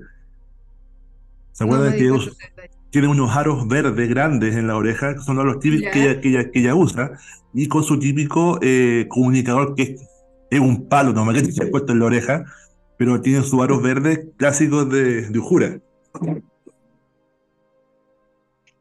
¿Se 1.53 1.65
acuerdan 1.65 1.93
que 1.95 2.03
ellos 2.05 2.37
tienen 2.91 3.11
unos 3.11 3.37
aros 3.37 3.67
verdes 3.67 4.09
grandes 4.09 4.57
en 4.57 4.67
la 4.67 4.77
oreja, 4.77 5.15
que 5.15 5.21
son 5.21 5.37
los 5.45 5.59
típicos 5.59 5.93
que 5.93 6.03
ella, 6.05 6.21
que, 6.21 6.29
ella, 6.29 6.51
que 6.51 6.61
ella, 6.61 6.75
usa, 6.75 7.13
y 7.53 7.69
con 7.69 7.83
su 7.83 7.99
típico 7.99 8.59
eh, 8.63 9.07
comunicador 9.09 9.75
que 9.75 9.97
es, 10.51 10.61
un 10.61 10.89
palo 10.89 11.13
nomás 11.13 11.43
que 11.43 11.53
se 11.53 11.65
ha 11.65 11.71
puesto 11.71 11.93
en 11.93 11.99
la 11.99 12.07
oreja, 12.07 12.45
pero 12.97 13.21
tiene 13.21 13.43
sus 13.43 13.61
aros 13.61 13.83
verdes 13.83 14.29
clásicos 14.37 14.89
de, 14.89 15.29
de 15.29 15.39
Ujura 15.39 15.81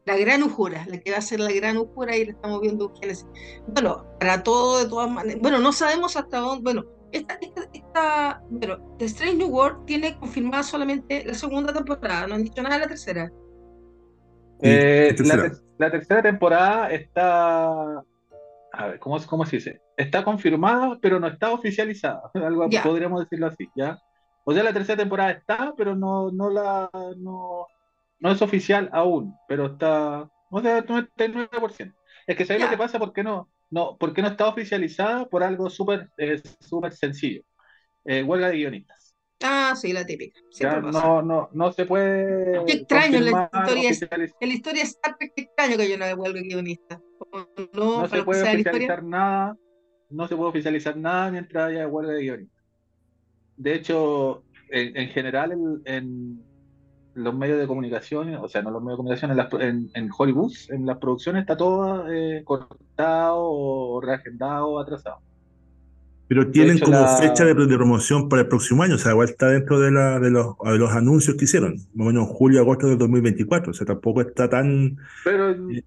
la 0.07 0.15
gran 0.15 0.41
Ujura, 0.41 0.85
la 0.87 0.97
que 0.99 1.11
va 1.11 1.17
a 1.17 1.21
ser 1.21 1.41
la 1.41 1.51
gran 1.51 1.77
Ujura 1.77 2.15
y 2.15 2.25
la 2.25 2.31
estamos 2.31 2.61
viendo 2.61 2.93
Bueno, 3.67 4.05
para 4.19 4.41
todo 4.41 4.79
de 4.79 4.89
todas 4.89 5.11
maneras, 5.11 5.41
bueno, 5.41 5.59
no 5.59 5.73
sabemos 5.73 6.15
hasta 6.15 6.37
dónde, 6.39 6.63
bueno, 6.63 6.85
esta, 7.11 7.37
esta, 7.73 8.41
pero 8.59 8.79
The 8.97 9.05
Strange 9.05 9.35
New 9.35 9.49
World 9.49 9.85
tiene 9.85 10.17
confirmada 10.17 10.63
solamente 10.63 11.25
la 11.25 11.33
segunda 11.33 11.73
temporada, 11.73 12.25
no 12.25 12.35
han 12.35 12.43
dicho 12.43 12.61
nada 12.61 12.75
de 12.75 12.81
la 12.81 12.87
tercera. 12.87 13.31
Eh, 14.61 15.13
la, 15.77 15.91
tercera 15.91 16.21
temporada 16.21 16.89
está, 16.89 18.03
a 18.71 18.87
ver, 18.87 18.99
¿cómo, 18.99 19.17
¿cómo, 19.25 19.45
se 19.45 19.57
dice? 19.57 19.81
Está 19.97 20.23
confirmada, 20.23 20.97
pero 21.01 21.19
no 21.19 21.27
está 21.27 21.51
oficializada, 21.51 22.21
algo 22.33 22.69
podríamos 22.81 23.25
decirlo 23.25 23.47
así, 23.47 23.67
¿ya? 23.75 23.99
O 24.45 24.53
sea, 24.53 24.63
la 24.63 24.71
tercera 24.71 24.97
temporada 24.97 25.31
está, 25.31 25.73
pero 25.75 25.93
no, 25.97 26.31
no 26.31 26.49
la, 26.49 26.89
no, 27.17 27.67
no 28.19 28.31
es 28.31 28.41
oficial 28.41 28.89
aún, 28.93 29.35
pero 29.47 29.67
está, 29.67 30.29
o 30.49 30.61
sea, 30.61 30.85
99%. 30.85 31.93
Es 32.25 32.35
que 32.35 32.45
¿sabes 32.45 32.61
lo 32.61 32.69
que 32.69 32.77
pasa? 32.77 32.99
¿Por 32.99 33.13
qué 33.13 33.23
no, 33.23 33.49
no, 33.69 33.97
porque 33.97 34.21
no 34.21 34.27
está 34.27 34.47
oficializada 34.47 35.27
por 35.27 35.43
algo 35.43 35.69
súper 35.69 36.09
eh, 36.17 36.41
súper 36.59 36.93
sencillo? 36.93 37.43
Eh, 38.05 38.23
huelga 38.23 38.49
de 38.49 38.57
guionistas. 38.57 39.15
Ah, 39.43 39.75
sí, 39.75 39.93
la 39.93 40.05
típica. 40.05 40.39
no, 40.81 41.21
no, 41.21 41.49
no 41.53 41.71
se 41.71 41.85
puede. 41.85 42.65
Qué 42.65 42.73
extraño, 42.73 43.19
la 43.19 43.49
historia, 43.53 43.89
es, 43.89 44.07
la 44.41 44.47
historia 44.47 44.83
es 44.83 44.99
extraño 45.35 45.77
que 45.77 45.83
haya 45.83 45.95
una 45.95 46.15
huelga 46.15 46.39
de 46.39 46.47
guionistas. 46.47 46.99
No, 47.73 48.01
no 48.01 48.07
se 48.07 48.23
puede 48.23 48.41
oficializar 48.41 49.03
nada, 49.03 49.55
no 50.09 50.27
se 50.27 50.35
puede 50.35 50.49
oficializar 50.49 50.97
nada 50.97 51.31
mientras 51.31 51.69
haya 51.69 51.87
huelga 51.87 52.13
de 52.13 52.21
guionistas. 52.21 52.63
De 53.57 53.73
hecho, 53.75 54.43
en, 54.69 55.09
general, 55.09 55.53
en, 55.85 56.43
los 57.17 57.35
medios 57.35 57.59
de 57.59 57.67
comunicación, 57.67 58.35
o 58.35 58.47
sea, 58.47 58.61
no 58.61 58.69
los 58.69 58.81
medios 58.81 58.97
de 58.97 58.97
comunicación, 58.97 59.61
en, 59.61 59.89
en, 59.93 60.09
Hollywood, 60.15 60.53
en 60.69 60.85
las 60.85 60.97
producciones 60.97 61.41
está 61.41 61.57
todo 61.57 62.05
eh, 62.11 62.43
cortado 62.45 63.39
o 63.39 63.99
reagendado 64.01 64.67
o 64.67 64.79
atrasado. 64.79 65.17
Pero 66.27 66.51
tienen 66.51 66.77
como 66.79 67.07
fecha 67.17 67.45
de, 67.45 67.55
promoción 67.55 68.29
para 68.29 68.43
el 68.43 68.47
próximo 68.49 68.83
año, 68.83 68.95
o 68.95 68.97
sea, 68.97 69.13
igual 69.13 69.29
está 69.29 69.47
dentro 69.47 69.79
de, 69.79 69.91
la, 69.91 70.19
de, 70.19 70.29
los, 70.29 70.55
de 70.63 70.77
los 70.77 70.91
anuncios 70.91 71.37
que 71.37 71.45
hicieron, 71.45 71.75
más 71.95 72.07
o 72.07 72.09
menos 72.11 72.27
julio, 72.29 72.61
agosto 72.61 72.87
del 72.87 72.97
2024, 72.97 73.71
o 73.71 73.73
sea, 73.73 73.87
tampoco 73.87 74.21
está 74.21 74.49
tan... 74.49 74.97
Pero, 75.23 75.51
eh, 75.51 75.83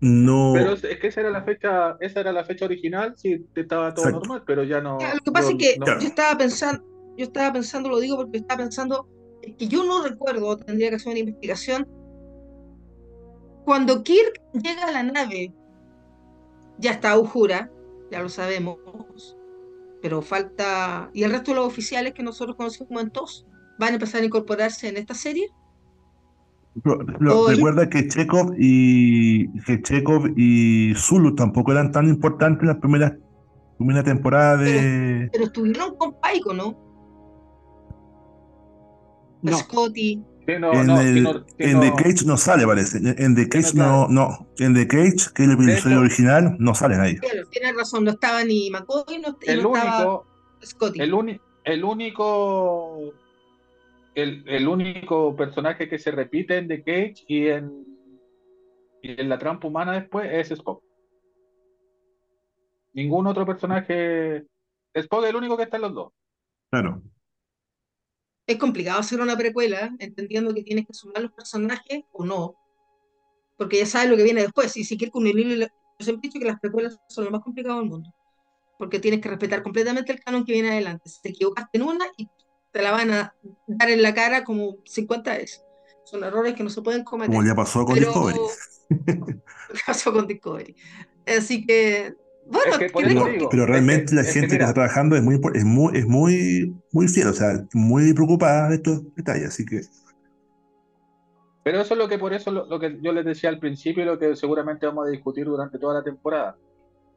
no... 0.00 0.52
pero 0.54 0.72
es 0.72 0.98
que 0.98 1.06
esa 1.06 1.20
era 1.20 1.30
la 1.30 1.42
fecha, 1.42 1.96
esa 2.00 2.20
era 2.20 2.32
la 2.32 2.44
fecha 2.44 2.64
original, 2.64 3.14
sí, 3.16 3.46
estaba 3.54 3.94
todo 3.94 4.10
normal, 4.10 4.42
pero 4.44 4.64
ya 4.64 4.80
no... 4.80 4.98
lo 4.98 5.20
que 5.22 5.30
pasa 5.30 5.50
es 5.50 5.56
que 5.56 5.76
yo 5.78 6.08
estaba 6.08 6.36
pensando, 6.36 6.82
yo 7.16 7.26
estaba 7.26 7.52
pensando, 7.52 7.90
lo 7.90 8.00
digo 8.00 8.16
porque 8.16 8.38
estaba 8.38 8.62
pensando, 8.62 9.06
que 9.52 9.68
yo 9.68 9.84
no 9.84 10.02
recuerdo, 10.02 10.56
tendría 10.56 10.90
que 10.90 10.96
hacer 10.96 11.12
una 11.12 11.20
investigación, 11.20 11.86
cuando 13.64 14.02
Kirk 14.02 14.42
llega 14.52 14.84
a 14.84 14.92
la 14.92 15.02
nave, 15.02 15.52
ya 16.78 16.92
está 16.92 17.18
Ujura, 17.18 17.70
ya 18.10 18.22
lo 18.22 18.28
sabemos, 18.28 18.78
pero 20.02 20.20
falta. 20.20 21.10
¿Y 21.14 21.22
el 21.22 21.30
resto 21.30 21.52
de 21.52 21.56
los 21.56 21.66
oficiales 21.66 22.12
que 22.12 22.22
nosotros 22.22 22.56
conocemos 22.56 22.88
como 22.88 23.10
TOS 23.10 23.46
van 23.78 23.90
a 23.90 23.94
empezar 23.94 24.22
a 24.22 24.26
incorporarse 24.26 24.88
en 24.88 24.98
esta 24.98 25.14
serie? 25.14 25.48
recuerda 26.82 27.88
que 27.88 28.08
Chekhov 28.08 28.54
y 28.58 29.48
que 29.60 29.80
Chekhov 29.80 30.32
y 30.36 30.92
Zulu 30.96 31.34
tampoco 31.36 31.72
eran 31.72 31.92
tan 31.92 32.08
importantes 32.08 32.62
en 32.62 32.68
la 32.68 32.80
primera, 32.80 33.16
primera 33.78 34.02
temporada 34.02 34.56
de. 34.56 35.28
Pero, 35.32 35.44
estuvieron 35.44 35.96
con 35.96 36.20
Paiko, 36.20 36.52
¿no? 36.52 36.76
No. 39.44 39.58
Scotty 39.58 40.24
en, 40.46 40.64
el, 40.90 41.44
en 41.58 41.80
The 41.80 41.92
Cage 41.96 42.26
no 42.26 42.36
sale, 42.36 42.66
parece. 42.66 42.98
En 42.98 43.34
The 43.34 43.48
Cage 43.48 43.74
no, 43.74 44.08
no. 44.08 44.46
En 44.58 44.74
The 44.74 44.86
Cage, 44.86 45.32
que 45.34 45.44
es 45.44 45.48
el 45.48 45.52
episodio 45.52 46.00
original, 46.00 46.56
no 46.58 46.74
salen 46.74 47.00
ahí. 47.00 47.16
tienes 47.50 47.76
razón, 47.76 48.04
no 48.04 48.12
estaba 48.12 48.44
ni 48.44 48.70
McCoy, 48.70 49.18
no, 49.18 49.38
el 49.42 49.62
no 49.62 49.70
único, 49.70 49.86
estaba 49.86 50.22
Scotty. 50.64 51.00
El, 51.00 51.40
el 51.64 51.84
único. 51.84 53.12
El, 54.14 54.44
el, 54.46 54.68
único 54.68 55.34
personaje 55.34 55.88
que 55.88 55.98
se 55.98 56.12
repite 56.12 56.58
en 56.58 56.68
The 56.68 56.82
Cage 56.84 57.24
y 57.26 57.48
en, 57.48 57.84
y 59.02 59.20
en 59.20 59.28
la 59.28 59.38
trampa 59.38 59.66
humana 59.66 59.92
después 59.92 60.28
es 60.30 60.52
Spock. 60.52 60.82
Ningún 62.92 63.26
otro 63.26 63.44
personaje. 63.44 64.46
Spock 64.94 65.24
es 65.24 65.30
el 65.30 65.36
único 65.36 65.56
que 65.56 65.64
está 65.64 65.76
en 65.78 65.82
los 65.82 65.94
dos. 65.94 66.12
Claro 66.70 67.02
es 68.46 68.58
complicado 68.58 69.00
hacer 69.00 69.20
una 69.20 69.36
precuela, 69.36 69.94
entendiendo 69.98 70.54
que 70.54 70.62
tienes 70.62 70.86
que 70.86 70.94
sumar 70.94 71.22
los 71.22 71.32
personajes 71.32 72.04
o 72.12 72.24
no, 72.24 72.54
porque 73.56 73.78
ya 73.78 73.86
sabes 73.86 74.10
lo 74.10 74.16
que 74.16 74.22
viene 74.22 74.42
después. 74.42 74.76
Y 74.76 74.84
si 74.84 74.96
quieres 74.98 75.12
con 75.12 75.24
yo 75.24 76.04
siempre 76.04 76.26
he 76.26 76.28
dicho 76.28 76.40
que 76.40 76.46
las 76.46 76.60
precuelas 76.60 76.98
son 77.08 77.24
lo 77.24 77.30
más 77.30 77.40
complicado 77.40 77.78
del 77.78 77.88
mundo, 77.88 78.12
porque 78.78 78.98
tienes 78.98 79.20
que 79.20 79.28
respetar 79.28 79.62
completamente 79.62 80.12
el 80.12 80.20
canon 80.20 80.44
que 80.44 80.52
viene 80.52 80.70
adelante. 80.70 81.08
Si 81.08 81.22
te 81.22 81.30
equivocaste 81.30 81.78
en 81.78 81.84
una 81.84 82.04
y 82.16 82.28
te 82.72 82.82
la 82.82 82.90
van 82.90 83.12
a 83.12 83.34
dar 83.66 83.90
en 83.90 84.02
la 84.02 84.12
cara 84.12 84.44
como 84.44 84.78
50 84.84 85.38
veces. 85.38 85.64
Son 86.04 86.22
errores 86.22 86.54
que 86.54 86.64
no 86.64 86.70
se 86.70 86.82
pueden 86.82 87.04
cometer. 87.04 87.34
Como 87.34 87.46
ya 87.46 87.54
pasó 87.54 87.84
con 87.84 87.94
Discovery. 87.94 88.38
pasó 89.86 90.12
con 90.12 90.26
Discovery. 90.26 90.74
Así 91.24 91.64
que 91.64 92.14
bueno, 92.46 93.48
pero, 93.50 93.66
realmente 93.66 94.14
la 94.14 94.24
gente 94.24 94.56
que, 94.56 94.62
está 94.62 94.74
trabajando 94.74 95.16
es 95.16 95.22
muy, 95.22 95.40
es 95.54 95.64
muy, 95.64 95.96
es 95.96 96.06
muy, 96.06 96.74
muy 96.92 97.08
fiel, 97.08 97.28
o 97.28 97.32
sea, 97.32 97.64
muy 97.72 98.12
preocupada 98.12 98.68
de 98.68 98.76
estos 98.76 99.14
detalles, 99.14 99.48
así 99.48 99.64
que. 99.64 99.80
Pero 101.62 101.80
eso 101.80 101.94
es 101.94 101.98
lo 101.98 102.08
que 102.08 102.18
por 102.18 102.34
eso 102.34 102.50
lo, 102.50 102.78
que 102.78 102.98
yo 103.00 103.12
les 103.12 103.24
decía 103.24 103.48
al 103.48 103.58
principio 103.58 104.02
y 104.02 104.06
lo 104.06 104.18
que 104.18 104.36
seguramente 104.36 104.86
vamos 104.86 105.06
a 105.06 105.10
discutir 105.10 105.46
durante 105.46 105.78
toda 105.78 105.94
la 105.94 106.04
temporada. 106.04 106.56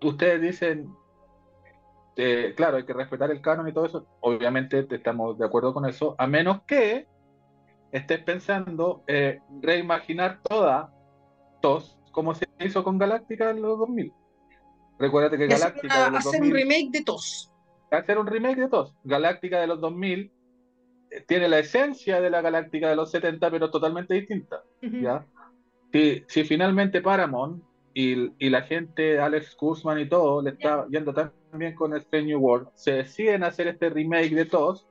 Ustedes 0.01 0.41
dicen, 0.41 0.89
eh, 2.15 2.53
claro, 2.55 2.77
hay 2.77 2.85
que 2.85 2.93
respetar 2.93 3.29
el 3.29 3.41
canon 3.41 3.67
y 3.67 3.73
todo 3.73 3.85
eso. 3.85 4.07
Obviamente 4.21 4.87
estamos 4.89 5.37
de 5.37 5.45
acuerdo 5.45 5.73
con 5.73 5.85
eso, 5.85 6.15
a 6.17 6.27
menos 6.27 6.61
que 6.65 7.07
estés 7.91 8.23
pensando 8.23 9.03
eh, 9.07 9.39
reimaginar 9.61 10.39
toda 10.41 10.93
TOS 11.61 11.97
como 12.11 12.33
se 12.33 12.47
hizo 12.61 12.83
con 12.83 12.97
Galáctica 12.97 13.51
en 13.51 13.61
los 13.61 13.77
2000. 13.77 14.13
Recuérdate 14.99 15.37
que 15.37 15.47
Galáctica. 15.47 16.07
hacer 16.07 16.41
un 16.41 16.51
remake 16.51 16.89
de 16.91 17.03
TOS. 17.03 17.51
Hacer 17.91 18.17
un 18.17 18.27
remake 18.27 18.61
de 18.61 18.67
TOS. 18.67 18.93
Galáctica 19.03 19.61
de 19.61 19.67
los 19.67 19.79
2000 19.79 20.31
eh, 21.11 21.23
tiene 21.27 21.47
la 21.47 21.59
esencia 21.59 22.19
de 22.19 22.29
la 22.29 22.41
Galáctica 22.41 22.89
de 22.89 22.95
los 22.95 23.11
70, 23.11 23.51
pero 23.51 23.69
totalmente 23.69 24.15
distinta. 24.15 24.63
¿ya? 24.81 25.25
Si, 25.91 26.23
si, 26.27 26.43
finalmente 26.43 27.01
Paramount 27.01 27.63
y, 27.93 28.31
y, 28.45 28.49
la 28.49 28.63
gente, 28.63 29.19
Alex 29.19 29.55
Kurzman 29.55 29.99
y 29.99 30.09
todo, 30.09 30.41
le 30.41 30.51
está 30.51 30.85
yendo 30.89 31.13
tan 31.13 31.31
bien 31.53 31.75
con 31.75 31.95
Strange 31.95 32.27
New 32.27 32.39
World, 32.39 32.69
se 32.75 32.91
deciden 32.91 33.43
hacer 33.43 33.67
este 33.67 33.89
remake 33.89 34.35
de 34.35 34.45
TOS, 34.45 34.85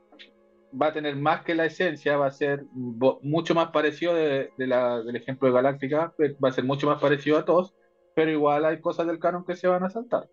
va 0.81 0.89
a 0.89 0.93
tener 0.93 1.17
más 1.17 1.43
que 1.43 1.55
la 1.55 1.67
esencia, 1.67 2.17
va 2.17 2.27
a 2.27 2.33
ser 2.33 2.65
mucho 2.73 3.55
más 3.55 3.71
parecido 3.71 4.15
de, 4.15 4.51
de 4.57 4.67
la, 4.67 5.03
del 5.03 5.17
ejemplo 5.17 5.49
de 5.49 5.55
Galáctica, 5.55 6.15
va 6.43 6.49
a 6.49 6.53
ser 6.53 6.65
mucho 6.65 6.87
más 6.87 7.01
parecido 7.01 7.39
a 7.39 7.45
TOS 7.45 7.76
pero 8.17 8.31
igual 8.31 8.65
hay 8.65 8.81
cosas 8.81 9.07
del 9.07 9.19
canon 9.19 9.45
que 9.45 9.55
se 9.55 9.69
van 9.69 9.85
a 9.85 9.91
saltar. 9.91 10.27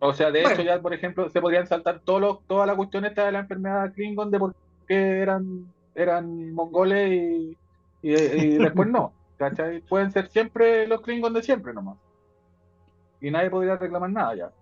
O 0.00 0.12
sea, 0.12 0.32
de 0.32 0.42
hecho 0.42 0.60
ya, 0.60 0.82
por 0.82 0.92
ejemplo, 0.92 1.30
se 1.30 1.40
podrían 1.40 1.68
saltar 1.68 2.00
todo 2.04 2.42
toda 2.48 2.66
la 2.66 2.74
cuestión 2.74 3.04
esta 3.04 3.24
de 3.24 3.30
la 3.30 3.38
enfermedad 3.38 3.92
Klingon 3.92 4.32
de 4.32 4.40
por 4.40 4.56
qué 4.88 5.20
eran, 5.20 5.72
eran 5.94 6.52
mongoles 6.52 7.12
y, 7.12 7.56
y, 8.02 8.10
después 8.58 8.88
no. 8.88 9.12
¿Cachai? 9.38 9.82
Pueden 9.82 10.10
ser 10.10 10.28
siempre 10.30 10.88
los 10.88 11.00
Klingon 11.00 11.32
de 11.32 11.44
siempre 11.44 11.72
nomás. 11.72 11.96
Y 13.20 13.30
nadie 13.30 13.50
podría 13.50 13.76
reclamar 13.76 14.10
nada 14.10 14.34
ya. 14.34 14.52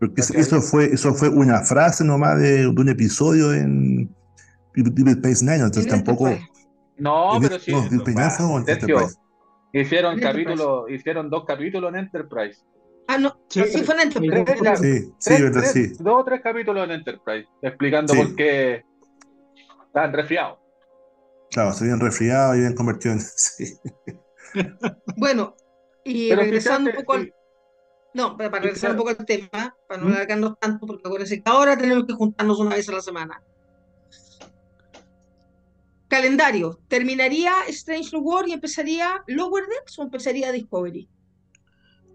Porque 0.00 0.22
eso 0.22 0.60
fue, 0.60 0.86
eso 0.86 1.14
fue 1.14 1.28
una 1.28 1.60
frase 1.60 2.04
nomás 2.04 2.40
de, 2.40 2.66
un 2.66 2.88
episodio 2.88 3.54
en 3.54 4.12
Deep 4.74 5.06
Space 5.06 5.44
Nine, 5.44 5.66
entonces 5.66 5.86
tampoco... 5.86 6.36
No, 6.96 7.38
pero 7.40 7.58
sí. 7.58 7.72
hicieron 9.72 10.20
capítulos, 10.20 10.90
hicieron 10.90 11.30
dos 11.30 11.44
capítulos 11.44 11.92
en 11.92 12.00
Enterprise. 12.00 12.60
Ah, 13.06 13.18
no, 13.18 13.36
sí, 13.48 13.62
fue 13.84 13.94
en 13.94 14.00
Enterprise. 14.00 14.76
sí, 14.76 15.12
sí, 15.18 15.42
verdad, 15.42 15.62
sí. 15.64 15.92
Dos 15.98 16.20
o 16.20 16.24
tres 16.24 16.40
capítulos 16.40 16.84
en 16.84 16.92
Enterprise, 16.92 17.48
explicando 17.60 18.14
por 18.14 18.34
qué 18.34 18.82
estaban 19.86 20.12
resfriados. 20.12 20.58
Claro, 21.50 21.72
se 21.72 21.84
habían 21.84 22.00
resfriado 22.00 22.54
y 22.54 22.58
habían 22.58 22.74
convertido 22.74 23.14
en. 23.14 23.20
Sí. 23.36 23.78
Bueno, 25.16 25.56
y 26.04 26.32
regresando 26.32 26.90
un 26.90 26.96
poco 26.96 27.14
al. 27.14 27.34
No, 28.14 28.36
para 28.36 28.60
regresar 28.60 28.92
un 28.92 28.96
poco 28.96 29.10
al 29.10 29.26
tema, 29.26 29.76
para 29.88 30.00
no 30.00 30.08
¿Mm? 30.08 30.12
alargarnos 30.12 30.58
tanto, 30.60 30.86
porque 30.86 31.02
acuérdense 31.04 31.42
que 31.42 31.50
ahora 31.50 31.76
tenemos 31.76 32.06
que 32.06 32.12
juntarnos 32.12 32.60
una 32.60 32.76
vez 32.76 32.88
a 32.88 32.92
la 32.92 33.00
semana. 33.00 33.42
Calendario. 36.14 36.78
¿Terminaría 36.86 37.52
Strange 37.66 38.10
New 38.12 38.22
World 38.22 38.48
y 38.48 38.52
empezaría 38.52 39.24
Lower 39.26 39.64
Decks 39.66 39.98
o 39.98 40.02
empezaría 40.02 40.52
Discovery? 40.52 41.08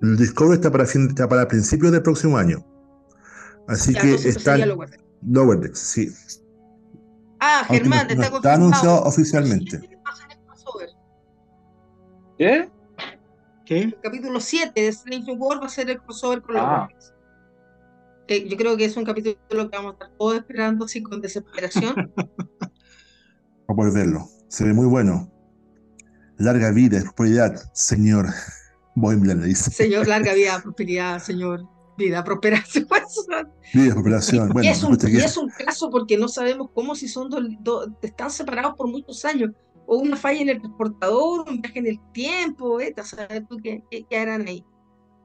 El 0.02 0.16
Discovery 0.16 0.56
está 0.56 0.72
para, 0.72 0.86
fin, 0.86 1.10
está 1.10 1.28
para 1.28 1.46
principios 1.50 1.92
del 1.92 2.02
próximo 2.02 2.38
año. 2.38 2.66
Así 3.68 3.94
que 3.94 4.14
está. 4.14 4.56
Lower, 4.58 4.90
Lower 5.22 5.60
Decks, 5.60 5.80
sí. 5.80 6.08
Ah, 7.42 7.66
Germán, 7.68 8.08
no, 8.08 8.14
está, 8.14 8.36
está 8.38 8.54
anunciado 8.54 9.04
oficialmente. 9.04 9.82
¿Qué? 12.38 12.70
¿Qué? 13.66 13.82
El 13.82 14.00
capítulo 14.02 14.40
7 14.40 14.80
de 14.80 14.88
Strange 14.88 15.26
New 15.26 15.36
World 15.36 15.62
va 15.62 15.66
a 15.66 15.70
ser 15.70 15.90
el 15.90 16.02
crossover 16.02 16.42
con 16.42 16.56
ah. 16.56 16.88
Lower 16.88 16.96
Decks. 18.28 18.50
yo 18.50 18.56
creo 18.56 18.78
que 18.78 18.86
es 18.86 18.96
un 18.96 19.04
capítulo 19.04 19.70
que 19.70 19.76
vamos 19.76 19.92
a 19.92 19.94
estar 19.96 20.18
todos 20.18 20.36
esperando 20.38 20.86
así 20.86 21.04
con 21.04 21.20
desesperación. 21.20 22.14
a 23.70 23.76
poder 23.76 23.94
verlo. 23.94 24.30
Se 24.48 24.64
ve 24.64 24.74
muy 24.74 24.88
bueno. 24.88 25.32
Larga 26.38 26.72
vida 26.72 26.98
y 26.98 27.02
prosperidad, 27.02 27.56
señor 27.74 28.28
Boimler, 28.96 29.38
le 29.38 29.48
dice. 29.48 29.72
Señor, 29.72 30.08
larga 30.08 30.34
vida, 30.34 30.60
prosperidad, 30.62 31.20
señor. 31.20 31.68
Vida, 31.98 32.24
prosperación. 32.26 32.88
Vida, 33.74 33.94
prosperación. 33.94 34.50
Bueno, 34.50 34.70
y, 34.70 34.72
es 34.72 34.84
un, 34.84 34.94
es 34.94 35.38
un, 35.38 35.50
caso 35.50 35.90
porque 35.90 36.18
no 36.18 36.28
sabemos 36.28 36.70
cómo 36.74 36.96
si 36.96 37.08
son 37.08 37.30
dos, 37.62 37.90
están 38.02 38.32
separados 38.32 38.76
por 38.76 38.88
muchos 38.88 39.24
años. 39.26 39.52
O 39.86 39.98
una 39.98 40.16
falla 40.16 40.42
en 40.42 40.50
el 40.50 40.62
transportador, 40.62 41.50
un 41.50 41.62
viaje 41.62 41.80
en 41.80 41.88
el 41.88 42.00
tiempo, 42.14 42.80
¿eh? 42.80 42.94
¿sabes 43.04 43.42
tú 43.50 43.58
qué, 43.58 43.84
qué, 43.90 44.18
harán 44.18 44.48
ahí? 44.48 44.64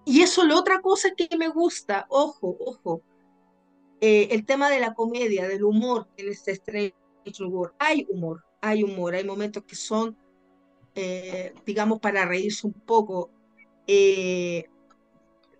Y 0.06 0.22
eso, 0.22 0.42
la 0.44 0.56
otra 0.56 0.80
cosa 0.80 1.10
que 1.16 1.36
me 1.36 1.48
gusta, 1.48 2.06
ojo, 2.08 2.56
ojo, 2.60 3.02
eh, 4.00 4.28
el 4.30 4.46
tema 4.46 4.70
de 4.70 4.80
la 4.80 4.94
comedia, 4.94 5.46
del 5.46 5.64
humor 5.64 6.08
en 6.16 6.28
este 6.30 6.52
estreno 6.52 6.94
hay 7.78 8.06
humor, 8.08 8.44
hay 8.60 8.82
humor, 8.82 9.14
hay 9.14 9.24
momentos 9.24 9.64
que 9.64 9.76
son, 9.76 10.16
eh, 10.94 11.54
digamos, 11.64 12.00
para 12.00 12.24
reírse 12.24 12.66
un 12.66 12.72
poco. 12.72 13.30
Eh, 13.86 14.64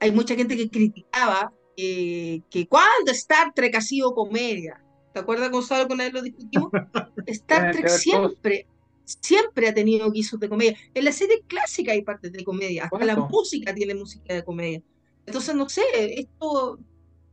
hay 0.01 0.13
mucha 0.13 0.35
gente 0.35 0.57
que 0.57 0.69
criticaba 0.69 1.53
eh, 1.77 2.41
que 2.51 2.67
cuando 2.67 3.13
Star 3.13 3.53
Trek 3.55 3.75
ha 3.77 3.81
sido 3.81 4.15
comedia, 4.15 4.83
¿te 5.13 5.21
acuerdas 5.21 5.51
Gonzalo 5.51 5.89
con 5.89 6.01
él 6.01 6.13
lo 6.13 6.23
discutimos? 6.23 6.71
Star 7.27 7.73
Trek 7.73 7.89
siempre, 7.89 8.67
siempre 9.05 9.69
ha 9.69 9.75
tenido 9.75 10.11
guisos 10.11 10.39
de 10.41 10.49
comedia. 10.49 10.77
En 10.95 11.05
la 11.05 11.13
serie 11.13 11.43
clásica 11.47 11.93
hay 11.93 12.03
partes 12.03 12.33
de 12.33 12.45
comedia, 12.45 12.85
hasta 12.85 13.05
la 13.05 13.17
música 13.17 13.75
tiene 13.75 13.95
música 13.95 14.35
de 14.35 14.45
comedia. 14.45 14.83
Entonces, 15.27 15.55
no 15.55 15.69
sé, 15.69 15.83
esto 15.93 16.79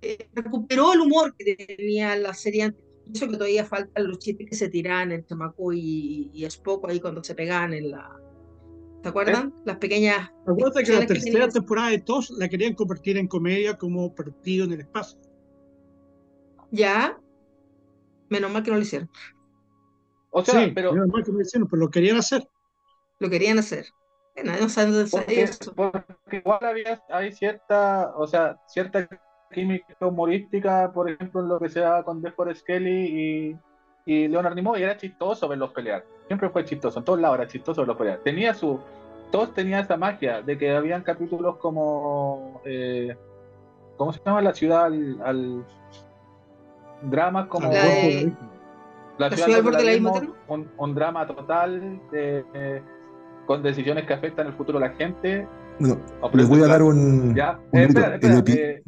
eh, 0.01 0.27
recuperó 0.33 0.93
el 0.93 1.01
humor 1.01 1.35
que 1.37 1.55
tenía 1.55 2.15
la 2.15 2.33
serie 2.33 2.63
antes. 2.63 2.83
Eso 3.13 3.27
que 3.27 3.33
todavía 3.33 3.65
faltan 3.65 4.07
los 4.07 4.19
chistes 4.19 4.47
que 4.49 4.55
se 4.55 4.69
tiran 4.69 5.11
entre 5.11 5.35
Mako 5.35 5.73
y, 5.73 6.29
y 6.33 6.45
Spock 6.45 6.89
ahí 6.89 6.99
cuando 6.99 7.23
se 7.23 7.35
pegan 7.35 7.73
en 7.73 7.91
la. 7.91 8.17
¿Te 9.03 9.09
acuerdan? 9.09 9.53
Las 9.65 9.77
pequeñas. 9.77 10.31
¿Te 10.45 10.83
que 10.83 10.93
la 10.93 11.05
tercera 11.05 11.47
temporada 11.49 11.89
de 11.89 11.99
TOS 11.99 12.31
la 12.37 12.47
querían 12.47 12.75
convertir 12.75 13.17
en 13.17 13.27
comedia 13.27 13.77
como 13.77 14.13
partido 14.13 14.65
en 14.65 14.73
el 14.73 14.81
espacio? 14.81 15.19
Ya. 16.69 17.19
Menos 18.29 18.51
mal 18.51 18.63
que 18.63 18.71
no 18.71 18.77
lo 18.77 18.83
hicieron. 18.83 19.09
O 20.29 20.45
sea, 20.45 20.65
sí, 20.65 20.71
pero. 20.73 20.93
Menos 20.93 21.07
mal 21.07 21.23
que 21.23 21.31
no 21.31 21.39
lo 21.39 21.43
hicieron, 21.43 21.67
pero 21.67 21.81
lo 21.81 21.89
querían 21.89 22.17
hacer. 22.17 22.47
Lo 23.19 23.29
querían 23.29 23.59
hacer. 23.59 23.87
Bueno, 24.35 24.53
no 24.59 24.69
saben 24.69 24.93
dónde 24.93 25.09
porque, 25.09 25.41
eso. 25.41 25.73
porque 25.75 26.37
igual 26.37 26.59
había, 26.63 27.03
hay 27.09 27.33
cierta, 27.33 28.13
o 28.15 28.25
sea, 28.27 28.57
cierta 28.67 29.07
química 29.51 29.95
humorística, 30.01 30.91
por 30.91 31.09
ejemplo, 31.09 31.41
en 31.41 31.49
lo 31.49 31.59
que 31.59 31.69
sea 31.69 32.03
con 32.03 32.21
Defor 32.21 32.55
Skelly 32.55 32.91
y, 32.91 33.57
y 34.05 34.27
Leonard 34.27 34.55
Nimoy, 34.55 34.81
era 34.81 34.97
chistoso 34.97 35.47
verlos 35.47 35.71
pelear. 35.71 36.03
Siempre 36.27 36.49
fue 36.49 36.65
chistoso, 36.65 36.99
en 36.99 37.05
todos 37.05 37.19
lados 37.19 37.39
era 37.39 37.47
chistoso 37.47 37.81
verlos 37.81 37.97
pelear. 37.97 38.19
Tenía 38.23 38.53
su. 38.53 38.79
Todos 39.31 39.53
tenían 39.53 39.81
esa 39.81 39.95
magia 39.95 40.41
de 40.41 40.57
que 40.57 40.71
habían 40.71 41.03
capítulos 41.03 41.57
como. 41.57 42.61
Eh, 42.65 43.15
¿Cómo 43.97 44.11
se 44.13 44.21
llama 44.25 44.41
la 44.41 44.53
ciudad 44.53 44.85
al. 44.85 45.21
al 45.23 45.65
dramas 47.03 47.47
como. 47.47 47.71
La, 47.71 47.83
de, 47.83 48.31
la, 49.17 49.29
ciudad, 49.29 49.63
la 49.63 50.25
un, 50.47 50.71
un, 50.77 50.95
drama 50.95 51.27
total 51.27 52.01
de, 52.11 52.81
con 53.45 53.61
decisiones 53.61 54.05
que 54.05 54.13
afectan 54.13 54.47
el 54.47 54.53
futuro 54.53 54.79
de 54.79 54.87
la 54.87 54.95
gente. 54.95 55.47
Bueno, 55.79 55.99
les 56.33 56.47
voy 56.47 56.61
a 56.61 56.67
dar 56.67 56.81
un. 56.81 57.35
Ya, 57.35 57.59
un 57.71 57.79
espera, 57.79 58.15
espera, 58.15 58.43
eh, 58.47 58.81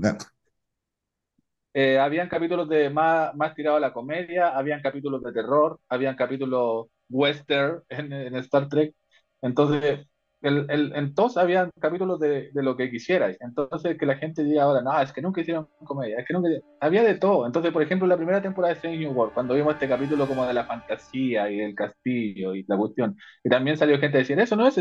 habían 1.73 2.29
capítulos 2.29 2.69
de 2.69 2.89
más, 2.89 3.35
más 3.35 3.55
tirado 3.55 3.77
a 3.77 3.79
la 3.79 3.93
comedia, 3.93 4.49
habían 4.49 4.81
capítulos 4.81 5.23
de 5.23 5.33
terror, 5.33 5.79
habían 5.89 6.15
capítulos 6.15 6.87
western 7.09 7.83
en, 7.89 8.13
en 8.13 8.35
Star 8.35 8.69
Trek. 8.69 8.93
Entonces, 9.41 10.07
el, 10.43 10.65
el, 10.69 10.93
en 10.95 11.15
todos 11.15 11.37
habían 11.37 11.71
capítulos 11.79 12.19
de, 12.19 12.51
de, 12.51 12.63
lo 12.63 12.75
que 12.75 12.91
quisierais. 12.91 13.37
Entonces, 13.39 13.97
que 13.97 14.05
la 14.05 14.17
gente 14.17 14.43
diga 14.43 14.63
ahora, 14.63 14.81
no, 14.81 14.99
es 15.01 15.13
que 15.13 15.21
nunca 15.21 15.41
hicieron 15.41 15.69
comedia, 15.85 16.19
es 16.19 16.27
que 16.27 16.33
nunca. 16.33 16.49
Había 16.81 17.01
de 17.03 17.15
todo. 17.15 17.45
Entonces, 17.45 17.71
por 17.71 17.81
ejemplo, 17.81 18.07
la 18.07 18.17
primera 18.17 18.41
temporada 18.41 18.73
de 18.73 18.77
Strange 18.77 18.99
New 18.99 19.13
World, 19.13 19.33
cuando 19.33 19.53
vimos 19.55 19.73
este 19.73 19.87
capítulo 19.87 20.27
como 20.27 20.45
de 20.45 20.53
la 20.53 20.65
fantasía 20.65 21.49
y 21.49 21.61
el 21.61 21.73
castillo 21.73 22.53
y 22.55 22.65
la 22.67 22.77
cuestión, 22.77 23.17
y 23.43 23.49
también 23.49 23.77
salió 23.77 23.97
gente 23.99 24.17
a 24.17 24.19
decir, 24.19 24.37
eso 24.37 24.57
no 24.57 24.67
es, 24.67 24.77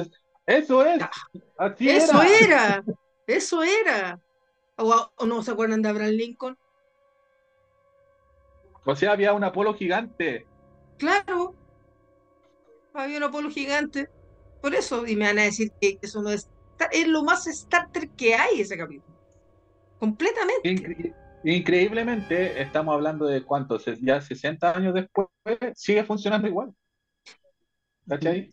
eso 0.47 0.85
es, 0.85 1.03
así 1.59 1.91
eso 1.91 2.21
era. 2.23 2.83
eso 3.29 3.63
era. 3.63 4.21
¿O, 4.77 5.13
¿O 5.17 5.27
no 5.27 5.43
se 5.45 5.53
acuerdan 5.53 5.81
de 5.81 5.91
Abraham 5.91 6.11
Lincoln? 6.11 6.59
O 8.85 8.97
sea, 8.97 9.13
había 9.13 9.33
un 9.33 9.45
Apolo 9.45 9.75
gigante. 9.75 10.47
Claro. 10.99 11.55
Había 12.95 13.19
un 13.19 13.25
Apolo 13.25 13.51
gigante. 13.51 14.09
Por 14.61 14.75
eso, 14.75 15.07
y 15.07 15.17
me 15.17 15.27
van 15.27 15.39
a 15.39 15.43
decir 15.43 15.73
que 15.81 15.99
eso 16.03 16.23
no 16.23 16.31
es. 16.31 16.49
Es 16.91 17.07
lo 17.07 17.23
más 17.23 17.45
starter 17.45 18.09
que 18.11 18.35
hay 18.35 18.61
ese 18.61 18.77
capítulo. 18.77 19.17
Completamente. 19.99 21.15
increíblemente, 21.45 22.61
estamos 22.61 22.93
hablando 22.93 23.27
de 23.27 23.45
cuántos, 23.45 23.85
ya 24.01 24.21
60 24.21 24.77
años 24.77 24.95
después, 24.95 25.29
sigue 25.75 26.03
funcionando 26.05 26.49
igual. 26.49 26.75
¿Cachai? 28.09 28.53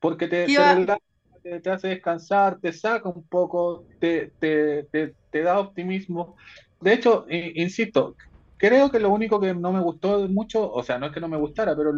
Porque 0.00 0.28
te, 0.28 0.46
te, 0.46 1.60
te, 1.60 1.70
hace 1.70 1.88
descansar, 1.88 2.58
te 2.58 2.72
saca 2.72 3.08
un 3.08 3.26
poco, 3.26 3.86
te, 4.00 4.32
te, 4.38 5.14
te 5.30 5.42
da 5.42 5.58
optimismo. 5.58 6.36
De 6.80 6.94
hecho, 6.94 7.26
insisto, 7.28 8.16
creo 8.56 8.90
que 8.90 9.00
lo 9.00 9.10
único 9.10 9.40
que 9.40 9.54
no 9.54 9.72
me 9.72 9.80
gustó 9.80 10.28
mucho, 10.28 10.70
o 10.70 10.82
sea, 10.82 10.98
no 10.98 11.06
es 11.06 11.12
que 11.12 11.20
no 11.20 11.28
me 11.28 11.36
gustara, 11.36 11.76
pero 11.76 11.92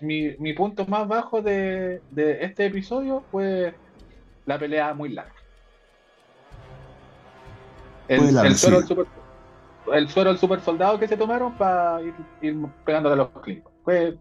mi, 0.00 0.36
mi 0.38 0.52
punto 0.52 0.86
más 0.86 1.06
bajo 1.06 1.42
de, 1.42 2.02
de, 2.10 2.44
este 2.44 2.66
episodio 2.66 3.22
fue 3.30 3.74
la 4.46 4.58
pelea 4.58 4.94
muy 4.94 5.10
larga. 5.10 5.34
El, 8.08 8.36
el, 8.36 8.56
suero, 8.56 8.78
del 8.78 8.86
super, 8.88 9.06
el 9.92 10.08
suero 10.08 10.36
super 10.36 10.60
soldado 10.60 10.98
que 10.98 11.08
se 11.08 11.16
tomaron 11.16 11.56
para 11.56 12.02
ir, 12.02 12.14
ir, 12.42 12.56
pegándole 12.84 13.14
a 13.14 13.16
los 13.16 13.30
clínicos. 13.30 13.72
Fue 13.84 14.18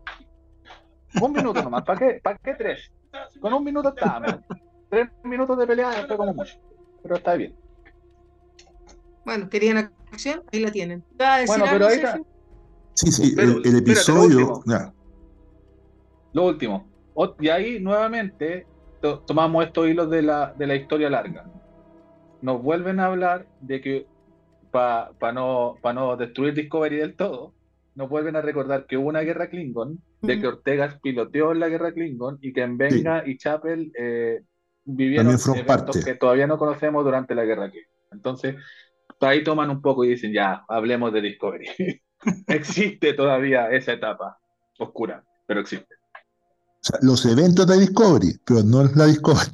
un 1.20 1.32
minuto 1.34 1.62
nomás. 1.62 1.84
¿Para 1.84 2.00
qué, 2.00 2.20
¿Para 2.24 2.38
qué 2.38 2.54
tres? 2.54 2.92
Con 3.40 3.54
un 3.54 3.64
minuto 3.64 3.90
estábamos. 3.90 4.40
Tres 4.90 5.10
minutos 5.24 5.58
de 5.58 5.68
pelea 5.68 5.92
fue 6.08 6.18
como 6.18 6.34
mucho. 6.34 6.56
Pero 7.02 7.16
está 7.16 7.36
bien. 7.36 7.56
Bueno, 9.26 9.50
querían 9.50 9.92
acción, 10.12 10.44
ahí 10.52 10.60
la 10.60 10.72
tienen. 10.72 11.04
Bueno, 11.48 11.66
pero 11.70 11.88
ahí 11.88 11.96
está. 11.96 12.20
Sí, 12.94 13.12
sí, 13.12 13.36
el, 13.38 13.78
episodio. 13.78 14.62
lo, 16.34 16.46
último. 16.46 16.88
Y 17.40 17.50
ahí 17.50 17.80
nuevamente 17.80 18.68
tomamos 19.26 19.66
estos 19.66 19.88
hilos 19.88 20.10
de 20.10 20.22
la, 20.22 20.54
de 20.58 20.68
la 20.68 20.76
historia 20.76 21.10
larga. 21.10 21.46
Nos 22.42 22.62
vuelven 22.62 23.00
a 23.00 23.06
hablar 23.08 23.48
de 23.62 23.82
que 23.82 24.08
para 24.72 25.32
no, 25.34 25.78
no 25.84 26.18
destruir 26.18 26.54
Discovery 26.54 26.98
del 26.98 27.16
todo, 27.16 27.54
nos 27.96 28.10
vuelven 28.10 28.36
a 28.36 28.42
recordar 28.42 28.86
que 28.88 28.98
hubo 28.98 29.10
una 29.10 29.22
guerra 29.22 29.50
Klingon, 29.50 30.02
de 30.22 30.40
que 30.40 30.48
Ortega 30.48 30.98
piloteó 31.02 31.52
en 31.52 31.60
la 31.60 31.68
guerra 31.68 31.92
Klingon 31.92 32.38
y 32.42 32.54
que 32.54 32.62
en 32.62 32.78
Venga 32.78 33.24
y 33.26 33.38
Chapel 33.38 33.92
eh, 33.98 34.42
vivieron 34.86 35.36
eventos 35.56 36.04
que 36.04 36.16
todavía 36.16 36.48
no 36.48 36.58
conocemos 36.58 37.04
durante 37.04 37.36
la 37.36 37.44
guerra 37.44 37.70
Klingon. 37.70 37.92
Entonces, 38.12 38.56
ahí 39.20 39.44
toman 39.44 39.70
un 39.70 39.82
poco 39.82 40.04
y 40.04 40.10
dicen, 40.10 40.34
ya, 40.34 40.64
hablemos 40.68 41.14
de 41.14 41.22
Discovery. 41.22 42.02
existe 42.48 43.14
todavía 43.14 43.70
esa 43.72 43.94
etapa 43.94 44.38
oscura, 44.80 45.24
pero 45.46 45.62
existe. 45.62 45.96
O 46.14 46.84
sea, 46.84 47.00
los 47.02 47.26
eventos 47.26 47.68
de 47.68 47.80
Discovery, 47.80 48.40
pero 48.46 48.64
no 48.64 48.84
la 48.84 49.06
Discovery. 49.06 49.52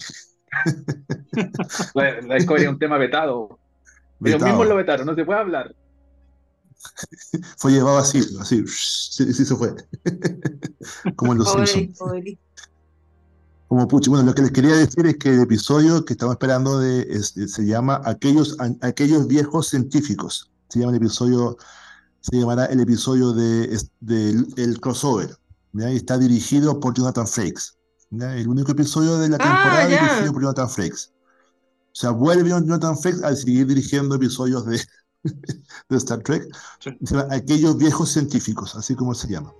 la, 1.93 2.35
Discovery 2.35 2.63
es 2.63 2.69
un 2.69 2.79
tema 2.79 2.97
vetado. 2.97 3.59
Ellos 4.23 4.41
mismos 4.41 4.67
lo 4.67 4.75
vetaron, 4.75 5.05
no 5.05 5.15
se 5.15 5.25
puede 5.25 5.39
hablar. 5.39 5.75
fue 7.57 7.71
llevado 7.71 7.97
así, 7.97 8.19
así, 8.39 8.63
sí, 8.67 9.33
sí 9.33 9.45
se 9.45 9.55
fue. 9.55 9.75
Como 11.15 11.33
en 11.33 11.39
los 11.39 11.69
Simpsons. 11.69 12.37
Como. 13.67 13.85
Bueno, 13.85 14.23
lo 14.23 14.33
que 14.33 14.41
les 14.41 14.51
quería 14.51 14.75
decir 14.75 15.05
es 15.05 15.17
que 15.17 15.29
el 15.29 15.41
episodio 15.41 16.05
que 16.05 16.13
estamos 16.13 16.35
esperando 16.35 16.79
de, 16.79 17.21
se 17.21 17.65
llama 17.65 18.01
Aquellos, 18.05 18.57
Aquellos 18.81 19.27
viejos 19.27 19.67
científicos. 19.69 20.51
Se 20.69 20.79
llama 20.79 20.91
el 20.91 20.97
episodio, 20.97 21.57
se 22.21 22.37
llamará 22.39 22.65
el 22.65 22.79
episodio 22.79 23.33
de, 23.33 23.77
el 24.57 24.79
crossover. 24.79 25.37
¿ya? 25.73 25.91
Y 25.91 25.97
está 25.97 26.17
dirigido 26.17 26.79
por 26.79 26.93
Jonathan 26.93 27.27
Frakes. 27.27 27.77
El 28.11 28.47
único 28.47 28.71
episodio 28.71 29.17
de 29.17 29.29
la 29.29 29.37
ah, 29.39 29.43
temporada 29.43 29.87
dirigido 29.87 30.33
por 30.33 30.41
Jonathan 30.41 30.69
Frakes. 30.69 31.11
O 31.91 31.99
sea, 31.99 32.11
vuelve 32.11 32.49
Jonathan 32.49 32.97
Frakes 32.97 33.23
a 33.23 33.35
seguir 33.35 33.67
dirigiendo 33.67 34.15
episodios 34.15 34.65
de, 34.65 34.79
de 35.89 35.97
Star 35.97 36.21
Trek. 36.21 36.47
Se 36.79 36.95
llama 37.01 37.27
Aquellos 37.31 37.77
viejos 37.77 38.11
científicos, 38.11 38.75
así 38.75 38.95
como 38.95 39.13
se 39.13 39.27
llama. 39.27 39.51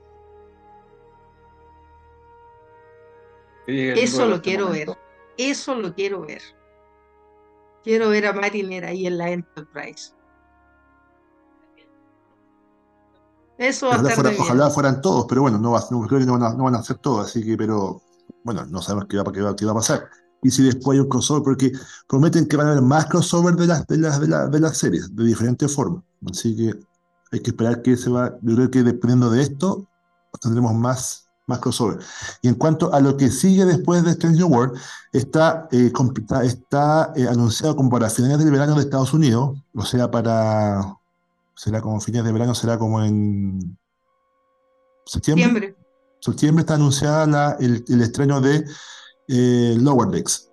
Eso 3.67 4.25
lo 4.25 4.41
quiero 4.41 4.69
ver. 4.69 4.89
Eso 5.37 5.75
lo 5.75 5.93
quiero 5.93 6.21
ver. 6.21 6.41
Quiero 7.83 8.09
ver 8.09 8.25
a 8.27 8.33
Mariner 8.33 8.85
ahí 8.85 9.05
en 9.05 9.17
la 9.17 9.29
Enterprise. 9.29 10.11
Eso 13.57 13.89
ojalá, 13.89 14.69
fueran 14.69 15.01
todos, 15.01 15.25
pero 15.27 15.41
bueno, 15.41 15.57
no, 15.57 15.73
creo 16.07 16.19
que 16.19 16.25
no 16.25 16.33
van, 16.33 16.43
a, 16.43 16.53
no 16.53 16.65
van 16.65 16.75
a 16.75 16.83
ser 16.83 16.97
todos, 16.97 17.25
así 17.25 17.43
que, 17.43 17.57
pero 17.57 18.03
bueno, 18.43 18.65
no 18.67 18.83
sabemos 18.83 19.07
qué 19.09 19.17
va, 19.17 19.31
qué 19.31 19.41
va, 19.41 19.55
qué 19.55 19.65
va 19.65 19.71
a 19.71 19.75
pasar. 19.75 20.07
Y 20.43 20.51
si 20.51 20.63
después 20.63 20.95
hay 20.95 20.99
un 20.99 21.09
crossover, 21.09 21.43
porque 21.43 21.71
prometen 22.07 22.47
que 22.47 22.55
van 22.55 22.67
a 22.67 22.71
haber 22.71 22.83
más 22.83 23.07
crossover 23.07 23.55
de 23.55 23.65
las, 23.65 23.87
de 23.87 23.97
las, 23.97 24.19
de, 24.19 24.27
de 24.27 24.59
las 24.59 24.77
series, 24.77 25.15
de 25.15 25.23
diferentes 25.23 25.73
formas. 25.73 26.03
Así 26.29 26.55
que 26.55 26.79
hay 27.31 27.39
que 27.39 27.49
esperar 27.49 27.81
que 27.81 27.97
se 27.97 28.09
va. 28.11 28.37
Yo 28.41 28.55
creo 28.55 28.71
que 28.71 28.83
dependiendo 28.83 29.31
de 29.31 29.41
esto, 29.41 29.87
tendremos 30.39 30.73
más 30.75 31.26
más 31.47 31.59
crossover. 31.59 31.99
Y 32.41 32.49
en 32.49 32.55
cuanto 32.55 32.93
a 32.93 32.99
lo 32.99 33.17
que 33.17 33.29
sigue 33.29 33.65
después 33.65 34.03
de 34.03 34.11
Strange 34.11 34.37
New 34.37 34.47
World, 34.47 34.79
está, 35.11 35.67
eh, 35.71 35.91
está 36.43 37.11
eh, 37.15 37.27
anunciado 37.27 37.75
como 37.75 37.89
para 37.89 38.09
finales 38.09 38.39
del 38.39 38.51
verano 38.51 38.75
de 38.75 38.81
Estados 38.81 39.13
Unidos, 39.13 39.57
o 39.73 39.85
sea, 39.85 40.11
para. 40.11 40.97
Será 41.55 41.81
como 41.81 41.99
fines 41.99 42.23
de 42.23 42.31
verano, 42.31 42.53
será 42.53 42.77
como 42.77 43.03
en. 43.03 43.77
Septiembre. 45.05 45.75
Septiembre, 46.19 46.61
está 46.61 46.75
anunciada 46.75 47.55
el, 47.59 47.83
el, 47.87 48.01
estreno 48.01 48.41
de 48.41 48.65
eh, 49.27 49.75
Lower 49.79 50.09
Decks. 50.09 50.49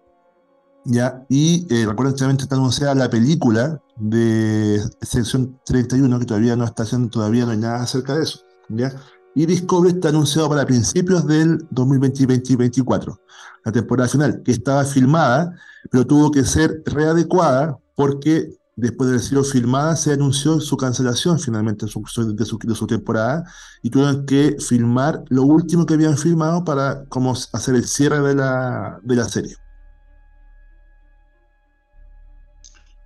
¿ya? 0.84 1.24
Y 1.28 1.66
eh, 1.70 1.86
recuerden 1.86 2.36
está 2.38 2.54
anunciada 2.54 2.94
la 2.94 3.10
película 3.10 3.80
de 3.96 4.80
sección 5.00 5.58
31, 5.64 6.18
que 6.18 6.26
todavía 6.26 6.56
no 6.56 6.64
está 6.64 6.82
haciendo, 6.82 7.08
todavía 7.08 7.44
no 7.44 7.52
hay 7.52 7.58
nada 7.58 7.82
acerca 7.82 8.14
de 8.14 8.22
eso. 8.22 8.40
¿ya? 8.68 8.92
Y 9.34 9.46
Discovery 9.46 9.94
está 9.94 10.10
anunciado 10.10 10.48
para 10.48 10.64
principios 10.64 11.26
del 11.26 11.68
2020-2024, 11.70 13.18
la 13.64 13.72
temporada 13.72 14.08
final, 14.08 14.42
que 14.42 14.52
estaba 14.52 14.84
filmada, 14.84 15.54
pero 15.90 16.06
tuvo 16.06 16.30
que 16.30 16.44
ser 16.44 16.82
readecuada 16.86 17.78
porque 17.94 18.50
después 18.76 19.08
de 19.08 19.14
haber 19.14 19.24
sido 19.24 19.44
filmada 19.44 19.94
se 19.96 20.12
anunció 20.12 20.60
su 20.60 20.76
cancelación 20.76 21.38
finalmente 21.38 21.86
de 21.86 21.92
su, 21.92 22.02
de 22.34 22.44
su, 22.44 22.58
de 22.58 22.74
su 22.74 22.86
temporada 22.86 23.44
y 23.82 23.90
tuvieron 23.90 24.26
que 24.26 24.56
filmar 24.58 25.22
lo 25.28 25.42
último 25.42 25.86
que 25.86 25.94
habían 25.94 26.16
filmado 26.16 26.64
para 26.64 27.04
como 27.06 27.32
hacer 27.32 27.74
el 27.74 27.84
cierre 27.84 28.20
de 28.20 28.34
la, 28.34 28.98
de 29.02 29.16
la 29.16 29.24
serie. 29.28 29.56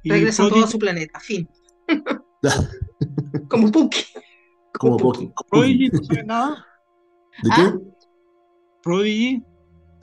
Regresan 0.05 0.49
todo 0.49 0.65
a 0.65 0.69
su 0.69 0.79
planeta, 0.79 1.21
fin. 1.21 1.49
Como 3.49 3.71
Puki. 3.71 4.05
Como 4.79 4.97
Puki. 4.97 5.33
Prodigy 5.51 5.89
no 5.91 6.05
sabe 6.05 6.25
nada. 6.25 6.67
¿De 7.43 7.51
qué? 7.51 7.63
¿Ah? 7.63 7.79
Prodigy. 8.83 9.43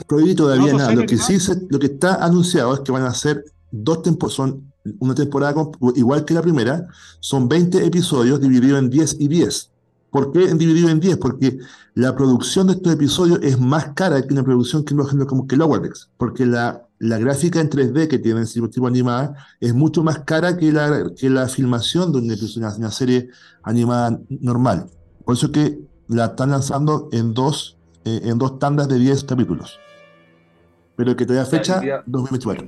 Prodigy 0.08 0.36
todavía 0.36 0.68
No, 0.68 0.72
no 0.74 0.78
nada. 0.80 0.94
Lo 0.96 1.06
que 1.06 1.16
nada. 1.16 1.28
sí 1.28 1.40
se- 1.40 1.68
lo 1.70 1.80
que 1.80 1.88
está 1.88 2.24
anunciado 2.24 2.74
es 2.74 2.82
que 2.82 2.92
van 2.92 3.04
a 3.04 3.14
ser 3.14 3.44
dos 3.72 4.02
temporadas, 4.04 4.36
son 4.36 4.72
una 5.00 5.16
temporada 5.16 5.54
con- 5.54 5.72
igual 5.96 6.26
que 6.26 6.34
la 6.34 6.42
primera, 6.42 6.88
son 7.20 7.48
20 7.48 7.86
episodios 7.86 8.40
divididos 8.40 8.80
en 8.80 8.90
10 8.90 9.18
y 9.20 9.28
10. 9.28 9.72
¿Por 10.12 10.32
qué 10.32 10.48
dividido 10.54 10.90
en 10.90 11.00
10? 11.00 11.18
Porque 11.18 11.58
la 11.94 12.16
producción 12.16 12.68
de 12.68 12.74
estos 12.74 12.94
episodios 12.94 13.40
es 13.42 13.60
más 13.60 13.94
cara 13.96 14.22
que 14.22 14.34
una 14.34 14.44
producción 14.44 14.84
que, 14.86 14.94
por 14.96 15.06
ejemplo, 15.06 15.28
como 15.28 15.48
que 15.48 15.58
Lower 15.58 15.82
Decks, 15.82 16.10
porque 16.18 16.46
la, 16.46 16.85
la 17.00 17.18
gráfica 17.18 17.60
en 17.60 17.70
3D 17.70 18.08
que 18.08 18.20
tiene 18.20 18.46
tipo, 18.46 18.70
tipo 18.70 18.88
animada 18.88 19.36
es 19.60 19.74
mucho 19.74 20.04
más 20.04 20.20
cara 20.20 20.58
que 20.58 20.72
la, 20.72 21.12
que 21.16 21.30
la 21.30 21.48
filmación 21.48 22.12
de 22.12 22.20
una, 22.20 22.76
una 22.76 22.91
serie 22.91 23.30
animada 23.64 24.20
normal. 24.30 24.88
Por 25.24 25.36
eso 25.36 25.52
que 25.52 25.80
la 26.08 26.26
están 26.26 26.52
lanzando 26.52 27.10
en 27.12 27.34
dos, 27.34 27.78
eh, 28.06 28.22
en 28.24 28.38
dos 28.38 28.60
tandas 28.60 28.88
de 28.88 29.00
10 29.00 29.24
capítulos. 29.24 29.80
Pero 30.96 31.16
que 31.16 31.26
todavía 31.26 31.50
fecha 31.50 31.82
Ya, 31.82 31.88
ya. 31.88 32.04
2024. 32.06 32.68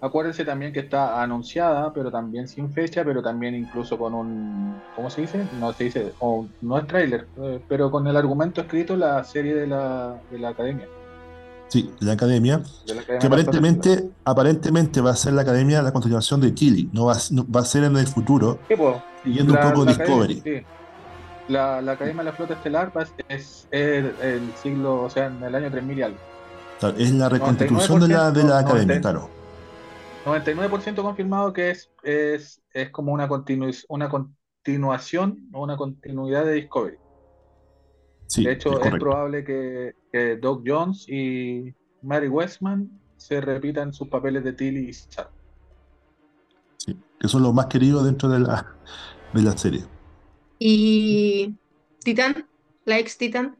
Acuérdense 0.00 0.44
también 0.44 0.72
que 0.72 0.80
está 0.80 1.22
anunciada, 1.22 1.92
pero 1.92 2.10
también 2.10 2.48
sin 2.48 2.72
fecha, 2.72 3.04
pero 3.04 3.22
también 3.22 3.54
incluso 3.54 3.96
con 3.96 4.14
un, 4.14 4.80
¿cómo 4.96 5.08
se 5.10 5.20
dice? 5.20 5.46
No 5.60 5.72
se 5.72 5.84
dice, 5.84 6.12
o 6.18 6.46
no 6.60 6.78
es 6.78 6.88
tráiler, 6.88 7.28
eh, 7.38 7.60
pero 7.68 7.88
con 7.88 8.04
el 8.08 8.16
argumento 8.16 8.62
escrito 8.62 8.96
la 8.96 9.22
serie 9.22 9.54
de 9.54 9.68
la, 9.68 10.20
de 10.28 10.40
la 10.40 10.48
academia. 10.48 10.88
Sí, 11.72 11.90
la 12.00 12.12
academia. 12.12 12.58
de 12.58 12.94
la 12.94 13.00
academia 13.00 13.06
Que 13.06 13.18
de 13.18 13.26
aparentemente, 13.26 14.10
aparentemente 14.26 15.00
va 15.00 15.12
a 15.12 15.16
ser 15.16 15.32
la 15.32 15.40
academia 15.40 15.80
la 15.80 15.90
continuación 15.90 16.38
de 16.42 16.52
Tilly. 16.52 16.90
No 16.92 17.06
va, 17.06 17.16
no- 17.30 17.46
va 17.50 17.60
a 17.60 17.64
ser 17.64 17.84
en 17.84 17.96
el 17.96 18.06
futuro, 18.06 18.58
Sí, 18.68 18.74
pues, 18.76 18.96
siguiendo 19.24 19.54
un 19.54 19.60
poco 19.60 19.84
la 19.86 19.92
Discovery. 19.94 20.38
Academia, 20.40 20.60
sí. 20.60 20.66
La, 21.48 21.80
la 21.80 21.92
Academia 21.92 22.20
de 22.22 22.24
la 22.30 22.32
Flota 22.36 22.52
Estelar 22.54 22.92
va- 22.94 23.06
es 23.28 23.68
el, 23.70 24.12
el 24.22 24.52
siglo, 24.62 25.02
o 25.04 25.08
sea, 25.08 25.28
en 25.28 25.42
el 25.42 25.54
año 25.54 25.70
3000 25.70 25.98
y 25.98 26.02
algo. 26.02 26.18
Claro, 26.78 26.94
es 26.98 27.10
la 27.12 27.28
reconstitución 27.30 28.00
de 28.00 28.08
la, 28.08 28.30
de 28.30 28.44
la 28.44 28.60
99%, 28.60 28.66
academia, 28.66 29.00
90. 29.00 29.00
claro. 29.00 29.28
99% 30.26 31.02
confirmado 31.02 31.52
que 31.54 31.70
es, 31.70 31.90
es, 32.02 32.60
es 32.74 32.90
como 32.90 33.12
una, 33.12 33.28
continu, 33.28 33.70
una 33.88 34.10
continuación 34.10 35.38
o 35.54 35.62
una 35.62 35.76
continuidad 35.78 36.44
de 36.44 36.52
Discovery. 36.52 36.96
Sí, 38.32 38.44
De 38.44 38.52
hecho, 38.52 38.80
es 38.80 38.90
probable 38.92 39.44
que, 39.44 39.94
que 40.10 40.36
Doc 40.38 40.62
Jones 40.66 41.06
y 41.06 41.74
Mary 42.00 42.28
Westman 42.28 42.88
se 43.18 43.42
repitan 43.42 43.92
sus 43.92 44.08
papeles 44.08 44.42
de 44.42 44.54
Tilly 44.54 44.88
y 44.88 44.92
Chad. 45.10 45.26
Sí, 46.78 46.96
que 47.20 47.28
son 47.28 47.42
los 47.42 47.52
más 47.52 47.66
queridos 47.66 48.06
dentro 48.06 48.30
de 48.30 48.40
la, 48.40 48.74
de 49.34 49.42
la 49.42 49.54
serie. 49.58 49.84
Y 50.58 51.54
Titan, 52.02 52.48
la 52.86 52.98
ex 53.00 53.18
Titan. 53.18 53.54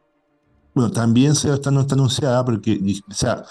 Bueno, 0.74 0.90
también 0.90 1.34
se 1.34 1.52
está, 1.52 1.70
no 1.70 1.82
está 1.82 1.94
anunciada 1.94 2.42
porque, 2.42 2.80
o 3.06 3.12
sea, 3.12 3.44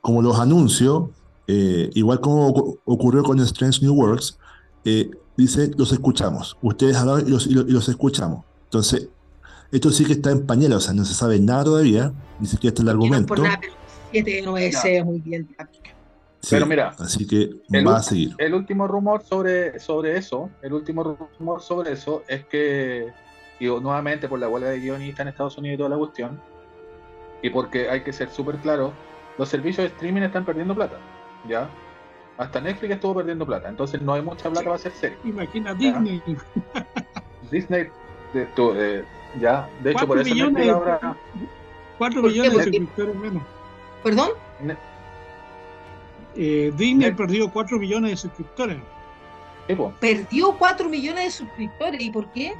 como 0.00 0.22
los 0.22 0.38
anuncios, 0.38 1.10
eh, 1.48 1.90
igual 1.94 2.20
como 2.20 2.54
ocu- 2.54 2.80
ocurrió 2.84 3.24
con 3.24 3.40
Strange 3.40 3.80
New 3.82 3.92
Worlds, 3.92 4.38
eh, 4.84 5.10
dice, 5.36 5.72
los 5.76 5.90
escuchamos. 5.90 6.56
Ustedes 6.62 6.94
hablan 6.94 7.26
y 7.26 7.30
los, 7.30 7.48
y 7.48 7.54
los, 7.54 7.68
y 7.68 7.72
los 7.72 7.88
escuchamos. 7.88 8.44
Entonces, 8.66 9.08
esto 9.72 9.90
sí 9.90 10.04
que 10.04 10.12
está 10.12 10.30
en 10.30 10.46
pañales, 10.46 10.76
o 10.76 10.80
sea, 10.80 10.94
no 10.94 11.04
se 11.04 11.14
sabe 11.14 11.38
nada 11.38 11.64
todavía, 11.64 12.12
ni 12.38 12.46
siquiera 12.46 12.70
está 12.70 12.82
el 12.82 12.86
no 12.86 12.90
es 12.90 12.94
argumento. 12.94 13.26
por 13.26 13.40
nada, 13.40 13.58
pero 13.60 13.72
7 14.12 14.42
9 14.44 14.70
Ya. 14.72 14.80
se 14.80 14.90
ve 14.92 15.04
muy 15.04 15.18
bien. 15.20 15.48
Sí, 16.42 16.48
Pero 16.52 16.64
mira, 16.66 16.94
así 16.98 17.26
que 17.26 17.50
el 17.70 17.86
va 17.86 17.98
a 17.98 18.02
seguir. 18.02 18.34
El 18.38 18.54
último 18.54 18.88
rumor 18.88 19.22
sobre, 19.22 19.78
sobre 19.78 20.16
eso, 20.16 20.48
el 20.62 20.72
último 20.72 21.18
rumor 21.38 21.60
sobre 21.60 21.92
eso 21.92 22.22
es 22.28 22.46
que, 22.46 23.08
y 23.60 23.66
nuevamente 23.66 24.26
por 24.26 24.38
la 24.38 24.48
huelga 24.48 24.70
de 24.70 24.80
guionistas 24.80 25.20
en 25.20 25.28
Estados 25.28 25.58
Unidos 25.58 25.74
y 25.74 25.78
toda 25.78 25.90
la 25.90 25.98
cuestión, 25.98 26.40
y 27.42 27.50
porque 27.50 27.90
hay 27.90 28.00
que 28.02 28.12
ser 28.14 28.30
súper 28.30 28.56
claro, 28.56 28.92
los 29.36 29.48
servicios 29.50 29.84
de 29.88 29.94
streaming 29.94 30.22
están 30.22 30.44
perdiendo 30.46 30.74
plata, 30.74 30.96
¿ya? 31.46 31.68
Hasta 32.38 32.58
Netflix 32.58 32.94
estuvo 32.94 33.16
perdiendo 33.16 33.44
plata, 33.44 33.68
entonces 33.68 34.00
no 34.00 34.14
hay 34.14 34.22
mucha 34.22 34.44
plata 34.48 34.62
para 34.64 34.76
hacer 34.76 34.92
series. 34.92 35.18
Imagina 35.24 35.72
Ya. 35.78 35.92
Disney. 36.00 36.22
Disney, 37.50 37.86
de, 38.32 38.46
tu- 38.56 38.72
de- 38.72 39.04
ya, 39.38 39.68
de 39.82 39.90
hecho 39.90 40.06
por 40.06 40.16
Cuatro 40.16 40.22
eso 40.22 40.34
millones, 40.34 40.52
Netflix 40.54 40.74
ahora... 40.74 41.16
cuatro 41.98 42.20
¿Por 42.22 42.30
qué? 42.32 42.40
millones 42.40 42.56
de 42.58 42.62
suscriptores 42.64 43.14
menos. 43.16 43.42
¿Perdón? 44.02 44.30
Eh, 46.36 46.72
Disney 46.76 47.10
Net- 47.10 47.16
perdió 47.16 47.50
4 47.50 47.78
millones 47.78 48.10
de 48.12 48.16
suscriptores. 48.16 48.78
Perdió 50.00 50.52
4 50.58 50.88
millones 50.88 51.24
de 51.24 51.30
suscriptores. 51.30 52.00
¿Y 52.00 52.10
por 52.10 52.26
qué? 52.32 52.54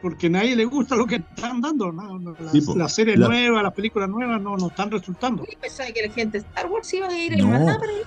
Porque 0.00 0.26
a 0.28 0.30
nadie 0.30 0.56
le 0.56 0.64
gusta 0.64 0.96
lo 0.96 1.06
que 1.06 1.16
están 1.16 1.60
dando. 1.60 1.90
¿no? 1.92 2.18
Las, 2.40 2.52
Sí, 2.52 2.60
las 2.76 2.94
series 2.94 3.18
La- 3.18 3.28
nuevas, 3.28 3.62
las 3.62 3.72
películas 3.72 4.08
nuevas 4.08 4.40
no, 4.40 4.56
no 4.56 4.68
están 4.68 4.90
resultando. 4.90 5.44
Yo 5.44 5.58
pensaba 5.60 5.90
que 5.90 6.06
la 6.06 6.12
gente 6.12 6.38
de 6.40 6.46
Star 6.46 6.66
Wars 6.70 6.92
iba 6.94 7.08
a 7.08 7.18
ir 7.18 7.32
No. 7.38 7.44
en 7.44 7.50
manada 7.50 7.78
para 7.78 7.92
ir. 7.92 8.06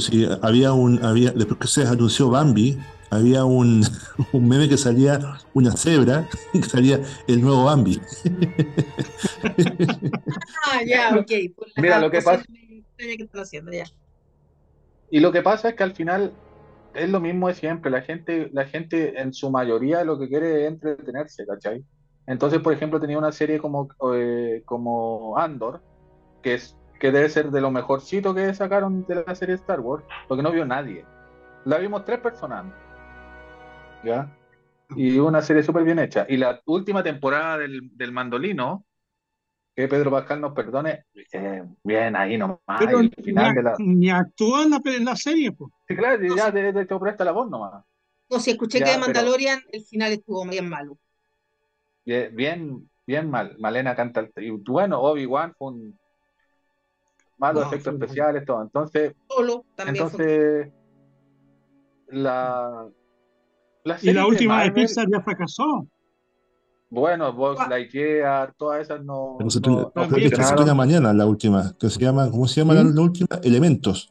Sí, 0.00 0.26
había 0.42 0.72
un, 0.72 1.04
había, 1.04 1.30
después 1.32 1.58
que 1.58 1.66
se 1.66 1.86
anunció 1.86 2.30
Bambi, 2.30 2.78
había 3.14 3.44
un, 3.44 3.82
un 4.32 4.48
meme 4.48 4.68
que 4.68 4.76
salía 4.76 5.18
una 5.54 5.72
cebra, 5.76 6.28
que 6.52 6.62
salía 6.62 7.00
el 7.26 7.40
nuevo 7.40 7.64
Bambi. 7.64 8.00
Ah, 10.66 10.80
ya, 10.86 11.16
ok. 11.18 11.30
Mira, 11.76 12.00
lo 12.00 12.10
que 12.10 12.20
pasa- 12.20 12.42
extraña 12.42 13.16
que 13.16 13.22
están 13.22 13.42
haciendo, 13.42 13.72
ya. 13.72 13.84
Y 15.10 15.20
lo 15.20 15.32
que 15.32 15.42
pasa 15.42 15.68
es 15.68 15.74
que 15.74 15.82
al 15.82 15.92
final 15.92 16.32
es 16.94 17.08
lo 17.10 17.20
mismo 17.20 17.48
de 17.48 17.54
siempre. 17.54 17.90
La 17.90 18.02
gente, 18.02 18.50
la 18.52 18.64
gente 18.64 19.20
en 19.20 19.32
su 19.32 19.50
mayoría 19.50 20.04
lo 20.04 20.18
que 20.18 20.28
quiere 20.28 20.62
es 20.66 20.72
entretenerse, 20.72 21.46
¿cachai? 21.46 21.84
Entonces, 22.26 22.60
por 22.60 22.72
ejemplo, 22.72 23.00
tenía 23.00 23.18
una 23.18 23.32
serie 23.32 23.58
como, 23.58 23.88
eh, 24.14 24.62
como 24.64 25.36
Andor, 25.38 25.82
que 26.42 26.54
es, 26.54 26.76
que 26.98 27.12
debe 27.12 27.28
ser 27.28 27.50
de 27.50 27.60
lo 27.60 27.70
mejorcito 27.70 28.34
que 28.34 28.52
sacaron 28.54 29.04
de 29.06 29.22
la 29.26 29.34
serie 29.34 29.54
Star 29.56 29.80
Wars, 29.80 30.04
porque 30.26 30.42
no 30.42 30.50
vio 30.50 30.64
nadie. 30.64 31.04
La 31.64 31.78
vimos 31.78 32.04
tres 32.04 32.20
personas. 32.20 32.64
¿Ya? 34.04 34.36
Y 34.96 35.18
una 35.18 35.40
serie 35.42 35.62
súper 35.62 35.82
bien 35.84 35.98
hecha. 35.98 36.26
Y 36.28 36.36
la 36.36 36.60
última 36.66 37.02
temporada 37.02 37.58
del, 37.58 37.96
del 37.96 38.12
Mandolino, 38.12 38.84
que 39.74 39.88
Pedro 39.88 40.10
Pascal 40.10 40.40
nos 40.40 40.52
perdone, 40.52 41.06
eh, 41.32 41.64
bien 41.82 42.14
ahí 42.14 42.36
nomás, 42.38 42.60
Pero 42.78 43.00
el 43.00 43.10
ni, 43.16 43.24
final 43.24 43.54
de 43.54 43.62
la... 43.62 43.74
ni 43.78 44.10
actúa 44.10 44.62
en 44.64 44.70
la, 44.70 44.80
pe- 44.80 44.96
en 44.96 45.04
la 45.06 45.16
serie. 45.16 45.52
Pues. 45.52 45.72
Sí, 45.88 45.96
claro, 45.96 46.36
ya 46.36 46.50
de, 46.50 46.72
de 46.72 46.82
hecho 46.82 47.00
presta 47.00 47.24
la 47.24 47.32
voz 47.32 47.48
nomás. 47.50 47.82
No, 48.30 48.38
si 48.38 48.50
escuché 48.52 48.78
Ya, 48.78 48.84
que 48.84 48.90
de 48.92 48.96
pero- 48.98 49.06
Mandalorian 49.06 49.60
el 49.72 49.82
final 49.84 50.12
estuvo 50.12 50.46
bien 50.46 50.68
malo. 50.68 50.98
Bien, 52.04 52.36
bien, 52.36 52.90
bien 53.06 53.30
mal. 53.30 53.56
Malena 53.58 53.96
canta. 53.96 54.20
el- 54.20 54.32
Y 54.44 54.50
bueno, 54.50 55.00
Obi-Wan 55.00 55.54
fue 55.58 55.68
un 55.68 55.98
malos 57.38 57.62
No, 57.64 57.68
efectos 57.68 57.94
especiales, 57.94 58.44
todo. 58.44 58.62
Entonces, 58.62 59.14
Solo 59.28 59.64
también 59.74 60.08
fue. 60.08 60.24
entonces 60.24 60.72
la 62.08 62.86
Y 64.02 64.12
la 64.12 64.22
de 64.22 64.26
última 64.26 64.62
de 64.62 64.68
Marvel, 64.68 64.84
Pixar 64.86 65.06
ya 65.10 65.20
fracasó. 65.20 65.86
bueno, 66.90 67.32
Buzz 67.32 67.58
Ah. 67.60 67.66
Lightyear, 67.68 68.54
todas 68.56 68.82
esas 68.82 69.04
no, 69.04 69.34
Pero 69.38 69.50
se 69.50 69.60
no, 69.60 69.66
no 69.70 69.90
también 69.90 70.08
que 70.08 70.14
se 70.14 70.36
funcionaron. 70.36 70.58
estrena 70.58 70.74
mañana 70.74 71.12
la 71.12 71.26
última, 71.26 71.74
que 71.78 71.90
se 71.90 72.00
llama, 72.00 72.30
¿cómo 72.30 72.46
se 72.48 72.60
llama 72.60 72.74
la, 72.74 72.84
¿Mm? 72.84 72.94
la 72.94 73.00
última? 73.02 73.28
Elementos, 73.42 74.10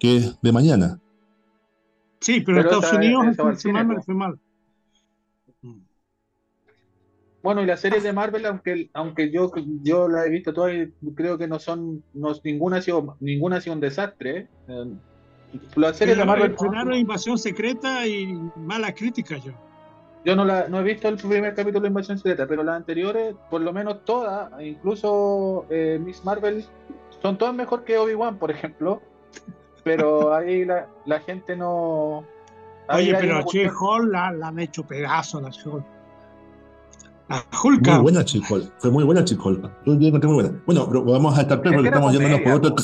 que 0.00 0.16
es 0.16 0.40
de 0.40 0.52
mañana. 0.52 0.98
Sí, 2.20 2.40
pero 2.40 2.58
en 2.58 2.64
Pero 2.64 2.76
Estados 2.76 2.96
Unidos 2.96 3.24
cine, 3.36 3.56
semana 3.56 3.88
po. 3.88 3.94
le 3.94 4.02
fue 4.02 4.14
mal. 4.14 4.38
Bueno, 7.42 7.60
y 7.60 7.66
las 7.66 7.80
series 7.80 8.04
de 8.04 8.12
Marvel, 8.12 8.46
aunque, 8.46 8.88
aunque 8.94 9.32
yo, 9.32 9.50
yo 9.82 10.06
la 10.08 10.24
he 10.24 10.30
visto 10.30 10.52
todas 10.54 10.72
y 10.74 11.14
creo 11.14 11.36
que 11.38 11.48
no 11.48 11.58
son, 11.58 12.04
no, 12.14 12.32
ninguna 12.44 12.76
ha 12.76 12.82
sido, 12.82 13.16
ninguna 13.18 13.56
ha 13.56 13.60
sido 13.60 13.74
un 13.74 13.80
desastre. 13.80 14.48
eh, 14.68 14.92
las 15.76 15.96
series 15.96 16.16
de 16.16 16.24
Marvel, 16.24 16.52
estrenaron 16.52 16.94
Invasión 16.94 17.38
Secreta 17.38 18.06
y 18.06 18.38
mala 18.56 18.94
crítica 18.94 19.36
yo. 19.36 19.52
Yo 20.24 20.36
no, 20.36 20.44
la, 20.44 20.68
no 20.68 20.80
he 20.80 20.82
visto 20.84 21.08
el 21.08 21.16
primer 21.16 21.54
capítulo 21.54 21.80
de 21.80 21.88
Invasión 21.88 22.16
Secreta, 22.16 22.46
pero 22.46 22.62
las 22.62 22.76
anteriores, 22.76 23.34
por 23.50 23.60
lo 23.60 23.72
menos 23.72 24.04
todas, 24.04 24.50
incluso 24.62 25.66
eh, 25.68 25.98
Miss 26.00 26.24
Marvel, 26.24 26.64
son 27.20 27.38
todas 27.38 27.54
mejor 27.54 27.84
que 27.84 27.98
Obi-Wan, 27.98 28.38
por 28.38 28.50
ejemplo. 28.50 29.02
Pero 29.82 30.34
ahí 30.34 30.64
la, 30.64 30.88
la 31.06 31.20
gente 31.20 31.56
no. 31.56 32.24
Oye, 32.88 33.14
pero 33.18 33.42
She-Hulk 33.42 34.12
la, 34.12 34.32
la 34.32 34.48
han 34.48 34.58
hecho 34.58 34.84
pedazo 34.84 35.38
a 35.38 35.42
la 35.42 35.50
She-Hulk. 35.50 35.84
Muy 37.64 37.78
buena 37.78 38.24
Chicol, 38.24 38.72
fue 38.78 38.90
muy 38.90 39.04
buena 39.04 39.24
Chicol. 39.24 39.60
muy 39.86 40.10
buena. 40.20 40.62
Bueno, 40.66 40.86
pero 40.88 41.04
vamos 41.04 41.38
a 41.38 41.42
estar 41.42 41.62
porque 41.62 41.88
estamos 41.88 42.12
yéndonos 42.12 42.40
por 42.40 42.52
otro. 42.52 42.74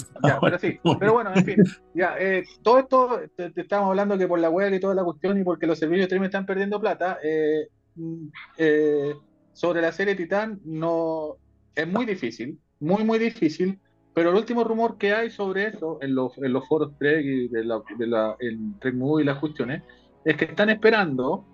pero, 0.40 0.58
sí. 0.58 0.78
pero 0.98 1.12
bueno, 1.12 1.32
en 1.34 1.44
fin, 1.44 1.56
ya, 1.94 2.16
eh, 2.18 2.44
todo 2.62 2.78
esto, 2.78 3.20
te, 3.36 3.52
estamos 3.56 3.90
hablando 3.90 4.16
que 4.16 4.26
por 4.26 4.38
la 4.38 4.50
web 4.50 4.72
y 4.72 4.80
toda 4.80 4.94
la 4.94 5.04
cuestión 5.04 5.38
y 5.38 5.44
porque 5.44 5.66
los 5.66 5.78
servicios 5.78 6.02
de 6.02 6.04
streaming 6.04 6.26
están 6.26 6.46
perdiendo 6.46 6.80
plata, 6.80 7.18
eh, 7.22 7.68
mm, 7.96 8.26
eh, 8.56 9.14
sobre 9.52 9.82
la 9.82 9.92
serie 9.92 10.14
Titán 10.14 10.60
no 10.64 11.36
es 11.74 11.86
muy 11.86 12.06
difícil, 12.06 12.58
muy, 12.80 13.04
muy 13.04 13.18
difícil, 13.18 13.78
pero 14.14 14.30
el 14.30 14.36
último 14.36 14.64
rumor 14.64 14.98
que 14.98 15.12
hay 15.12 15.30
sobre 15.30 15.66
eso 15.66 15.98
en 16.00 16.14
los, 16.14 16.36
en 16.38 16.52
los 16.52 16.66
foros 16.66 16.96
Trek 16.98 17.24
y 17.24 17.48
de 17.48 17.64
la, 17.64 17.82
de 17.98 18.06
la, 18.06 18.36
en 18.40 18.78
Trek 18.78 18.94
Movie 18.94 19.24
y 19.24 19.26
las 19.26 19.38
cuestiones 19.38 19.82
es 20.24 20.36
que 20.36 20.46
están 20.46 20.70
esperando 20.70 21.44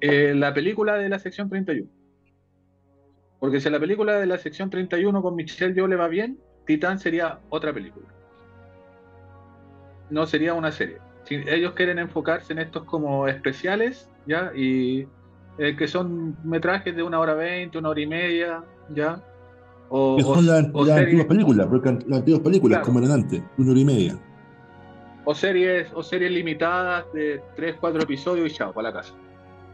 la 0.00 0.52
película 0.52 0.96
de 0.96 1.08
la 1.08 1.18
sección 1.18 1.48
31 1.48 1.88
porque 3.44 3.60
si 3.60 3.68
la 3.68 3.78
película 3.78 4.18
de 4.18 4.24
la 4.24 4.38
sección 4.38 4.70
31 4.70 5.20
con 5.20 5.36
Michelle 5.36 5.74
Yeoh 5.74 5.86
le 5.86 5.96
va 5.96 6.08
bien, 6.08 6.38
Titán 6.64 6.98
sería 6.98 7.40
otra 7.50 7.74
película. 7.74 8.06
No 10.08 10.24
sería 10.24 10.54
una 10.54 10.72
serie. 10.72 10.96
Si 11.24 11.34
ellos 11.46 11.74
quieren 11.74 11.98
enfocarse 11.98 12.54
en 12.54 12.60
estos 12.60 12.84
como 12.84 13.28
especiales, 13.28 14.08
¿ya? 14.26 14.50
Y 14.56 15.06
eh, 15.58 15.76
que 15.76 15.86
son 15.86 16.38
metrajes 16.42 16.96
de 16.96 17.02
una 17.02 17.20
hora 17.20 17.34
veinte, 17.34 17.76
una 17.76 17.90
hora 17.90 18.00
y 18.00 18.06
media, 18.06 18.64
¿ya? 18.94 19.22
O, 19.90 20.18
son 20.20 20.46
las, 20.46 20.64
antiguas 20.64 21.26
películas, 21.26 21.66
porque 21.66 21.98
las 22.06 22.20
antiguas 22.20 22.40
películas, 22.40 22.80
como 22.80 23.00
eran 23.00 23.10
antes, 23.10 23.42
una 23.58 23.72
hora 23.72 23.80
y 23.80 23.84
media. 23.84 24.18
O 25.26 25.34
series, 25.34 25.92
o 25.92 26.02
series 26.02 26.32
limitadas 26.32 27.04
de 27.12 27.42
tres, 27.56 27.76
cuatro 27.78 28.04
episodios 28.04 28.50
y 28.50 28.54
chao, 28.54 28.72
para 28.72 28.88
la 28.88 28.94
casa. 28.94 29.12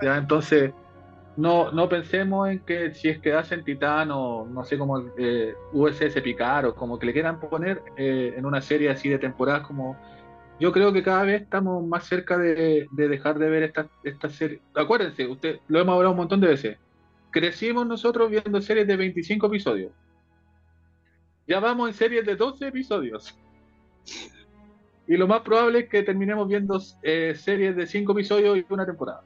¿Ya? 0.02 0.16
Entonces, 0.16 0.72
no, 1.40 1.72
no 1.72 1.88
pensemos 1.88 2.50
en 2.50 2.58
que 2.60 2.92
si 2.92 3.08
es 3.08 3.18
que 3.18 3.32
hacen 3.32 3.64
Titán 3.64 4.10
o 4.10 4.46
no 4.46 4.62
sé 4.62 4.76
cómo 4.76 5.02
eh, 5.16 5.54
USS 5.72 6.20
Picar 6.22 6.66
o 6.66 6.74
como 6.74 6.98
que 6.98 7.06
le 7.06 7.14
quieran 7.14 7.40
poner 7.40 7.82
eh, 7.96 8.34
en 8.36 8.44
una 8.44 8.60
serie 8.60 8.90
así 8.90 9.08
de 9.08 9.18
temporadas 9.18 9.66
como 9.66 9.96
yo 10.58 10.70
creo 10.70 10.92
que 10.92 11.02
cada 11.02 11.22
vez 11.22 11.40
estamos 11.40 11.82
más 11.86 12.04
cerca 12.04 12.36
de, 12.36 12.86
dejar 12.92 13.38
de 13.38 13.48
ver 13.48 13.62
esta, 13.62 13.88
esta 14.04 14.28
serie. 14.28 14.60
Acuérdense, 14.74 15.26
usted 15.26 15.60
lo 15.68 15.80
hemos 15.80 15.94
hablado 15.94 16.10
un 16.10 16.18
montón 16.18 16.42
de 16.42 16.48
veces. 16.48 16.76
Crecimos 17.30 17.86
nosotros 17.86 18.30
viendo 18.30 18.60
series 18.60 18.86
de 18.86 18.96
25 18.96 19.46
episodios. 19.46 19.92
Ya 21.46 21.60
vamos 21.60 21.88
en 21.88 21.94
series 21.94 22.26
de 22.26 22.36
12 22.36 22.66
episodios. 22.66 23.34
Y 25.06 25.16
lo 25.16 25.26
más 25.26 25.40
probable 25.40 25.78
es 25.78 25.88
que 25.88 26.02
terminemos 26.02 26.46
viendo 26.46 26.78
eh, 27.02 27.34
series 27.34 27.74
de 27.74 27.86
5 27.86 28.12
episodios 28.12 28.58
y 28.58 28.66
una 28.68 28.84
temporada. 28.84 29.22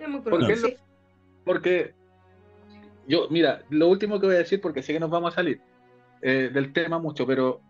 Es 0.00 0.08
muy 0.08 0.20
probable. 0.20 0.76
Porque 1.50 1.94
yo, 3.08 3.26
mira, 3.28 3.64
lo 3.70 3.88
último 3.88 4.20
que 4.20 4.26
voy 4.26 4.36
a 4.36 4.38
decir, 4.38 4.60
porque 4.60 4.84
sé 4.84 4.92
que 4.92 5.00
nos 5.00 5.10
vamos 5.10 5.32
a 5.32 5.34
salir 5.34 5.60
eh, 6.22 6.48
del 6.54 6.72
tema 6.72 7.00
mucho, 7.00 7.26
pero 7.26 7.60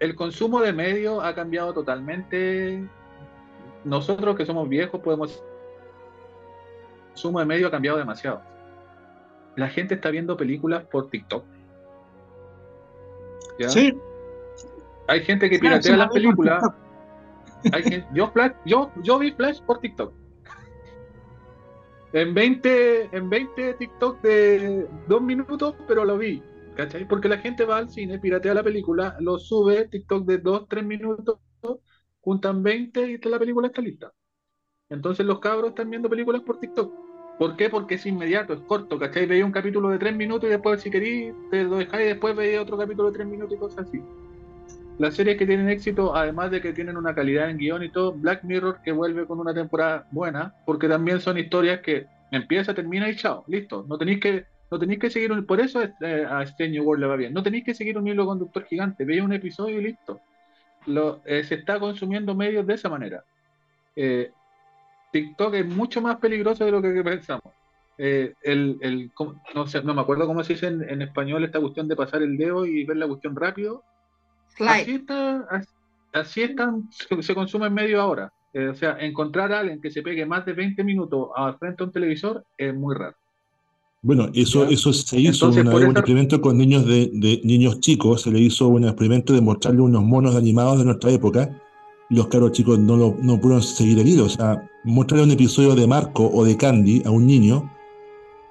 el 0.00 0.14
consumo 0.14 0.58
de 0.62 0.72
medios 0.72 1.22
ha 1.22 1.34
cambiado 1.34 1.74
totalmente. 1.74 2.82
Nosotros 3.84 4.36
que 4.36 4.46
somos 4.46 4.70
viejos 4.70 5.02
podemos... 5.02 5.44
El 7.02 7.08
consumo 7.08 7.40
de 7.40 7.44
medios 7.44 7.68
ha 7.68 7.72
cambiado 7.72 7.98
demasiado. 7.98 8.40
La 9.56 9.68
gente 9.68 9.96
está 9.96 10.08
viendo 10.08 10.34
películas 10.34 10.82
por 10.84 11.10
TikTok. 11.10 11.44
Sí. 13.68 13.94
Hay 15.08 15.20
gente 15.24 15.50
que 15.50 15.58
piratea 15.58 15.94
las 15.94 16.10
películas. 16.10 16.64
yo, 18.14 18.32
yo, 18.64 18.90
yo 19.02 19.18
vi 19.18 19.30
Flash 19.32 19.60
por 19.60 19.78
TikTok. 19.78 20.21
En 22.12 22.34
20, 22.34 23.16
en 23.16 23.30
20 23.30 23.74
TikTok 23.74 24.20
de 24.20 24.86
dos 25.08 25.22
minutos, 25.22 25.74
pero 25.88 26.04
lo 26.04 26.18
vi. 26.18 26.42
¿Cachai? 26.76 27.06
Porque 27.06 27.28
la 27.28 27.38
gente 27.38 27.64
va 27.64 27.78
al 27.78 27.90
cine, 27.90 28.18
piratea 28.18 28.54
la 28.54 28.62
película, 28.62 29.16
lo 29.20 29.38
sube, 29.38 29.88
TikTok 29.88 30.24
de 30.26 30.38
2, 30.38 30.68
3 30.68 30.84
minutos, 30.84 31.38
juntan 32.20 32.62
20 32.62 33.10
y 33.10 33.18
la 33.28 33.38
película 33.38 33.68
está 33.68 33.82
lista. 33.82 34.12
Entonces 34.88 35.26
los 35.26 35.40
cabros 35.40 35.70
están 35.70 35.90
viendo 35.90 36.08
películas 36.08 36.42
por 36.42 36.60
TikTok. 36.60 36.92
¿Por 37.38 37.56
qué? 37.56 37.70
Porque 37.70 37.96
es 37.96 38.06
inmediato, 38.06 38.54
es 38.54 38.60
corto, 38.60 38.98
¿cachai? 38.98 39.26
Veía 39.26 39.44
un 39.44 39.52
capítulo 39.52 39.88
de 39.90 39.98
3 39.98 40.14
minutos 40.16 40.48
y 40.48 40.50
después, 40.52 40.80
si 40.82 40.90
queréis, 40.90 41.34
te 41.50 41.64
lo 41.64 41.76
dejáis 41.78 42.04
y 42.06 42.08
después 42.08 42.36
veía 42.36 42.62
otro 42.62 42.78
capítulo 42.78 43.10
de 43.10 43.14
3 43.14 43.28
minutos 43.28 43.56
y 43.56 43.60
cosas 43.60 43.86
así 43.88 44.02
las 45.02 45.14
series 45.14 45.36
que 45.36 45.46
tienen 45.46 45.68
éxito, 45.68 46.14
además 46.14 46.52
de 46.52 46.60
que 46.60 46.72
tienen 46.72 46.96
una 46.96 47.12
calidad 47.12 47.50
en 47.50 47.58
guion 47.58 47.82
y 47.82 47.88
todo, 47.88 48.12
Black 48.12 48.44
Mirror 48.44 48.82
que 48.84 48.92
vuelve 48.92 49.26
con 49.26 49.40
una 49.40 49.52
temporada 49.52 50.06
buena, 50.12 50.54
porque 50.64 50.88
también 50.88 51.20
son 51.20 51.36
historias 51.38 51.80
que 51.80 52.06
empieza, 52.30 52.72
termina 52.72 53.08
y 53.08 53.16
chao, 53.16 53.42
listo. 53.48 53.84
No 53.88 53.98
tenéis 53.98 54.20
que, 54.20 54.46
no 54.70 54.78
tenéis 54.78 55.00
que 55.00 55.10
seguir 55.10 55.32
un, 55.32 55.44
por 55.44 55.60
eso 55.60 55.82
eh, 55.82 56.24
a 56.30 56.44
Strange 56.44 56.80
World 56.80 57.02
le 57.02 57.08
va 57.08 57.16
bien. 57.16 57.34
No 57.34 57.42
tenéis 57.42 57.64
que 57.64 57.74
seguir 57.74 57.98
un 57.98 58.06
hilo 58.06 58.24
conductor 58.26 58.64
gigante, 58.64 59.04
veis 59.04 59.22
un 59.22 59.32
episodio 59.32 59.80
y 59.80 59.82
listo. 59.86 60.20
Lo, 60.86 61.20
eh, 61.24 61.42
se 61.42 61.56
está 61.56 61.80
consumiendo 61.80 62.36
medios 62.36 62.64
de 62.64 62.74
esa 62.74 62.88
manera. 62.88 63.24
Eh, 63.96 64.30
TikTok 65.10 65.54
es 65.54 65.66
mucho 65.66 66.00
más 66.00 66.18
peligroso 66.18 66.64
de 66.64 66.70
lo 66.70 66.80
que 66.80 67.02
pensamos. 67.02 67.52
el, 67.98 68.36
el, 68.44 69.10
no, 69.52 69.66
sé, 69.66 69.82
no 69.82 69.94
me 69.94 70.00
acuerdo 70.00 70.28
cómo 70.28 70.44
se 70.44 70.52
dice 70.52 70.68
en 70.68 71.02
español 71.02 71.42
esta 71.42 71.58
cuestión 71.58 71.88
de 71.88 71.96
pasar 71.96 72.22
el 72.22 72.36
dedo 72.36 72.66
y 72.66 72.84
ver 72.84 72.98
la 72.98 73.08
cuestión 73.08 73.34
rápido 73.34 73.82
Así, 74.58 74.92
está, 74.92 75.48
así 76.12 76.42
están, 76.42 76.88
se 77.20 77.34
consume 77.34 77.66
en 77.66 77.74
medio 77.74 78.00
ahora. 78.00 78.32
Eh, 78.54 78.68
o 78.68 78.74
sea, 78.74 78.98
encontrar 79.00 79.52
a 79.52 79.60
alguien 79.60 79.80
que 79.80 79.90
se 79.90 80.02
pegue 80.02 80.26
más 80.26 80.44
de 80.44 80.52
20 80.52 80.84
minutos 80.84 81.30
a 81.34 81.54
frente 81.54 81.82
a 81.82 81.86
un 81.86 81.92
televisor 81.92 82.44
es 82.58 82.74
muy 82.74 82.94
raro. 82.94 83.16
Bueno, 84.02 84.28
eso, 84.34 84.64
eso 84.64 84.92
se 84.92 85.20
hizo 85.20 85.48
un 85.48 85.58
experimento 85.58 86.40
con 86.40 86.58
niños 86.58 86.84
de, 86.84 87.40
niños 87.44 87.78
chicos, 87.80 88.22
se 88.22 88.32
le 88.32 88.40
hizo 88.40 88.66
un 88.66 88.84
experimento 88.84 89.32
de 89.32 89.40
mostrarle 89.40 89.80
unos 89.80 90.02
monos 90.02 90.34
animados 90.34 90.78
de 90.78 90.84
nuestra 90.84 91.10
época. 91.12 91.48
Los 92.10 92.26
caros 92.26 92.52
chicos 92.52 92.78
no, 92.80 92.96
lo, 92.96 93.16
no 93.22 93.40
pudieron 93.40 93.62
seguir 93.62 94.00
el 94.00 94.08
hilo. 94.08 94.24
O 94.24 94.28
sea, 94.28 94.68
mostrarle 94.84 95.24
un 95.24 95.30
episodio 95.30 95.76
de 95.76 95.86
Marco 95.86 96.28
o 96.28 96.44
de 96.44 96.56
Candy 96.56 97.02
a 97.06 97.10
un 97.10 97.26
niño, 97.26 97.70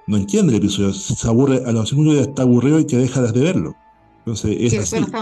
no 0.06 0.16
entiende 0.16 0.52
el 0.52 0.58
episodio, 0.58 0.92
se 0.94 1.28
aburre, 1.28 1.62
a 1.66 1.70
los 1.70 1.90
segundos 1.90 2.16
ya 2.16 2.22
está 2.22 2.42
aburrido 2.42 2.80
y 2.80 2.86
que 2.86 2.96
deja 2.96 3.20
de 3.20 3.40
verlo. 3.40 3.76
Entonces, 4.20 4.56
es 4.58 4.78
así 4.78 5.04
que 5.04 5.12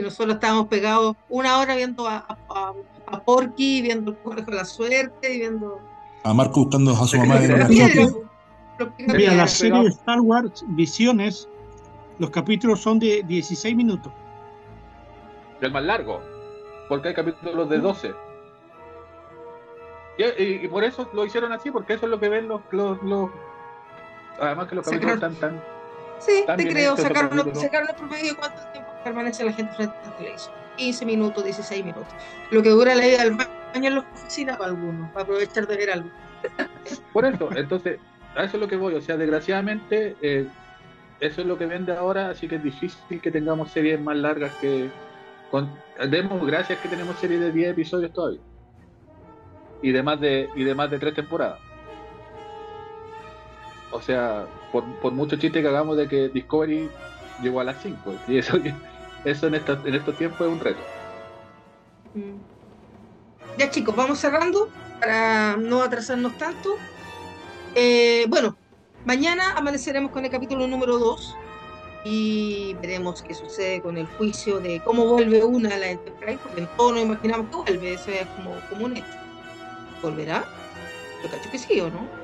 nosotros 0.00 0.36
estábamos 0.36 0.68
pegados 0.68 1.16
una 1.28 1.58
hora 1.58 1.76
viendo 1.76 2.06
a, 2.06 2.24
a, 2.48 2.72
a 3.06 3.20
Porky, 3.20 3.82
viendo 3.82 4.12
el 4.12 4.16
conejo 4.18 4.50
de 4.50 4.56
la 4.56 4.64
suerte, 4.64 5.34
y 5.34 5.38
viendo. 5.40 5.78
A 6.24 6.32
Marco 6.32 6.60
buscando 6.60 6.92
a 6.92 7.06
su 7.06 7.18
mamá 7.18 7.42
en 7.44 7.58
la 7.58 7.68
Mira, 8.98 9.34
la 9.34 9.46
serie 9.46 9.82
de 9.82 9.88
Star 9.88 10.20
Wars 10.20 10.64
Visiones, 10.68 11.48
los 12.18 12.30
capítulos 12.30 12.80
son 12.80 12.98
de 12.98 13.22
16 13.26 13.76
minutos. 13.76 14.12
El 15.60 15.72
más 15.72 15.84
largo, 15.84 16.20
porque 16.88 17.08
hay 17.08 17.14
capítulos 17.14 17.68
de 17.68 17.78
12. 17.78 18.12
Y, 20.18 20.68
por 20.68 20.84
eso 20.84 21.08
lo 21.12 21.24
hicieron 21.24 21.52
así, 21.52 21.70
porque 21.70 21.94
eso 21.94 22.06
es 22.06 22.10
lo 22.10 22.20
que 22.20 22.28
ven 22.28 22.48
los. 22.48 22.60
los, 22.70 23.02
los... 23.02 23.30
Además 24.40 24.68
que 24.68 24.74
los 24.74 24.84
capítulos 24.84 25.14
están 25.14 25.34
tan. 25.36 25.62
Sí, 26.24 26.44
te 26.56 26.68
creo, 26.68 26.96
sacaron, 26.96 27.54
sacaron 27.54 27.88
el 27.88 27.94
promedio 27.96 28.36
cuánto 28.36 28.62
tiempo 28.72 28.90
permanece 29.02 29.44
la 29.44 29.52
gente 29.52 29.72
frente 29.74 29.96
al 30.04 30.16
televisor. 30.16 30.54
15 30.76 31.06
minutos, 31.06 31.44
16 31.44 31.84
minutos. 31.84 32.12
Lo 32.50 32.62
que 32.62 32.70
dura 32.70 32.94
la 32.94 33.06
ida 33.06 33.22
al 33.22 33.32
baño 33.32 33.48
en 33.74 33.94
la 33.94 34.00
oficina 34.00 34.56
para 34.56 34.70
algunos, 34.70 35.10
para 35.10 35.24
aprovechar 35.24 35.66
de 35.66 35.76
ver 35.76 35.90
algo. 35.90 36.10
Por 37.12 37.24
eso, 37.24 37.48
entonces, 37.56 37.98
a 38.34 38.44
eso 38.44 38.56
es 38.56 38.60
lo 38.60 38.68
que 38.68 38.76
voy. 38.76 38.94
O 38.94 39.00
sea, 39.00 39.16
desgraciadamente, 39.16 40.16
eh, 40.22 40.46
eso 41.20 41.40
es 41.40 41.46
lo 41.46 41.58
que 41.58 41.66
vende 41.66 41.92
ahora, 41.92 42.30
así 42.30 42.48
que 42.48 42.56
es 42.56 42.62
difícil 42.62 43.20
que 43.20 43.30
tengamos 43.30 43.70
series 43.70 44.00
más 44.00 44.16
largas 44.16 44.52
que. 44.56 44.90
Con, 45.50 45.70
demos 46.08 46.44
gracias 46.46 46.78
que 46.78 46.88
tenemos 46.88 47.16
series 47.18 47.40
de 47.40 47.52
10 47.52 47.70
episodios 47.72 48.12
todavía. 48.12 48.40
Y 49.82 49.92
de 49.92 50.02
más 50.02 50.20
de, 50.20 50.48
y 50.54 50.64
de, 50.64 50.74
más 50.74 50.90
de 50.90 50.98
3 50.98 51.14
temporadas. 51.14 51.60
O 53.92 54.00
sea, 54.00 54.46
por, 54.72 54.84
por 55.00 55.12
mucho 55.12 55.36
chiste 55.36 55.62
que 55.62 55.68
hagamos 55.68 55.96
de 55.96 56.08
que 56.08 56.28
Discovery 56.28 56.88
llegó 57.42 57.60
a 57.60 57.64
las 57.64 57.80
5. 57.82 58.14
Y 58.28 58.38
eso, 58.38 58.58
eso 59.24 59.46
en, 59.46 59.54
en 59.54 59.94
estos 59.94 60.16
tiempos 60.16 60.40
es 60.40 60.52
un 60.52 60.60
reto. 60.60 60.80
Mm. 62.14 62.52
Ya 63.58 63.70
chicos, 63.70 63.94
vamos 63.94 64.18
cerrando 64.18 64.68
para 64.98 65.56
no 65.56 65.82
atrasarnos 65.82 66.36
tanto. 66.38 66.76
Eh, 67.74 68.24
bueno, 68.28 68.56
mañana 69.04 69.52
amaneceremos 69.56 70.10
con 70.10 70.24
el 70.24 70.30
capítulo 70.30 70.66
número 70.66 70.98
2 70.98 71.36
y 72.04 72.74
veremos 72.80 73.22
qué 73.22 73.34
sucede 73.34 73.80
con 73.80 73.96
el 73.98 74.06
juicio 74.06 74.58
de 74.58 74.80
cómo 74.80 75.06
vuelve 75.06 75.44
una 75.44 75.74
a 75.74 75.78
la 75.78 75.90
Enterprise, 75.90 76.38
porque 76.42 76.66
todos 76.76 76.92
nos 76.94 77.02
imaginamos 77.02 77.48
que 77.48 77.56
vuelve, 77.56 77.94
eso 77.94 78.10
es 78.10 78.26
como, 78.36 78.54
como 78.70 78.86
un 78.86 78.96
hecho. 78.96 79.06
¿Volverá? 80.02 80.44
Yo 81.22 81.30
cacho 81.30 81.50
que 81.50 81.58
sí 81.58 81.80
o 81.80 81.90
no. 81.90 82.21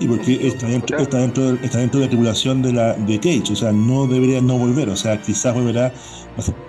Y 0.00 0.06
porque 0.06 0.46
está 0.46 0.66
dentro, 0.68 0.98
está 0.98 1.18
dentro, 1.18 1.50
está 1.54 1.78
dentro 1.78 2.00
de 2.00 2.06
la 2.06 2.10
tripulación 2.10 2.62
de 2.62 2.72
la 2.72 2.94
de 2.94 3.18
Cage, 3.18 3.52
o 3.52 3.56
sea, 3.56 3.72
no 3.72 4.06
debería 4.06 4.40
no 4.40 4.56
volver, 4.56 4.88
o 4.88 4.96
sea, 4.96 5.20
quizás 5.20 5.54
volverá, 5.54 5.92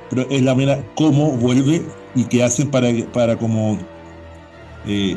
pero 0.10 0.28
es 0.30 0.42
la 0.42 0.56
manera 0.56 0.84
cómo 0.96 1.32
vuelve 1.34 1.84
y 2.16 2.26
qué 2.26 2.44
hacen 2.44 2.72
para, 2.72 2.90
para 3.14 3.38
como 3.38 3.78
eh, 4.88 5.16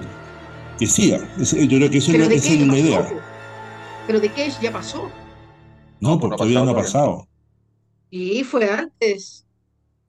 que 0.79 0.87
siga. 0.87 1.19
yo 1.39 1.79
creo 1.79 1.91
que 1.91 1.99
eso 1.99 2.13
es, 2.13 2.19
la 2.67 2.79
idea. 2.79 3.09
Pero 4.07 4.21
The 4.21 4.29
Cage 4.29 4.55
ya 4.61 4.73
pasó. 4.73 5.11
No, 6.01 6.19
porque 6.19 6.37
todavía 6.37 6.65
no 6.65 6.73
ha 6.73 6.77
pasado. 6.77 7.29
Y 8.11 8.45
fue 8.45 8.69
antes. 8.69 9.47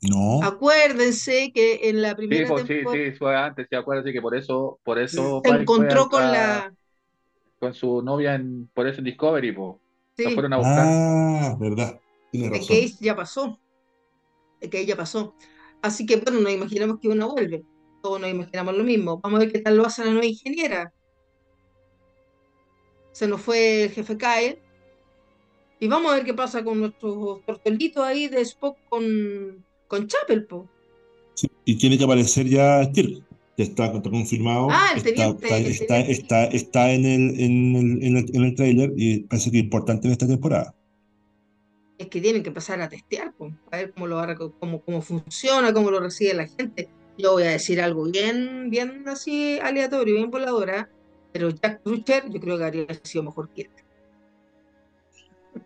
No. 0.02 0.44
Acuérdense 0.44 1.52
que 1.54 1.90
en 1.90 2.02
la 2.02 2.16
primera 2.16 2.48
sí, 2.48 2.66
temporada... 2.66 3.04
Sí, 3.06 3.12
sí, 3.12 3.18
fue 3.18 3.38
antes, 3.38 3.68
sí, 3.70 3.76
acuérdense 3.76 4.12
que 4.12 4.22
por 4.22 4.36
eso, 4.36 4.80
por 4.84 5.00
eso 5.00 5.42
se 5.46 5.52
encontró 5.52 6.10
con 6.10 6.24
la 6.24 6.74
con 7.64 7.74
su 7.74 8.02
novia 8.02 8.36
en 8.36 8.68
por 8.74 8.88
eso 8.88 9.00
en 9.00 9.06
Discovery, 9.06 9.54
po. 9.54 9.80
Sí. 10.18 10.26
fueron 10.34 10.54
a 10.54 10.58
buscar. 10.58 10.86
Ah, 10.86 11.58
verdad. 11.60 12.00
Tiene 12.30 12.50
razón. 12.50 12.68
Cage 12.68 12.96
ya 13.00 13.16
pasó. 13.16 13.60
The 14.60 14.70
Cage 14.70 14.86
ya 14.86 14.98
pasó. 14.98 15.34
Así 15.82 16.06
que 16.06 16.18
bueno, 16.18 16.42
nos 16.42 16.52
imaginamos 16.52 17.00
que 17.00 17.08
uno 17.08 17.32
vuelve. 17.32 17.64
Todos 18.02 18.20
nos 18.20 18.30
imaginamos 18.30 18.76
lo 18.76 18.84
mismo. 18.84 19.20
Vamos 19.22 19.38
a 19.38 19.44
ver 19.44 19.54
qué 19.54 19.60
tal 19.60 19.78
lo 19.78 19.86
hace 19.86 20.04
la 20.04 20.12
nueva 20.12 20.26
ingeniera. 20.26 20.94
Se 23.14 23.28
nos 23.28 23.40
fue 23.40 23.86
el 23.86 23.92
jefe 23.92 24.18
Kyle. 24.18 24.60
Y 25.80 25.88
vamos 25.88 26.12
a 26.12 26.16
ver 26.16 26.26
qué 26.26 26.34
pasa 26.34 26.64
con 26.64 26.80
nuestros 26.80 27.46
tortolitos 27.46 28.04
ahí 28.04 28.28
de 28.28 28.42
Spock 28.42 28.78
con, 28.90 29.66
con 29.88 30.08
Chapel, 30.08 30.46
po. 30.46 30.68
Sí, 31.34 31.48
y 31.66 31.78
tiene 31.78 31.98
que 31.98 32.04
aparecer 32.04 32.46
ya 32.46 32.90
Kirk. 32.92 33.24
Ya 33.56 33.66
está, 33.66 33.86
está 33.86 34.10
confirmado. 34.10 34.68
Ah, 34.72 34.88
el 34.94 34.98
está, 34.98 35.10
teniente, 35.12 35.46
está, 35.46 35.58
el 35.58 35.66
está, 35.68 36.00
está, 36.00 36.44
está 36.46 36.92
en 36.92 37.06
el, 37.06 37.40
en 37.40 37.76
el, 37.76 38.04
en 38.04 38.18
el, 38.18 38.36
en 38.36 38.44
el 38.44 38.56
trailer 38.56 38.92
y 38.98 39.20
parece 39.24 39.52
que 39.52 39.58
es 39.60 39.64
importante 39.64 40.08
en 40.08 40.14
esta 40.14 40.28
temporada. 40.28 40.74
Es 42.00 42.08
que 42.08 42.20
tienen 42.20 42.42
que 42.42 42.50
empezar 42.50 42.82
a 42.82 42.90
testear, 42.90 43.32
po, 43.34 43.52
a 43.72 43.78
ver 43.78 43.94
cómo, 43.94 44.08
lo 44.08 44.16
va 44.16 44.36
cómo, 44.36 44.82
cómo 44.82 45.02
funciona, 45.02 45.72
cómo 45.72 45.92
lo 45.92 46.00
recibe 46.00 46.34
la 46.34 46.48
gente. 46.48 46.90
Yo 47.18 47.34
voy 47.34 47.44
a 47.44 47.52
decir 47.52 47.80
algo 47.80 48.06
bien, 48.06 48.72
bien 48.72 49.08
así 49.08 49.60
aleatorio, 49.62 50.16
bien 50.16 50.32
voladora, 50.32 50.90
pero 51.32 51.52
Jack 51.52 51.82
Reacher 51.86 52.24
yo 52.32 52.40
creo 52.40 52.58
que 52.58 52.64
habría 52.64 52.88
sido 53.04 53.24
mejor 53.26 53.50
que 53.54 53.62
él. 53.64 53.70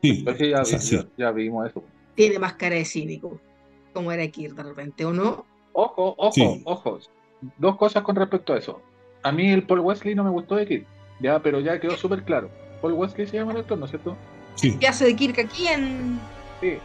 Sí, 0.02 0.24
Pero 0.26 0.38
sí, 0.38 0.50
ya, 0.50 0.60
vi- 0.62 0.80
sí. 0.80 0.96
ya- 0.98 1.08
ya 1.18 1.32
vimos 1.32 1.70
eso. 1.70 1.84
Tiene 2.16 2.38
más 2.40 2.56
cara 2.56 2.76
de 2.76 2.84
cínico, 2.84 3.40
como 3.94 4.12
era 4.12 4.28
Kirk 4.28 4.54
de 4.56 4.64
repente, 4.64 5.06
¿o 5.06 5.14
no? 5.14 5.46
Ojo, 5.72 6.14
ojo, 6.18 6.32
Sí. 6.34 6.62
ojo. 6.66 7.00
Dos 7.58 7.78
cosas 7.78 8.04
con 8.04 8.16
respecto 8.16 8.54
a 8.54 8.58
eso. 8.58 8.82
A 9.24 9.32
mí 9.32 9.52
el 9.52 9.64
Paul 9.64 9.82
Wesley 9.82 10.16
no 10.16 10.24
me 10.24 10.30
gustó 10.30 10.56
de 10.56 10.68
Kid, 10.68 10.84
ya, 11.20 11.40
pero 11.40 11.60
ya 11.60 11.80
quedó 11.80 11.96
súper 11.96 12.24
claro. 12.24 12.50
Paul 12.82 12.94
Wesley 12.94 13.28
se 13.28 13.38
llama 13.38 13.52
el 13.52 13.60
actor, 13.60 13.78
¿no 13.78 13.86
es 13.86 13.92
cierto? 13.92 14.16
sí. 14.56 14.78
¿Qué 14.80 14.88
hace 14.88 15.06
de 15.06 15.16
Kirk 15.16 15.40
aquí 15.40 15.68
en. 15.68 16.20
Sí. 16.62 16.78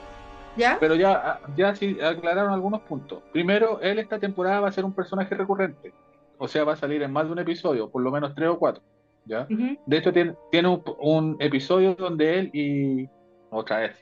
¿Ya? 0.57 0.77
Pero 0.79 0.95
ya, 0.95 1.41
ya 1.57 1.75
sí 1.75 1.99
aclararon 2.01 2.53
algunos 2.53 2.83
puntos. 2.83 3.23
Primero, 3.33 3.81
él 3.81 3.99
esta 3.99 4.19
temporada 4.19 4.61
va 4.61 4.69
a 4.69 4.73
ser 4.73 4.85
un 4.85 4.93
personaje 4.93 5.35
recurrente. 5.35 5.95
O 6.37 6.47
sea, 6.47 6.65
va 6.65 6.75
a 6.75 6.77
salir 6.77 7.03
en 7.03 7.11
más 7.11 7.27
de 7.27 7.33
un 7.33 7.39
episodio, 7.39 7.89
por 7.89 8.03
lo 8.03 8.11
menos 8.11 8.35
tres 8.35 8.49
o 8.51 8.59
cuatro. 8.59 8.83
¿ya? 9.25 9.47
De 9.87 9.97
hecho, 9.97 10.13
tiene, 10.13 10.35
tiene 10.51 10.69
un, 10.69 10.83
un 10.99 11.37
episodio 11.41 11.95
donde 11.95 12.39
él 12.39 12.51
y. 12.53 13.09
Otra 13.51 13.81
vez. 13.81 13.97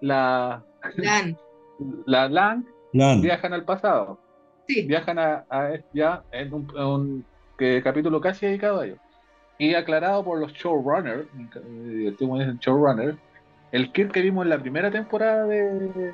La, 0.00 0.64
Dan. 0.96 1.36
la 2.06 2.28
Lang 2.28 2.64
Lan, 2.92 3.20
viajan 3.20 3.52
al 3.52 3.64
pasado. 3.64 4.18
Sí. 4.68 4.82
Viajan 4.82 5.18
a, 5.18 5.44
a- 5.48 5.72
ya 5.92 6.22
en 6.32 6.52
un, 6.52 6.68
en 6.76 6.84
un, 6.84 7.24
que- 7.58 7.82
capítulo 7.82 8.20
casi 8.20 8.46
dedicado 8.46 8.80
a 8.80 8.86
ellos. 8.86 8.98
Y 9.58 9.74
aclarado 9.74 10.22
por 10.24 10.38
los 10.38 10.52
showrunners, 10.52 11.26
dicen 12.18 12.58
showrunners, 12.58 13.16
el 13.72 13.90
Kirk 13.92 14.12
que 14.12 14.20
vimos 14.20 14.44
en 14.44 14.50
la 14.50 14.58
primera 14.58 14.90
temporada 14.90 15.46
de, 15.46 16.12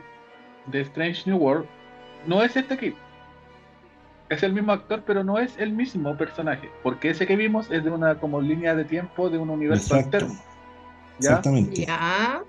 de 0.67 0.81
Strange 0.83 1.29
New 1.29 1.39
World 1.39 1.67
no 2.27 2.43
es 2.43 2.57
este 2.57 2.77
Kirk. 2.79 2.97
Es 4.29 4.43
el 4.43 4.53
mismo 4.53 4.73
actor, 4.73 5.03
pero 5.05 5.25
no 5.25 5.39
es 5.39 5.59
el 5.59 5.73
mismo 5.73 6.17
personaje, 6.17 6.71
porque 6.83 7.11
ese 7.11 7.27
que 7.27 7.37
vimos 7.37 7.71
es 7.71 7.85
de 7.85 7.91
una 7.91 8.15
como 8.15 8.41
línea 8.41 8.75
de 8.75 8.85
tiempo 8.85 9.29
de 9.29 9.39
un 9.39 9.51
universo 9.51 9.97
exacto. 9.97 10.19
alterno. 10.19 10.41
¿ya? 11.19 11.29
Exactamente. 11.31 11.85
Ya. 11.87 12.43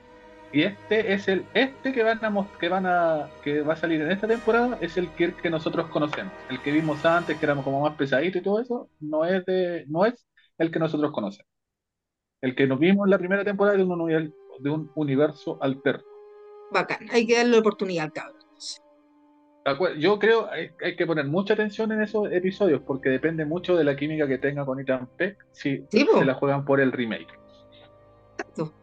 Y 0.53 0.61
este 0.61 1.11
es 1.11 1.27
el 1.27 1.43
este 1.55 1.91
que 1.91 2.03
van 2.03 2.23
a 2.23 2.47
que 2.59 2.69
van 2.69 2.85
a 2.85 3.27
que 3.43 3.61
va 3.61 3.73
a 3.73 3.75
salir 3.75 3.99
en 4.01 4.11
esta 4.11 4.27
temporada 4.27 4.77
es 4.81 4.97
el 4.97 5.09
Kirk 5.09 5.41
que 5.41 5.49
nosotros 5.49 5.87
conocemos. 5.89 6.31
El 6.47 6.61
que 6.61 6.71
vimos 6.71 7.03
antes, 7.03 7.39
que 7.39 7.45
éramos 7.45 7.63
como 7.63 7.81
más 7.81 7.95
pesadito 7.95 8.37
y 8.37 8.43
todo 8.43 8.61
eso, 8.61 8.87
no 8.99 9.25
es 9.25 9.43
de 9.45 9.83
no 9.87 10.05
es 10.05 10.27
el 10.59 10.69
que 10.69 10.77
nosotros 10.77 11.11
conocemos. 11.11 11.51
El 12.39 12.55
que 12.55 12.67
nos 12.67 12.77
vimos 12.77 13.07
en 13.07 13.09
la 13.09 13.17
primera 13.17 13.43
temporada 13.43 13.75
de 13.75 13.83
un 13.83 14.33
de 14.59 14.69
un 14.69 14.91
universo 14.93 15.57
alterno. 15.59 16.03
Bacán. 16.71 17.07
Hay 17.11 17.25
que 17.25 17.37
darle 17.37 17.57
oportunidad 17.57 18.05
al 18.05 18.13
cabrón. 18.13 18.43
Yo 19.97 20.19
creo 20.19 20.51
hay, 20.51 20.69
hay 20.83 20.95
que 20.95 21.07
poner 21.07 21.25
mucha 21.25 21.55
atención 21.55 21.91
en 21.93 22.03
esos 22.03 22.31
episodios 22.31 22.81
porque 22.85 23.09
depende 23.09 23.45
mucho 23.45 23.75
de 23.75 23.85
la 23.85 23.95
química 23.95 24.27
que 24.27 24.37
tenga 24.37 24.65
con 24.65 24.79
Ethan 24.79 25.09
Peck 25.17 25.47
si 25.51 25.83
Sí, 25.89 26.05
se 26.13 26.25
la 26.25 26.35
juegan 26.35 26.63
por 26.63 26.79
el 26.79 26.91
remake. 26.91 27.39
Exacto. 28.37 28.82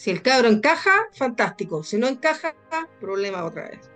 Si 0.00 0.10
el 0.10 0.22
cabro 0.22 0.48
encaja, 0.48 0.92
fantástico. 1.12 1.82
Si 1.82 1.98
no 1.98 2.08
encaja, 2.08 2.56
problema 3.02 3.44
otra 3.44 3.68
vez. 3.68 3.90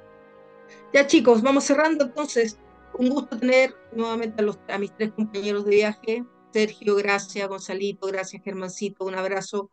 Ya 0.92 1.06
chicos, 1.06 1.40
vamos 1.40 1.64
cerrando 1.64 2.04
entonces. 2.04 2.58
Un 2.98 3.08
gusto 3.08 3.38
tener 3.38 3.74
nuevamente 3.90 4.42
a, 4.42 4.44
los, 4.44 4.58
a 4.68 4.76
mis 4.76 4.94
tres 4.94 5.12
compañeros 5.12 5.64
de 5.64 5.76
viaje. 5.76 6.24
Sergio, 6.52 6.96
gracias, 6.96 7.48
Gonzalito, 7.48 8.06
gracias, 8.08 8.42
Germancito, 8.42 9.06
un 9.06 9.14
abrazo. 9.14 9.70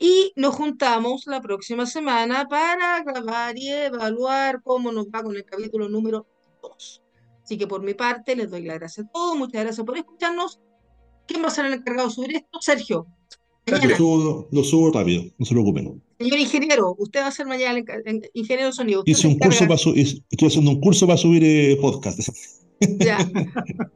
Y 0.00 0.32
nos 0.34 0.56
juntamos 0.56 1.28
la 1.28 1.40
próxima 1.40 1.86
semana 1.86 2.48
para 2.48 3.04
grabar 3.04 3.56
y 3.56 3.70
evaluar 3.70 4.60
cómo 4.64 4.90
nos 4.90 5.06
va 5.06 5.22
con 5.22 5.36
el 5.36 5.44
capítulo 5.44 5.88
número 5.88 6.26
2. 6.60 7.04
Así 7.44 7.56
que 7.56 7.68
por 7.68 7.84
mi 7.84 7.94
parte 7.94 8.34
les 8.34 8.50
doy 8.50 8.64
las 8.64 8.80
gracias 8.80 9.06
a 9.06 9.10
todos, 9.12 9.36
muchas 9.36 9.62
gracias 9.62 9.86
por 9.86 9.96
escucharnos. 9.96 10.58
¿Quién 11.28 11.40
va 11.40 11.46
a 11.46 11.50
ser 11.50 11.66
el 11.66 11.74
encargado 11.74 12.10
sobre 12.10 12.38
esto? 12.38 12.60
Sergio. 12.60 13.06
Lo 13.70 13.96
subo, 13.96 14.48
lo 14.50 14.64
subo 14.64 14.90
rápido, 14.92 15.24
no 15.38 15.44
se 15.46 15.54
preocupen. 15.54 16.02
Señor 16.18 16.38
ingeniero, 16.38 16.94
usted 16.98 17.20
va 17.20 17.26
a 17.28 17.30
ser 17.32 17.46
mañana 17.46 17.78
el 18.04 18.30
ingeniero 18.34 18.66
de 18.68 18.72
sonido. 18.72 19.02
Hice 19.06 19.26
un 19.28 19.38
curso 19.38 19.64
para 19.66 19.78
su- 19.78 19.94
hice- 19.94 20.22
estoy 20.30 20.48
haciendo 20.48 20.70
un 20.72 20.80
curso 20.80 21.06
para 21.06 21.16
subir 21.16 21.42
eh, 21.44 21.76
podcast. 21.80 22.20
Ya, 22.80 23.18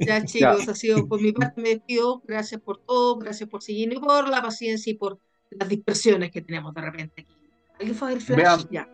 ya 0.01 0.25
chicos, 0.25 0.67
ha 0.69 0.75
sido 0.75 1.07
por 1.07 1.23
mi 1.23 1.31
parte, 1.31 1.63
me 1.63 1.69
despido. 1.69 2.21
Gracias 2.27 2.61
por 2.61 2.79
todo, 2.79 3.17
gracias 3.17 3.49
por 3.49 3.63
seguirnos 3.63 3.99
y 3.99 4.01
por 4.01 4.29
la 4.29 4.43
paciencia 4.43 4.91
y 4.91 4.95
por 4.95 5.21
las 5.51 5.69
dispersiones 5.69 6.33
que 6.33 6.43
tenemos 6.43 6.75
de 6.75 6.81
repente 6.81 7.23
aquí. 7.23 7.33
¿Alguien 7.79 7.95
fue 7.95 8.09
a 8.09 8.13
ver 8.15 8.21
Flash? 8.21 8.39
Vean. 8.39 8.69
Ya. 8.73 8.89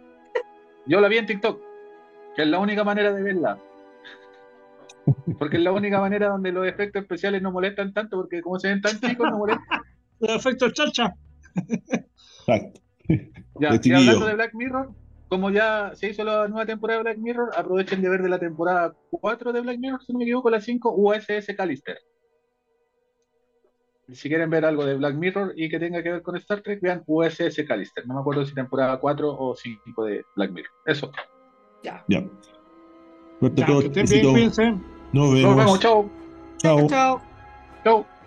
Yo 0.87 1.01
la 1.01 1.09
vi 1.09 1.17
en 1.17 1.25
TikTok, 1.25 1.59
que 2.37 2.43
es 2.43 2.49
la 2.49 2.59
única 2.59 2.85
manera 2.85 3.15
de 3.15 3.23
verla. 3.23 3.59
Porque 5.39 5.57
es 5.57 5.63
la 5.63 5.73
única 5.73 6.01
manera 6.01 6.29
donde 6.29 6.53
los 6.53 6.67
efectos 6.67 7.01
especiales 7.01 7.41
no 7.41 7.51
molestan 7.51 7.95
tanto, 7.95 8.19
porque 8.19 8.43
como 8.43 8.59
se 8.59 8.69
ven 8.69 8.83
tan 8.83 9.01
chicos, 9.01 9.27
no 9.31 9.39
molestan. 9.39 9.81
Los 10.21 10.31
efectos 10.37 10.73
chacha. 10.73 11.15
Exacto. 12.47 12.81
Ya, 13.61 13.73
De 13.73 13.81
y 13.89 13.93
hablando 13.93 14.27
de 14.27 14.35
Black 14.35 14.55
Mirror, 14.55 14.91
como 15.29 15.51
ya 15.51 15.93
se 15.95 16.11
hizo 16.11 16.25
la 16.25 16.47
nueva 16.49 16.67
temporada 16.67 16.99
de 16.99 17.05
Black 17.05 17.19
Mirror, 17.19 17.51
aprovechen 17.57 18.03
de 18.03 18.09
ver 18.09 18.23
de 18.23 18.29
la 18.29 18.39
temporada 18.39 18.95
4 19.11 19.53
de 19.53 19.61
Black 19.61 19.79
Mirror, 19.79 20.03
si 20.05 20.13
no 20.13 20.19
me 20.19 20.25
equivoco, 20.25 20.51
la 20.51 20.61
5, 20.61 20.95
USS 20.97 21.55
Callister. 21.57 21.99
Si 24.11 24.29
quieren 24.29 24.49
ver 24.49 24.65
algo 24.65 24.87
de 24.87 24.95
Black 24.95 25.17
Mirror 25.17 25.53
y 25.55 25.69
que 25.69 25.79
tenga 25.79 26.03
que 26.03 26.11
ver 26.13 26.23
con 26.23 26.35
Star 26.37 26.63
Trek, 26.63 26.81
vean 26.81 27.03
USS 27.07 27.63
Callister. 27.67 28.07
No 28.07 28.15
me 28.15 28.21
acuerdo 28.21 28.45
si 28.47 28.55
temporada 28.55 28.99
4 28.99 29.37
o 29.39 29.55
5 29.55 30.05
de 30.05 30.25
Black 30.35 30.51
Mirror. 30.51 30.71
Eso. 30.87 31.13
Ya. 31.83 32.05
Ya. 32.09 32.21
Ya, 33.41 33.67
que 33.67 33.73
estén 33.87 33.93
bien, 33.93 33.93
besitos. 34.07 34.33
cuídense. 34.33 34.71
Nos 34.71 34.83
Nos 35.13 35.35
vemos. 35.35 35.57
vemos, 35.57 35.81
chao. 35.81 36.11
Chao. 36.59 36.89
Chao. 37.85 38.18